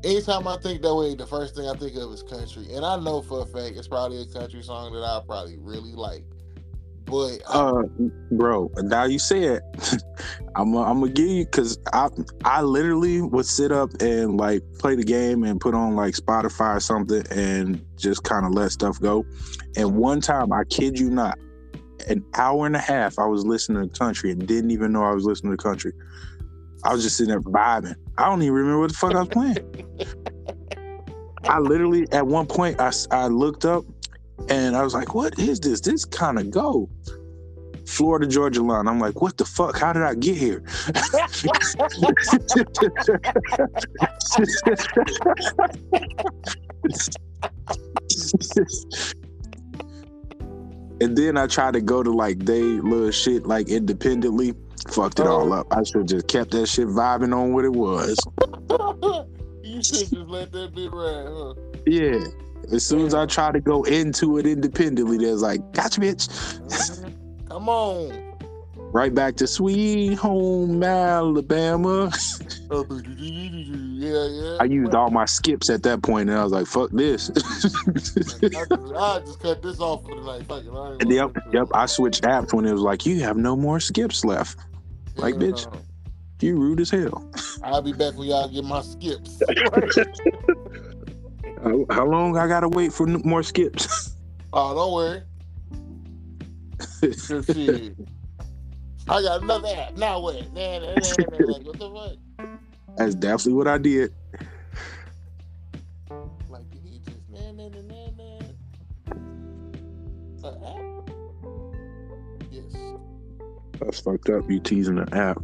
anytime 0.05 0.47
I 0.47 0.57
think 0.59 0.83
that 0.83 0.95
way, 0.95 1.15
the 1.15 1.27
first 1.27 1.57
thing 1.57 1.69
I 1.69 1.75
think 1.75 1.97
of 1.97 2.13
is 2.13 2.23
country, 2.23 2.67
and 2.73 2.85
I 2.85 2.99
know 3.01 3.23
for 3.23 3.43
a 3.43 3.47
fact 3.47 3.77
it's 3.77 3.89
probably 3.89 4.23
a 4.23 4.27
country 4.27 4.63
song 4.63 4.93
that 4.93 5.03
I 5.03 5.21
probably 5.27 5.57
really 5.59 5.93
like, 5.93 6.25
but 7.07 7.41
Uh, 7.47 7.83
bro, 8.33 8.71
now 8.79 9.05
you 9.05 9.19
say 9.19 9.45
it, 9.45 9.63
I'm 10.55 10.77
i 10.77 10.83
I'm 10.83 11.01
gonna 11.01 11.13
give 11.13 11.29
you 11.29 11.45
because 11.45 11.79
I 11.93 12.09
I 12.45 12.63
literally 12.63 13.23
would 13.23 13.47
sit 13.47 13.73
up 13.73 13.91
and 14.01 14.37
like 14.37 14.63
play 14.79 14.95
the 14.95 15.05
game 15.05 15.45
and 15.45 15.61
put 15.61 15.75
on 15.75 15.97
like 15.97 16.15
Spotify 16.15 16.77
or 16.77 16.81
something 16.81 17.25
and 17.31 17.85
just 17.97 18.23
kind 18.25 18.45
of 18.45 18.53
let 18.53 18.71
stuff 18.71 19.01
go. 19.01 19.25
And 19.77 19.97
one 19.97 20.21
time, 20.21 20.53
I 20.53 20.65
kid 20.65 20.99
you 20.99 21.11
not, 21.11 21.39
an 22.09 22.25
hour 22.35 22.67
and 22.67 22.77
a 22.77 22.81
half 22.81 23.19
I 23.19 23.27
was 23.27 23.45
listening 23.45 23.89
to 23.89 23.99
country 23.99 24.31
and 24.31 24.47
didn't 24.47 24.71
even 24.71 24.93
know 24.93 25.05
I 25.05 25.13
was 25.13 25.25
listening 25.25 25.57
to 25.57 25.63
country. 25.63 25.93
I 26.85 26.93
was 26.93 27.03
just 27.03 27.17
sitting 27.17 27.31
there 27.31 27.41
vibing. 27.41 27.95
I 28.17 28.27
don't 28.27 28.43
even 28.43 28.55
remember 28.55 28.81
what 28.81 28.91
the 28.91 28.97
fuck 28.97 29.15
I 29.15 29.21
was 29.21 29.29
playing. 29.29 29.59
I 31.49 31.59
literally 31.59 32.07
at 32.13 32.27
one 32.27 32.47
point 32.47 32.81
I, 32.81 32.93
I 33.11 33.29
looked 33.29 33.65
up 33.65 33.85
and 34.49 34.77
I 34.77 34.83
was 34.83 34.95
like, 34.95 35.15
"What 35.15 35.39
is 35.39 35.61
this? 35.61 35.81
This 35.81 36.05
kind 36.05 36.39
of 36.39 36.51
go." 36.51 36.89
Florida 37.87 38.27
Georgia 38.27 38.63
line. 38.63 38.87
I'm 38.87 39.01
like, 39.01 39.23
"What 39.23 39.37
the 39.37 39.45
fuck? 39.45 39.79
How 39.79 39.93
did 39.93 40.03
I 40.03 40.15
get 40.15 40.37
here?" 40.37 40.63
and 51.01 51.17
then 51.17 51.37
I 51.37 51.47
tried 51.47 51.75
to 51.75 51.81
go 51.81 52.03
to 52.03 52.11
like 52.11 52.41
they 52.41 52.63
little 52.63 53.11
shit 53.11 53.47
like 53.47 53.69
independently. 53.69 54.55
Fucked 54.89 55.21
it 55.21 55.27
oh. 55.27 55.41
all 55.41 55.53
up. 55.53 55.67
I 55.71 55.83
should 55.83 55.97
have 55.97 56.07
just 56.07 56.29
kept 56.29 56.53
that 56.53 56.67
shit 56.67 56.89
vibing 56.89 57.37
on 57.37 57.53
what 57.53 57.65
it 57.65 57.73
was. 57.73 58.19
you 59.63 59.83
should 59.83 60.09
just 60.09 60.15
let 60.15 60.53
that 60.53 60.75
be 60.75 60.89
right, 60.89 61.27
huh? 61.27 61.55
Yeah. 61.87 62.21
As 62.73 62.87
soon 62.87 63.07
as 63.07 63.15
I 63.15 63.27
try 63.27 63.51
to 63.53 63.61
go 63.61 63.83
into 63.85 64.39
it 64.39 64.47
independently, 64.47 65.19
there's 65.19 65.43
like, 65.43 65.73
gotcha, 65.73 66.01
bitch. 66.01 66.29
Mm-hmm. 66.29 67.49
Come 67.49 67.69
on. 67.69 68.28
Right 68.93 69.15
back 69.15 69.37
to 69.37 69.47
sweet 69.47 70.15
home 70.15 70.83
Alabama. 70.83 72.11
Yeah, 74.01 74.27
yeah. 74.29 74.57
I 74.61 74.65
used 74.65 74.95
all 74.95 75.11
my 75.11 75.25
skips 75.25 75.69
at 75.71 75.83
that 75.83 76.03
point, 76.03 76.31
and 76.31 76.39
I 76.39 76.45
was 76.45 76.53
like, 76.53 76.67
fuck 76.69 76.91
this. 76.93 77.31
I 77.37 79.21
just, 79.21 79.41
cut 79.41 79.61
this 79.61 79.81
off 79.81 80.05
for 80.05 80.15
the 80.15 80.23
night. 80.23 80.47
Fuck 80.47 80.65
it, 80.65 80.71
I 80.71 80.93
ain't 80.93 81.03
and 81.03 81.11
gonna 81.11 81.15
yep, 81.15 81.37
yep. 81.53 81.67
I 81.75 81.87
switched 81.87 82.23
apps 82.23 82.53
when 82.53 82.65
it 82.65 82.73
was 82.73 82.81
like, 82.81 83.05
you 83.05 83.21
have 83.23 83.37
no 83.37 83.57
more 83.57 83.81
skips 83.81 84.25
left. 84.25 84.61
like, 85.17 85.35
Yeah, 85.35 85.41
bitch. 85.41 85.73
no. 85.73 85.81
You 86.41 86.57
rude 86.57 86.79
as 86.79 86.91
hell. 86.91 87.29
I'll 87.65 87.83
be 87.83 87.93
back 87.93 88.17
when 88.17 88.29
y'all 88.29 88.49
get 88.49 88.65
my 88.65 88.83
skips. 88.83 89.43
How, 91.65 91.85
how 91.91 92.07
long 92.07 92.37
I 92.37 92.47
gotta 92.47 92.69
wait 92.69 92.93
for 92.93 93.05
more 93.07 93.43
skips? 93.43 94.15
oh, 94.53 94.75
don't 94.77 94.93
worry. 94.93 95.23
I 99.09 99.23
got 99.23 99.43
another 99.43 99.69
app. 99.69 99.97
Now 99.97 100.21
what? 100.21 100.37
Nah, 100.53 100.79
nah, 100.79 100.95
nah. 100.95 100.95
Like, 100.95 101.65
what 101.65 101.79
the 101.79 102.17
fuck? 102.39 102.49
That's 102.97 103.15
definitely 103.15 103.55
what 103.55 103.69
I 103.69 103.79
did. 103.79 104.13
Like, 106.49 106.71
did 106.71 106.83
he 106.85 107.01
just 107.01 107.29
nah, 107.31 107.53
nah, 107.53 107.69
nah, 107.69 108.11
nah. 108.19 108.41
An 110.49 110.55
app? 110.65 111.11
Yes. 112.51 112.77
That's 113.81 114.01
fucked 114.01 114.29
up. 114.31 114.51
You 114.51 114.61
teasing 114.61 114.97
the 114.97 115.15
app. 115.15 115.43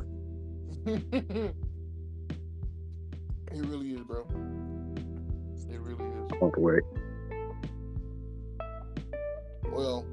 It 3.55 3.65
really 3.67 3.91
is, 3.93 4.01
bro. 4.01 4.27
It 5.71 5.81
really 5.81 6.05
is. 6.05 6.41
Walk 6.41 6.57
away. 6.57 6.81
Well, 9.71 10.05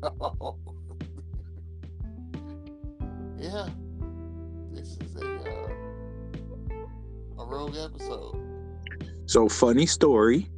yeah, 3.38 3.68
this 4.72 4.96
is 5.00 5.16
a 5.16 5.26
uh, 5.26 5.68
a 7.42 7.46
rogue 7.46 7.76
episode. 7.76 8.36
So 9.26 9.48
funny 9.48 9.86
story. 9.86 10.48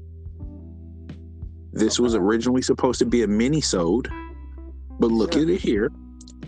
This 1.73 1.99
was 2.01 2.15
originally 2.15 2.63
supposed 2.63 2.99
to 2.99 3.07
be 3.07 3.23
a 3.23 3.29
mini-sode, 3.29 4.09
but 4.99 5.11
look 5.11 5.35
Yeah. 5.37 5.43
at 5.43 5.51
it 5.51 5.61
here, 5.61 5.93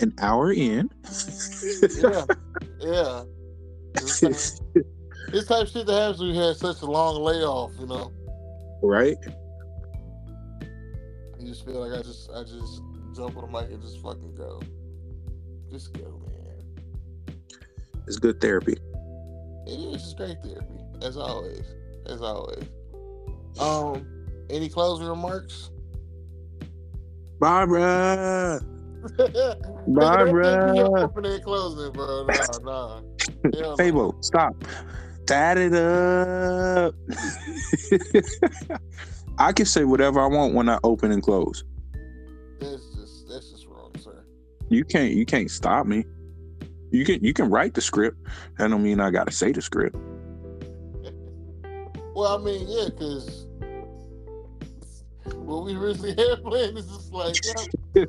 an 0.01 0.13
hour 0.21 0.53
in. 0.53 0.91
Yeah, 2.01 2.25
yeah. 2.81 3.23
This 3.95 4.21
type, 4.21 4.33
this 5.31 5.47
type 5.47 5.63
of 5.63 5.69
shit 5.69 5.87
that 5.87 5.93
happens 5.93 6.19
when 6.21 6.31
you 6.31 6.41
had 6.41 6.57
such 6.57 6.83
a 6.83 6.87
long 6.87 7.23
layoff, 7.23 7.71
you 7.79 7.87
know. 7.87 8.11
right? 8.83 9.17
You 11.39 11.47
just 11.47 11.65
feel 11.65 11.87
like 11.87 11.99
I 11.99 12.03
just, 12.03 12.31
I 12.35 12.43
just 12.43 12.83
jump 13.15 13.37
on 13.37 13.53
the 13.53 13.61
mic 13.61 13.71
and 13.71 13.81
just 13.83 14.01
fucking 14.03 14.35
go, 14.35 14.61
just 15.73 15.95
go, 15.95 16.21
man. 16.27 17.37
It's 18.07 18.19
good 18.19 18.41
therapy. 18.41 18.77
It 19.67 19.71
is 19.71 20.15
great 20.15 20.37
therapy, 20.43 20.81
as 21.01 21.17
always, 21.17 21.63
as 22.07 22.21
always. 22.21 22.65
Um, 23.59 24.07
any 24.51 24.69
closing 24.69 25.07
remarks? 25.07 25.71
Barbara. 27.41 28.61
Barbara. 29.89 30.75
Opening 31.01 31.33
and 31.33 31.43
closing, 31.43 31.93
bro. 31.93 32.27
Nah, 32.27 32.59
nah. 32.63 33.01
No. 33.81 34.15
Stop. 34.21 34.65
Tat 35.27 35.57
it 35.57 35.75
up. 35.75 36.95
I 39.39 39.53
can 39.53 39.65
say 39.65 39.85
whatever 39.85 40.21
I 40.21 40.27
want 40.27 40.55
when 40.55 40.69
I 40.69 40.79
open 40.85 41.11
and 41.13 41.23
close. 41.23 41.65
You 44.73 44.87
can't 44.87 45.13
you 45.13 45.27
can't 45.27 45.51
stop 45.51 45.87
me. 45.87 46.07
You 46.91 47.05
can 47.05 47.23
you 47.23 47.35
can 47.35 47.51
write 47.51 47.75
the 47.75 47.83
script. 47.83 48.17
That 48.57 48.69
don't 48.69 48.83
mean 48.83 49.01
I 49.01 49.11
gotta 49.11 49.31
say 49.31 49.53
the 49.53 49.61
script. 49.61 49.95
Well, 52.15 52.39
I 52.39 52.43
mean, 52.43 52.67
yeah, 52.67 52.87
because 52.87 53.47
what 55.35 55.65
we 55.65 55.75
originally 55.75 56.11
had 56.19 56.43
planned 56.43 56.79
is 56.79 56.87
just 56.87 57.13
like, 57.13 57.37
yeah, 57.95 58.05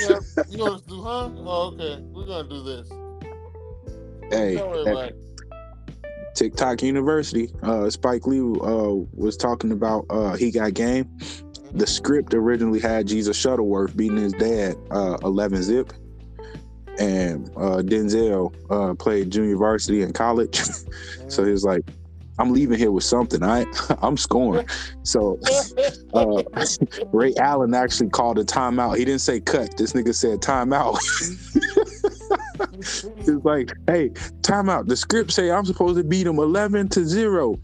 yeah, 0.00 0.18
you 0.50 0.58
want 0.58 0.74
us 0.74 0.82
to 0.82 0.88
do, 0.88 1.02
huh? 1.02 1.30
Oh, 1.38 1.72
okay, 1.74 2.02
we're 2.12 2.26
gonna 2.26 2.48
do 2.48 2.62
this. 2.62 2.88
Hey, 4.30 4.56
Don't 4.56 4.70
worry 4.70 4.84
that- 4.84 4.90
about 4.90 5.08
it. 5.08 5.18
TikTok 6.34 6.82
University. 6.82 7.50
Uh, 7.62 7.88
Spike 7.90 8.26
Lee 8.26 8.40
uh, 8.40 8.94
was 9.14 9.36
talking 9.36 9.70
about 9.72 10.04
uh, 10.10 10.34
he 10.34 10.50
got 10.50 10.74
game. 10.74 11.08
The 11.74 11.86
script 11.86 12.34
originally 12.34 12.80
had 12.80 13.06
Jesus 13.06 13.36
Shuttleworth 13.36 13.96
beating 13.96 14.18
his 14.18 14.32
dad, 14.34 14.76
uh, 14.90 15.18
11 15.22 15.62
zip, 15.62 15.92
and 16.98 17.48
uh, 17.56 17.82
Denzel 17.82 18.54
uh, 18.70 18.94
played 18.94 19.30
junior 19.30 19.56
varsity 19.56 20.02
in 20.02 20.12
college. 20.12 20.60
so 21.28 21.44
he 21.44 21.50
was 21.50 21.64
like, 21.64 21.82
I'm 22.38 22.52
leaving 22.52 22.78
here 22.78 22.90
with 22.90 23.04
something. 23.04 23.42
I 23.42 23.66
I'm 24.02 24.16
scoring. 24.16 24.66
So 25.02 25.38
uh, 26.14 26.42
Ray 27.12 27.34
Allen 27.38 27.74
actually 27.74 28.10
called 28.10 28.38
a 28.38 28.44
timeout. 28.44 28.96
He 28.96 29.04
didn't 29.04 29.20
say 29.20 29.40
cut. 29.40 29.76
This 29.76 29.92
nigga 29.92 30.14
said 30.14 30.40
timeout. 30.40 30.98
it's 32.70 33.44
like, 33.44 33.72
hey, 33.86 34.10
timeout. 34.40 34.88
The 34.88 34.96
script 34.96 35.30
say 35.30 35.50
I'm 35.50 35.64
supposed 35.64 35.96
to 35.96 36.04
beat 36.04 36.26
him 36.26 36.38
11 36.38 36.88
to 36.90 37.04
zero. 37.04 37.58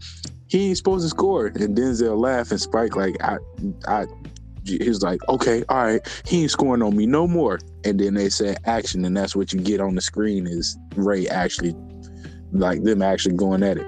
He 0.49 0.67
ain't 0.67 0.77
supposed 0.77 1.05
to 1.05 1.09
score. 1.09 1.47
And 1.47 1.77
Denzel 1.77 2.17
laughed 2.19 2.51
and 2.51 2.59
Spike 2.59 2.95
like, 2.95 3.15
I, 3.23 3.37
I. 3.87 4.07
He 4.65 4.87
was 4.87 5.01
like, 5.01 5.21
okay, 5.29 5.63
all 5.69 5.83
right, 5.83 6.21
he 6.25 6.43
ain't 6.43 6.51
scoring 6.51 6.83
on 6.83 6.95
me 6.95 7.05
no 7.05 7.27
more. 7.27 7.59
And 7.85 7.99
then 7.99 8.13
they 8.13 8.29
said 8.29 8.57
action, 8.65 9.05
and 9.05 9.15
that's 9.15 9.35
what 9.35 9.53
you 9.53 9.59
get 9.59 9.79
on 9.79 9.95
the 9.95 10.01
screen 10.01 10.45
is 10.45 10.77
Ray 10.95 11.27
actually, 11.27 11.73
like 12.51 12.83
them 12.83 13.01
actually 13.01 13.35
going 13.35 13.63
at 13.63 13.77
it. 13.77 13.87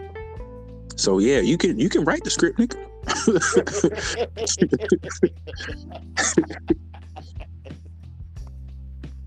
So 0.95 1.19
yeah, 1.19 1.39
you 1.39 1.57
can 1.57 1.77
you 1.77 1.89
can 1.89 2.03
write 2.03 2.23
the 2.23 2.29
script, 2.31 2.57
nigga. 2.57 2.77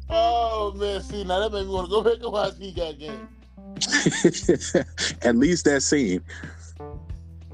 oh 0.10 0.72
man, 0.76 1.02
see 1.02 1.24
now 1.24 1.40
that 1.40 1.52
made 1.52 1.66
me 1.66 1.72
want 1.72 1.86
to 1.86 1.90
go 1.90 2.02
back 2.02 2.22
and 2.22 2.32
watch 2.32 2.54
He 2.58 2.72
Got 2.72 2.98
Game. 2.98 3.28
At 5.22 5.36
least 5.36 5.66
that 5.66 5.82
scene. 5.82 6.22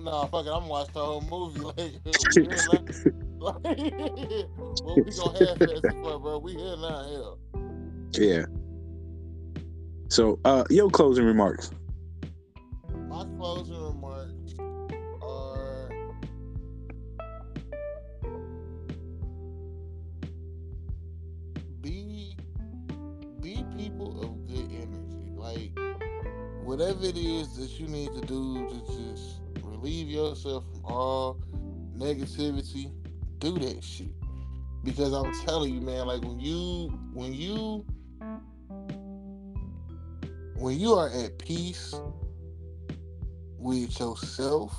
No, 0.02 0.26
fuck 0.32 0.46
it, 0.46 0.48
I'm 0.48 0.60
gonna 0.60 0.68
watch 0.68 0.92
the 0.94 1.04
whole 1.04 1.20
movie. 1.20 1.60
Like, 3.40 3.64
like, 3.64 3.80
well, 4.82 4.96
we 4.96 5.10
gonna 5.12 5.46
have 5.46 5.58
that 5.58 5.96
for, 6.02 6.18
bro. 6.18 6.38
We 6.38 6.52
here 6.52 6.76
now, 6.76 7.04
hell. 7.04 7.38
Yeah. 8.12 8.44
So, 10.08 10.38
uh, 10.44 10.64
your 10.70 10.90
closing 10.90 11.24
remarks. 11.24 11.70
My 13.08 13.26
closing 13.38 13.82
remarks 13.82 14.54
are 15.22 15.90
be 21.80 22.36
be 23.40 23.64
people 23.76 24.22
of 24.22 24.46
good 24.48 24.70
energy. 24.70 25.32
Like 25.34 25.72
whatever 26.64 27.04
it 27.04 27.16
is 27.16 27.56
that 27.56 27.80
you 27.80 27.88
need 27.88 28.12
to 28.12 28.20
do 28.20 28.68
to 28.68 28.80
just 28.86 29.29
relieve 29.80 30.08
yourself 30.08 30.64
from 30.70 30.84
all 30.84 31.40
negativity, 31.96 32.92
do 33.38 33.58
that 33.58 33.82
shit. 33.82 34.08
Because 34.84 35.12
I'm 35.12 35.32
telling 35.46 35.74
you, 35.74 35.80
man, 35.80 36.06
like 36.06 36.22
when 36.22 36.40
you 36.40 36.88
when 37.12 37.34
you 37.34 37.84
when 40.56 40.78
you 40.78 40.92
are 40.94 41.08
at 41.08 41.38
peace 41.38 41.94
with 43.58 43.98
yourself 43.98 44.74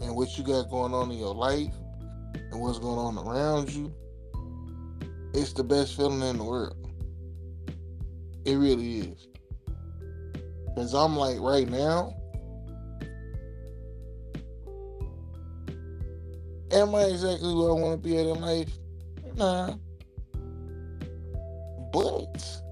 and 0.00 0.14
what 0.14 0.36
you 0.36 0.44
got 0.44 0.70
going 0.70 0.92
on 0.92 1.10
in 1.10 1.18
your 1.18 1.34
life 1.34 1.74
and 2.34 2.60
what's 2.60 2.78
going 2.78 2.98
on 2.98 3.18
around 3.18 3.70
you, 3.70 3.94
it's 5.34 5.52
the 5.52 5.64
best 5.64 5.96
feeling 5.96 6.22
in 6.22 6.38
the 6.38 6.44
world. 6.44 6.76
It 8.44 8.56
really 8.56 8.98
is. 8.98 9.28
Because 10.66 10.94
I'm 10.94 11.16
like, 11.16 11.38
right 11.40 11.68
now, 11.68 12.21
am 16.72 16.94
I 16.94 17.04
exactly 17.04 17.54
where 17.54 17.70
I 17.70 17.74
want 17.74 18.02
to 18.02 18.08
be 18.08 18.16
at 18.18 18.26
in 18.26 18.40
life? 18.40 18.78
Nah. 19.36 19.74
But, 21.92 22.62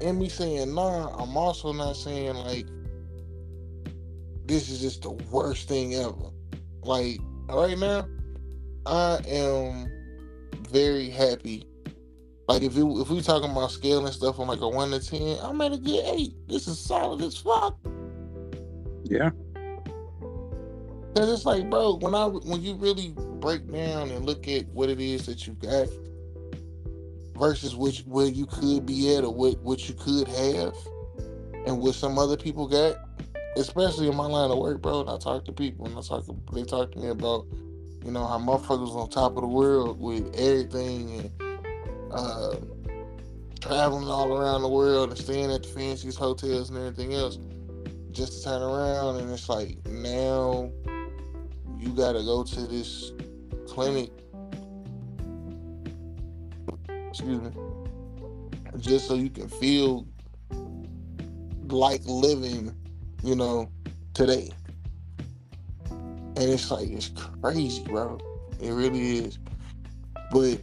in 0.00 0.18
me 0.18 0.28
saying 0.28 0.74
nah, 0.74 1.14
I'm 1.16 1.36
also 1.36 1.72
not 1.72 1.96
saying 1.96 2.34
like, 2.34 2.66
this 4.46 4.68
is 4.68 4.80
just 4.80 5.02
the 5.02 5.10
worst 5.10 5.68
thing 5.68 5.94
ever. 5.94 6.30
Like 6.82 7.18
right 7.48 7.78
now, 7.78 8.06
I 8.86 9.20
am 9.28 9.88
very 10.70 11.08
happy. 11.08 11.66
Like 12.48 12.62
if 12.62 12.74
you 12.74 13.00
if 13.00 13.08
we 13.08 13.20
talking 13.20 13.50
about 13.50 13.70
scale 13.70 14.04
and 14.04 14.12
stuff 14.12 14.40
on 14.40 14.48
like 14.48 14.60
a 14.60 14.68
one 14.68 14.90
to 14.90 14.98
ten, 14.98 15.38
I'm 15.40 15.60
at 15.60 15.72
a 15.72 15.78
good 15.78 16.04
eight. 16.04 16.34
This 16.48 16.66
is 16.66 16.80
solid 16.80 17.22
as 17.22 17.36
fuck. 17.36 17.78
Yeah. 19.04 19.30
Cause 21.14 21.32
it's 21.32 21.44
like, 21.44 21.68
bro, 21.68 21.96
when 21.96 22.14
I 22.14 22.26
when 22.26 22.62
you 22.62 22.74
really 22.74 23.12
break 23.40 23.70
down 23.70 24.10
and 24.10 24.24
look 24.24 24.46
at 24.46 24.68
what 24.68 24.88
it 24.88 25.00
is 25.00 25.26
that 25.26 25.44
you 25.46 25.54
got 25.54 25.88
versus 27.36 27.74
which 27.74 28.00
where 28.02 28.28
you 28.28 28.46
could 28.46 28.86
be 28.86 29.16
at 29.16 29.24
or 29.24 29.34
what 29.34 29.58
what 29.62 29.88
you 29.88 29.94
could 29.94 30.28
have 30.28 30.74
and 31.66 31.80
what 31.80 31.96
some 31.96 32.16
other 32.16 32.36
people 32.36 32.68
got, 32.68 32.96
especially 33.56 34.06
in 34.08 34.14
my 34.14 34.26
line 34.26 34.52
of 34.52 34.58
work, 34.58 34.80
bro. 34.80 35.00
And 35.00 35.10
I 35.10 35.18
talk 35.18 35.44
to 35.46 35.52
people 35.52 35.86
and 35.86 35.98
I 35.98 36.00
talk 36.00 36.24
they 36.52 36.62
talk 36.62 36.92
to 36.92 36.98
me 37.00 37.08
about, 37.08 37.46
you 38.04 38.12
know, 38.12 38.24
how 38.24 38.38
motherfuckers 38.38 38.94
on 38.94 39.10
top 39.10 39.36
of 39.36 39.40
the 39.40 39.48
world 39.48 40.00
with 40.00 40.32
everything 40.36 41.18
and 41.18 42.12
uh, 42.12 42.54
traveling 43.60 44.06
all 44.06 44.32
around 44.32 44.62
the 44.62 44.68
world 44.68 45.10
and 45.10 45.18
staying 45.18 45.50
at 45.50 45.64
the 45.64 45.68
fanciest 45.68 46.18
hotels 46.18 46.70
and 46.70 46.78
everything 46.78 47.14
else, 47.14 47.38
just 48.12 48.38
to 48.38 48.44
turn 48.44 48.62
around 48.62 49.16
and 49.16 49.30
it's 49.32 49.48
like 49.48 49.76
now 49.86 50.70
you 51.80 51.90
gotta 51.90 52.22
go 52.22 52.44
to 52.44 52.60
this 52.66 53.12
clinic. 53.66 54.10
Excuse 57.08 57.40
me. 57.40 57.50
Just 58.78 59.08
so 59.08 59.14
you 59.14 59.30
can 59.30 59.48
feel 59.48 60.06
like 61.68 62.02
living 62.04 62.74
you 63.22 63.34
know, 63.34 63.70
today. 64.14 64.50
And 65.90 66.38
it's 66.38 66.70
like 66.70 66.88
it's 66.88 67.10
crazy, 67.42 67.82
bro. 67.84 68.18
It 68.60 68.72
really 68.72 69.18
is. 69.18 69.38
But 70.30 70.60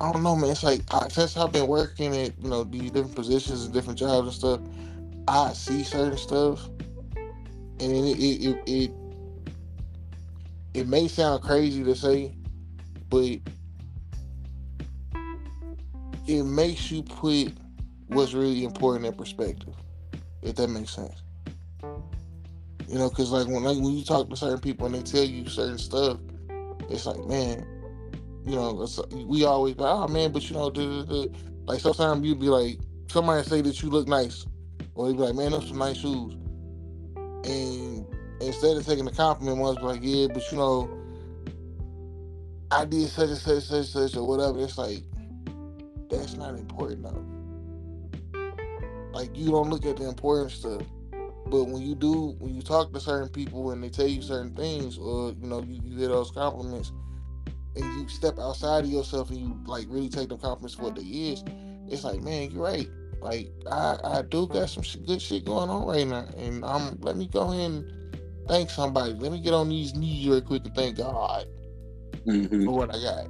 I 0.00 0.12
don't 0.12 0.22
know, 0.22 0.36
man. 0.36 0.50
It's 0.50 0.62
like 0.62 0.82
since 1.10 1.36
I've 1.36 1.52
been 1.52 1.66
working 1.66 2.16
at 2.16 2.32
you 2.40 2.48
know 2.48 2.64
these 2.64 2.90
different 2.90 3.14
positions 3.14 3.64
and 3.64 3.72
different 3.72 3.98
jobs 3.98 4.26
and 4.28 4.34
stuff, 4.36 4.60
I 5.26 5.52
see 5.52 5.82
certain 5.82 6.18
stuff, 6.18 6.68
and 7.84 8.08
it 8.08 8.18
it 8.18 8.44
it, 8.44 8.62
it, 8.66 8.90
it 10.74 10.88
may 10.88 11.06
sound 11.08 11.42
crazy 11.42 11.84
to 11.84 11.94
say, 11.94 12.34
but 13.08 13.38
it 16.26 16.42
makes 16.42 16.90
you 16.90 17.02
put 17.02 17.52
what's 18.08 18.32
really 18.32 18.64
important 18.64 19.06
in 19.06 19.12
perspective 19.14 19.74
if 20.44 20.54
that 20.56 20.68
makes 20.68 20.90
sense. 20.94 21.22
You 22.86 22.98
know, 22.98 23.08
because 23.08 23.30
like 23.30 23.46
when 23.46 23.64
like 23.64 23.76
when 23.76 23.96
you 23.96 24.04
talk 24.04 24.28
to 24.30 24.36
certain 24.36 24.60
people 24.60 24.86
and 24.86 24.94
they 24.94 25.02
tell 25.02 25.24
you 25.24 25.48
certain 25.48 25.78
stuff, 25.78 26.18
it's 26.90 27.06
like, 27.06 27.24
man, 27.24 27.66
you 28.46 28.54
know, 28.54 28.86
we 29.26 29.44
always 29.44 29.74
oh 29.78 30.06
man, 30.08 30.32
but 30.32 30.48
you 30.48 30.56
know, 30.56 30.70
duh, 30.70 31.02
duh, 31.02 31.26
duh. 31.26 31.38
like 31.64 31.80
sometimes 31.80 32.24
you'd 32.24 32.40
be 32.40 32.48
like, 32.48 32.78
somebody 33.08 33.42
say 33.48 33.62
that 33.62 33.82
you 33.82 33.88
look 33.88 34.06
nice, 34.06 34.44
or 34.94 35.08
they'd 35.08 35.16
be 35.16 35.22
like, 35.22 35.34
man, 35.34 35.52
those 35.52 35.68
some 35.68 35.78
nice 35.78 35.96
shoes, 35.96 36.34
and 37.44 38.06
instead 38.40 38.76
of 38.76 38.86
taking 38.86 39.04
the 39.04 39.12
compliment, 39.12 39.58
one's 39.58 39.80
like, 39.80 40.00
yeah, 40.02 40.26
but 40.32 40.50
you 40.50 40.58
know, 40.58 40.90
I 42.70 42.84
did 42.84 43.08
such 43.08 43.28
and 43.28 43.38
such, 43.38 43.62
such, 43.64 43.86
such, 43.86 44.16
or 44.16 44.26
whatever. 44.26 44.60
It's 44.60 44.78
like 44.78 45.02
that's 46.10 46.34
not 46.34 46.54
important 46.54 47.02
though. 47.02 47.24
Like 49.12 49.36
you 49.36 49.50
don't 49.50 49.70
look 49.70 49.86
at 49.86 49.96
the 49.96 50.08
important 50.08 50.50
stuff. 50.50 50.82
But 51.46 51.64
when 51.64 51.82
you 51.82 51.94
do, 51.94 52.34
when 52.38 52.54
you 52.54 52.62
talk 52.62 52.92
to 52.92 53.00
certain 53.00 53.28
people 53.28 53.70
and 53.70 53.84
they 53.84 53.90
tell 53.90 54.08
you 54.08 54.22
certain 54.22 54.54
things, 54.54 54.96
or 54.98 55.32
you 55.32 55.46
know, 55.46 55.62
you, 55.62 55.80
you 55.84 56.08
those 56.08 56.30
compliments, 56.30 56.90
and 57.76 57.84
you 57.84 58.08
step 58.08 58.38
outside 58.38 58.84
of 58.84 58.90
yourself 58.90 59.30
and 59.30 59.38
you 59.38 59.60
like 59.66 59.86
really 59.88 60.08
take 60.08 60.30
them 60.30 60.38
compliments 60.38 60.74
for 60.74 60.84
what 60.84 60.96
they 60.96 61.02
is, 61.02 61.44
it's 61.88 62.02
like, 62.04 62.22
man, 62.22 62.50
you're 62.50 62.62
right. 62.62 62.88
Like 63.24 63.50
I, 63.72 63.96
I 64.04 64.22
do 64.22 64.46
got 64.46 64.68
some 64.68 64.84
good 65.06 65.22
shit 65.22 65.46
going 65.46 65.70
on 65.70 65.86
right 65.86 66.06
now, 66.06 66.28
and 66.36 66.62
I'm 66.62 67.00
let 67.00 67.16
me 67.16 67.26
go 67.26 67.50
ahead 67.50 67.70
and 67.70 68.20
thank 68.46 68.68
somebody. 68.68 69.14
Let 69.14 69.32
me 69.32 69.40
get 69.40 69.54
on 69.54 69.70
these 69.70 69.94
knees 69.94 70.28
real 70.28 70.42
quick 70.42 70.66
and 70.66 70.74
thank 70.74 70.98
God 70.98 71.46
mm-hmm. 72.26 72.66
for 72.66 72.72
what 72.72 72.94
I 72.94 73.00
got. 73.00 73.28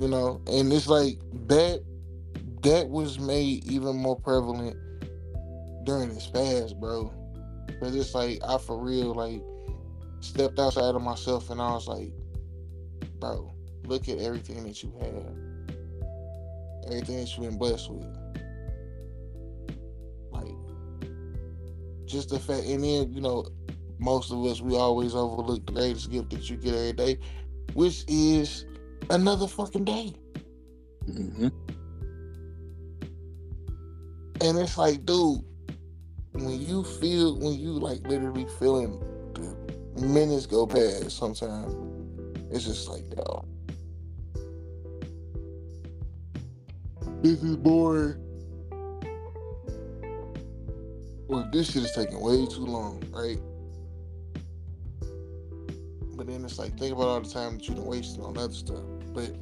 You 0.00 0.08
know, 0.08 0.42
and 0.48 0.72
it's 0.72 0.88
like 0.88 1.20
that. 1.46 1.84
That 2.62 2.88
was 2.88 3.20
made 3.20 3.64
even 3.66 3.96
more 3.96 4.18
prevalent 4.18 4.76
during 5.84 6.12
this 6.12 6.26
fast, 6.26 6.80
bro. 6.80 7.12
Cause 7.78 7.94
it's 7.94 8.12
like 8.12 8.40
I 8.44 8.58
for 8.58 8.76
real 8.76 9.14
like 9.14 9.42
stepped 10.18 10.58
outside 10.58 10.96
of 10.96 11.02
myself 11.02 11.50
and 11.50 11.62
I 11.62 11.70
was 11.70 11.86
like, 11.86 12.10
bro, 13.20 13.52
look 13.84 14.08
at 14.08 14.18
everything 14.18 14.64
that 14.64 14.82
you 14.82 14.92
have. 15.00 15.36
Everything 16.90 17.20
that 17.20 17.36
you've 17.36 17.48
been 17.48 17.58
blessed 17.58 17.92
with. 17.92 18.15
Just 22.06 22.30
the 22.30 22.38
fact, 22.38 22.66
and 22.66 22.82
then 22.82 23.12
you 23.12 23.20
know, 23.20 23.46
most 23.98 24.30
of 24.30 24.44
us 24.44 24.60
we 24.60 24.76
always 24.76 25.14
overlook 25.14 25.66
the 25.66 25.72
greatest 25.72 26.10
gift 26.10 26.30
that 26.30 26.48
you 26.48 26.56
get 26.56 26.74
every 26.74 26.92
day, 26.92 27.18
which 27.74 28.04
is 28.08 28.66
another 29.10 29.46
fucking 29.46 29.84
day. 29.84 30.12
Mm-hmm. 31.08 31.48
And 34.42 34.58
it's 34.58 34.76
like, 34.76 35.06
dude, 35.06 35.40
when 36.32 36.60
you 36.60 36.84
feel, 36.84 37.38
when 37.38 37.54
you 37.54 37.72
like 37.72 38.06
literally 38.06 38.46
feeling 38.58 39.00
the 39.96 40.06
minutes 40.06 40.46
go 40.46 40.66
past 40.66 41.10
sometimes, 41.12 41.74
it's 42.50 42.64
just 42.64 42.88
like, 42.88 43.04
yo, 43.16 43.44
this 47.22 47.42
is 47.42 47.56
boring. 47.56 48.25
Well, 51.28 51.48
this 51.52 51.72
shit 51.72 51.82
is 51.82 51.92
taking 51.92 52.20
way 52.20 52.46
too 52.46 52.66
long, 52.66 53.02
right? 53.12 53.38
But 56.16 56.28
then 56.28 56.44
it's 56.44 56.58
like, 56.58 56.78
think 56.78 56.92
about 56.92 57.08
all 57.08 57.20
the 57.20 57.28
time 57.28 57.54
that 57.58 57.66
you've 57.66 57.76
been 57.76 57.86
wasting 57.86 58.22
on 58.22 58.38
other 58.38 58.54
stuff. 58.54 58.82
But 59.12 59.34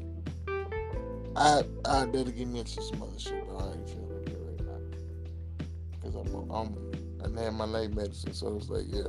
I 1.37 1.62
I 1.85 2.07
better 2.07 2.30
get 2.30 2.49
me 2.49 2.61
into 2.61 2.82
some 2.82 3.03
other 3.03 3.18
shit, 3.18 3.47
but 3.49 3.57
I 3.57 3.72
ain't 3.72 3.89
feeling 3.89 4.26
it 4.26 4.39
right 4.41 4.66
now. 4.66 5.66
Because 6.01 6.14
I'm 6.14 6.51
I'm 6.51 6.93
I 7.24 7.43
named 7.43 7.57
my 7.57 7.66
name 7.66 7.95
medicine, 7.95 8.32
so 8.32 8.57
it's 8.57 8.68
like, 8.68 8.85
yeah, 8.89 9.09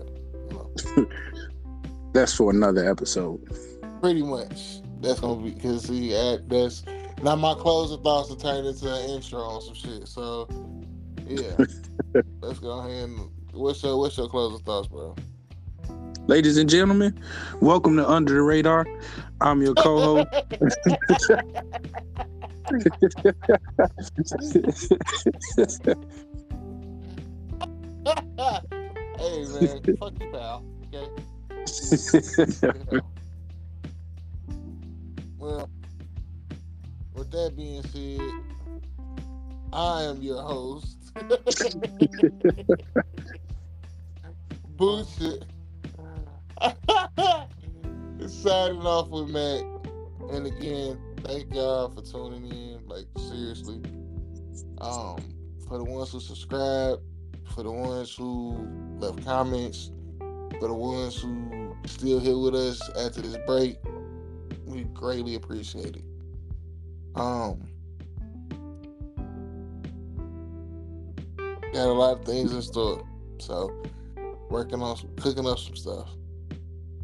you 0.50 0.50
know. 0.52 1.10
That's 2.14 2.34
for 2.34 2.52
another 2.52 2.90
episode. 2.90 3.42
Pretty 4.02 4.24
much. 4.24 4.80
That's 5.02 5.20
gonna 5.20 5.42
be 5.42 5.52
because 5.52 5.84
see, 5.84 6.16
I, 6.16 6.38
that's 6.48 6.84
now 7.22 7.36
my 7.36 7.54
closing 7.56 8.02
thoughts 8.02 8.32
are 8.32 8.38
turned 8.38 8.66
into 8.66 8.92
an 8.92 9.10
intro 9.10 9.40
on 9.40 9.62
some 9.62 9.74
shit. 9.74 10.08
So 10.08 10.48
yeah, 11.28 11.66
let's 12.42 12.60
go 12.60 12.80
ahead 12.80 13.10
and 13.10 13.30
what's 13.52 13.84
your 13.84 13.98
what's 13.98 14.18
your 14.18 14.28
closing 14.28 14.64
thoughts, 14.66 14.88
bro? 14.88 15.16
Ladies 16.28 16.58
and 16.58 16.70
gentlemen, 16.70 17.20
welcome 17.62 17.96
to 17.98 18.10
Under 18.10 18.34
the 18.34 18.42
Radar. 18.42 18.88
I'm 19.42 19.62
your 19.62 19.76
co-host. 19.76 20.28
hey 29.18 29.46
man, 29.54 29.82
fuck 30.00 30.14
you, 30.20 30.30
pal. 30.32 30.66
Okay. 30.94 31.08
Well, 35.38 35.70
with 37.14 37.30
that 37.30 37.56
being 37.56 37.84
said, 37.84 38.20
I 39.72 40.02
am 40.04 40.24
your 40.24 40.42
host. 40.42 40.95
Bullshit. 44.78 45.46
Signing 48.28 48.82
off 48.82 49.08
with 49.10 49.30
Mack. 49.30 49.64
And 50.32 50.48
again, 50.48 51.00
thank 51.24 51.54
y'all 51.54 51.90
for 51.90 52.02
tuning 52.02 52.52
in. 52.52 52.86
Like 52.86 53.06
seriously. 53.18 53.82
Um, 54.82 55.18
for 55.68 55.78
the 55.78 55.86
ones 55.86 56.12
who 56.12 56.20
subscribe, 56.20 57.00
for 57.54 57.64
the 57.64 57.72
ones 57.72 58.14
who 58.14 58.68
left 58.98 59.24
comments, 59.24 59.92
for 60.60 60.68
the 60.68 60.74
ones 60.74 61.22
who 61.22 61.76
still 61.86 62.20
here 62.20 62.38
with 62.38 62.56
us 62.56 62.82
after 62.98 63.22
this 63.22 63.38
break, 63.48 63.78
we 64.66 64.84
greatly 64.86 65.36
appreciate 65.36 65.96
it. 65.96 66.04
Um, 67.16 67.62
got 71.76 71.88
a 71.88 71.92
lot 71.92 72.20
of 72.20 72.26
things 72.26 72.54
in 72.54 72.62
store, 72.62 73.06
so 73.38 73.70
working 74.50 74.82
on 74.82 74.96
some, 74.96 75.14
cooking 75.18 75.46
up 75.46 75.60
some 75.60 75.76
stuff. 75.76 76.08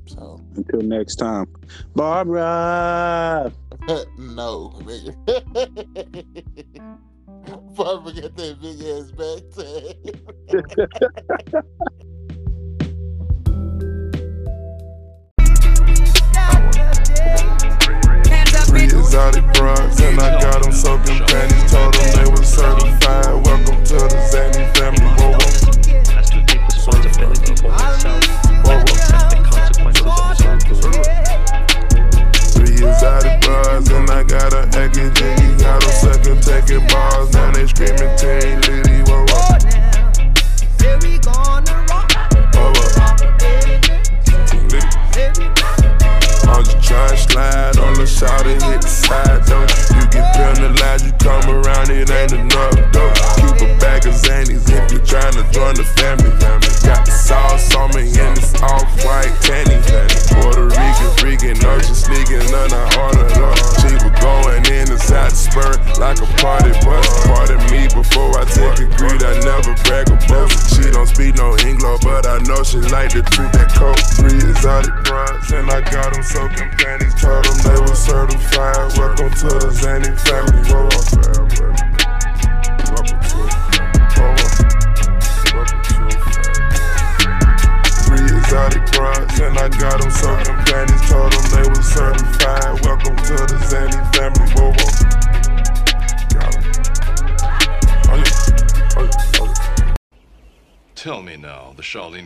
So 0.05 0.39
Until 0.55 0.79
next 0.81 1.17
time, 1.17 1.47
Barbara. 1.93 3.51
no, 4.17 4.73
nigga. 4.79 5.13
Barbara 7.75 8.13
got 8.13 8.33
that 8.37 8.61
big 8.61 8.81
ass 8.81 9.11
back 9.11 9.41
tag. 9.55 10.21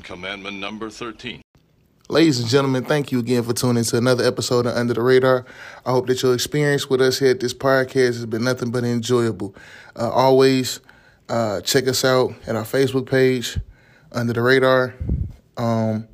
Commandment 0.05 0.57
number 0.57 0.91
13. 0.91 1.41
Ladies 2.09 2.39
and 2.39 2.47
gentlemen, 2.47 2.85
thank 2.85 3.11
you 3.11 3.17
again 3.17 3.41
for 3.41 3.53
tuning 3.53 3.83
to 3.83 3.97
another 3.97 4.23
episode 4.23 4.67
of 4.67 4.77
Under 4.77 4.93
the 4.93 5.01
Radar. 5.01 5.43
I 5.83 5.91
hope 5.91 6.05
that 6.05 6.21
your 6.21 6.35
experience 6.35 6.87
with 6.87 7.01
us 7.01 7.17
here 7.17 7.31
at 7.31 7.39
this 7.39 7.55
podcast 7.55 8.13
has 8.13 8.27
been 8.27 8.43
nothing 8.43 8.69
but 8.69 8.83
enjoyable. 8.83 9.55
Uh, 9.95 10.11
always 10.11 10.79
uh, 11.27 11.61
check 11.61 11.87
us 11.87 12.05
out 12.05 12.35
at 12.45 12.55
our 12.55 12.63
Facebook 12.63 13.09
page, 13.09 13.57
Under 14.11 14.33
the 14.33 14.43
Radar. 14.43 14.93
Um, 15.57 16.07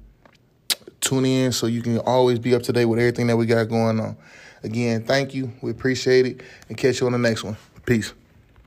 tune 1.01 1.25
in 1.25 1.51
so 1.51 1.67
you 1.67 1.81
can 1.81 1.97
always 1.99 2.39
be 2.39 2.55
up 2.55 2.63
to 2.63 2.71
date 2.71 2.85
with 2.85 2.99
everything 2.99 3.27
that 3.27 3.35
we 3.35 3.45
got 3.45 3.65
going 3.65 3.99
on. 3.99 4.15
Again, 4.63 5.03
thank 5.03 5.33
you. 5.33 5.51
We 5.61 5.71
appreciate 5.71 6.25
it 6.25 6.41
and 6.69 6.77
catch 6.77 7.01
you 7.01 7.07
on 7.07 7.11
the 7.11 7.17
next 7.19 7.43
one. 7.43 7.57
Peace. 7.85 8.13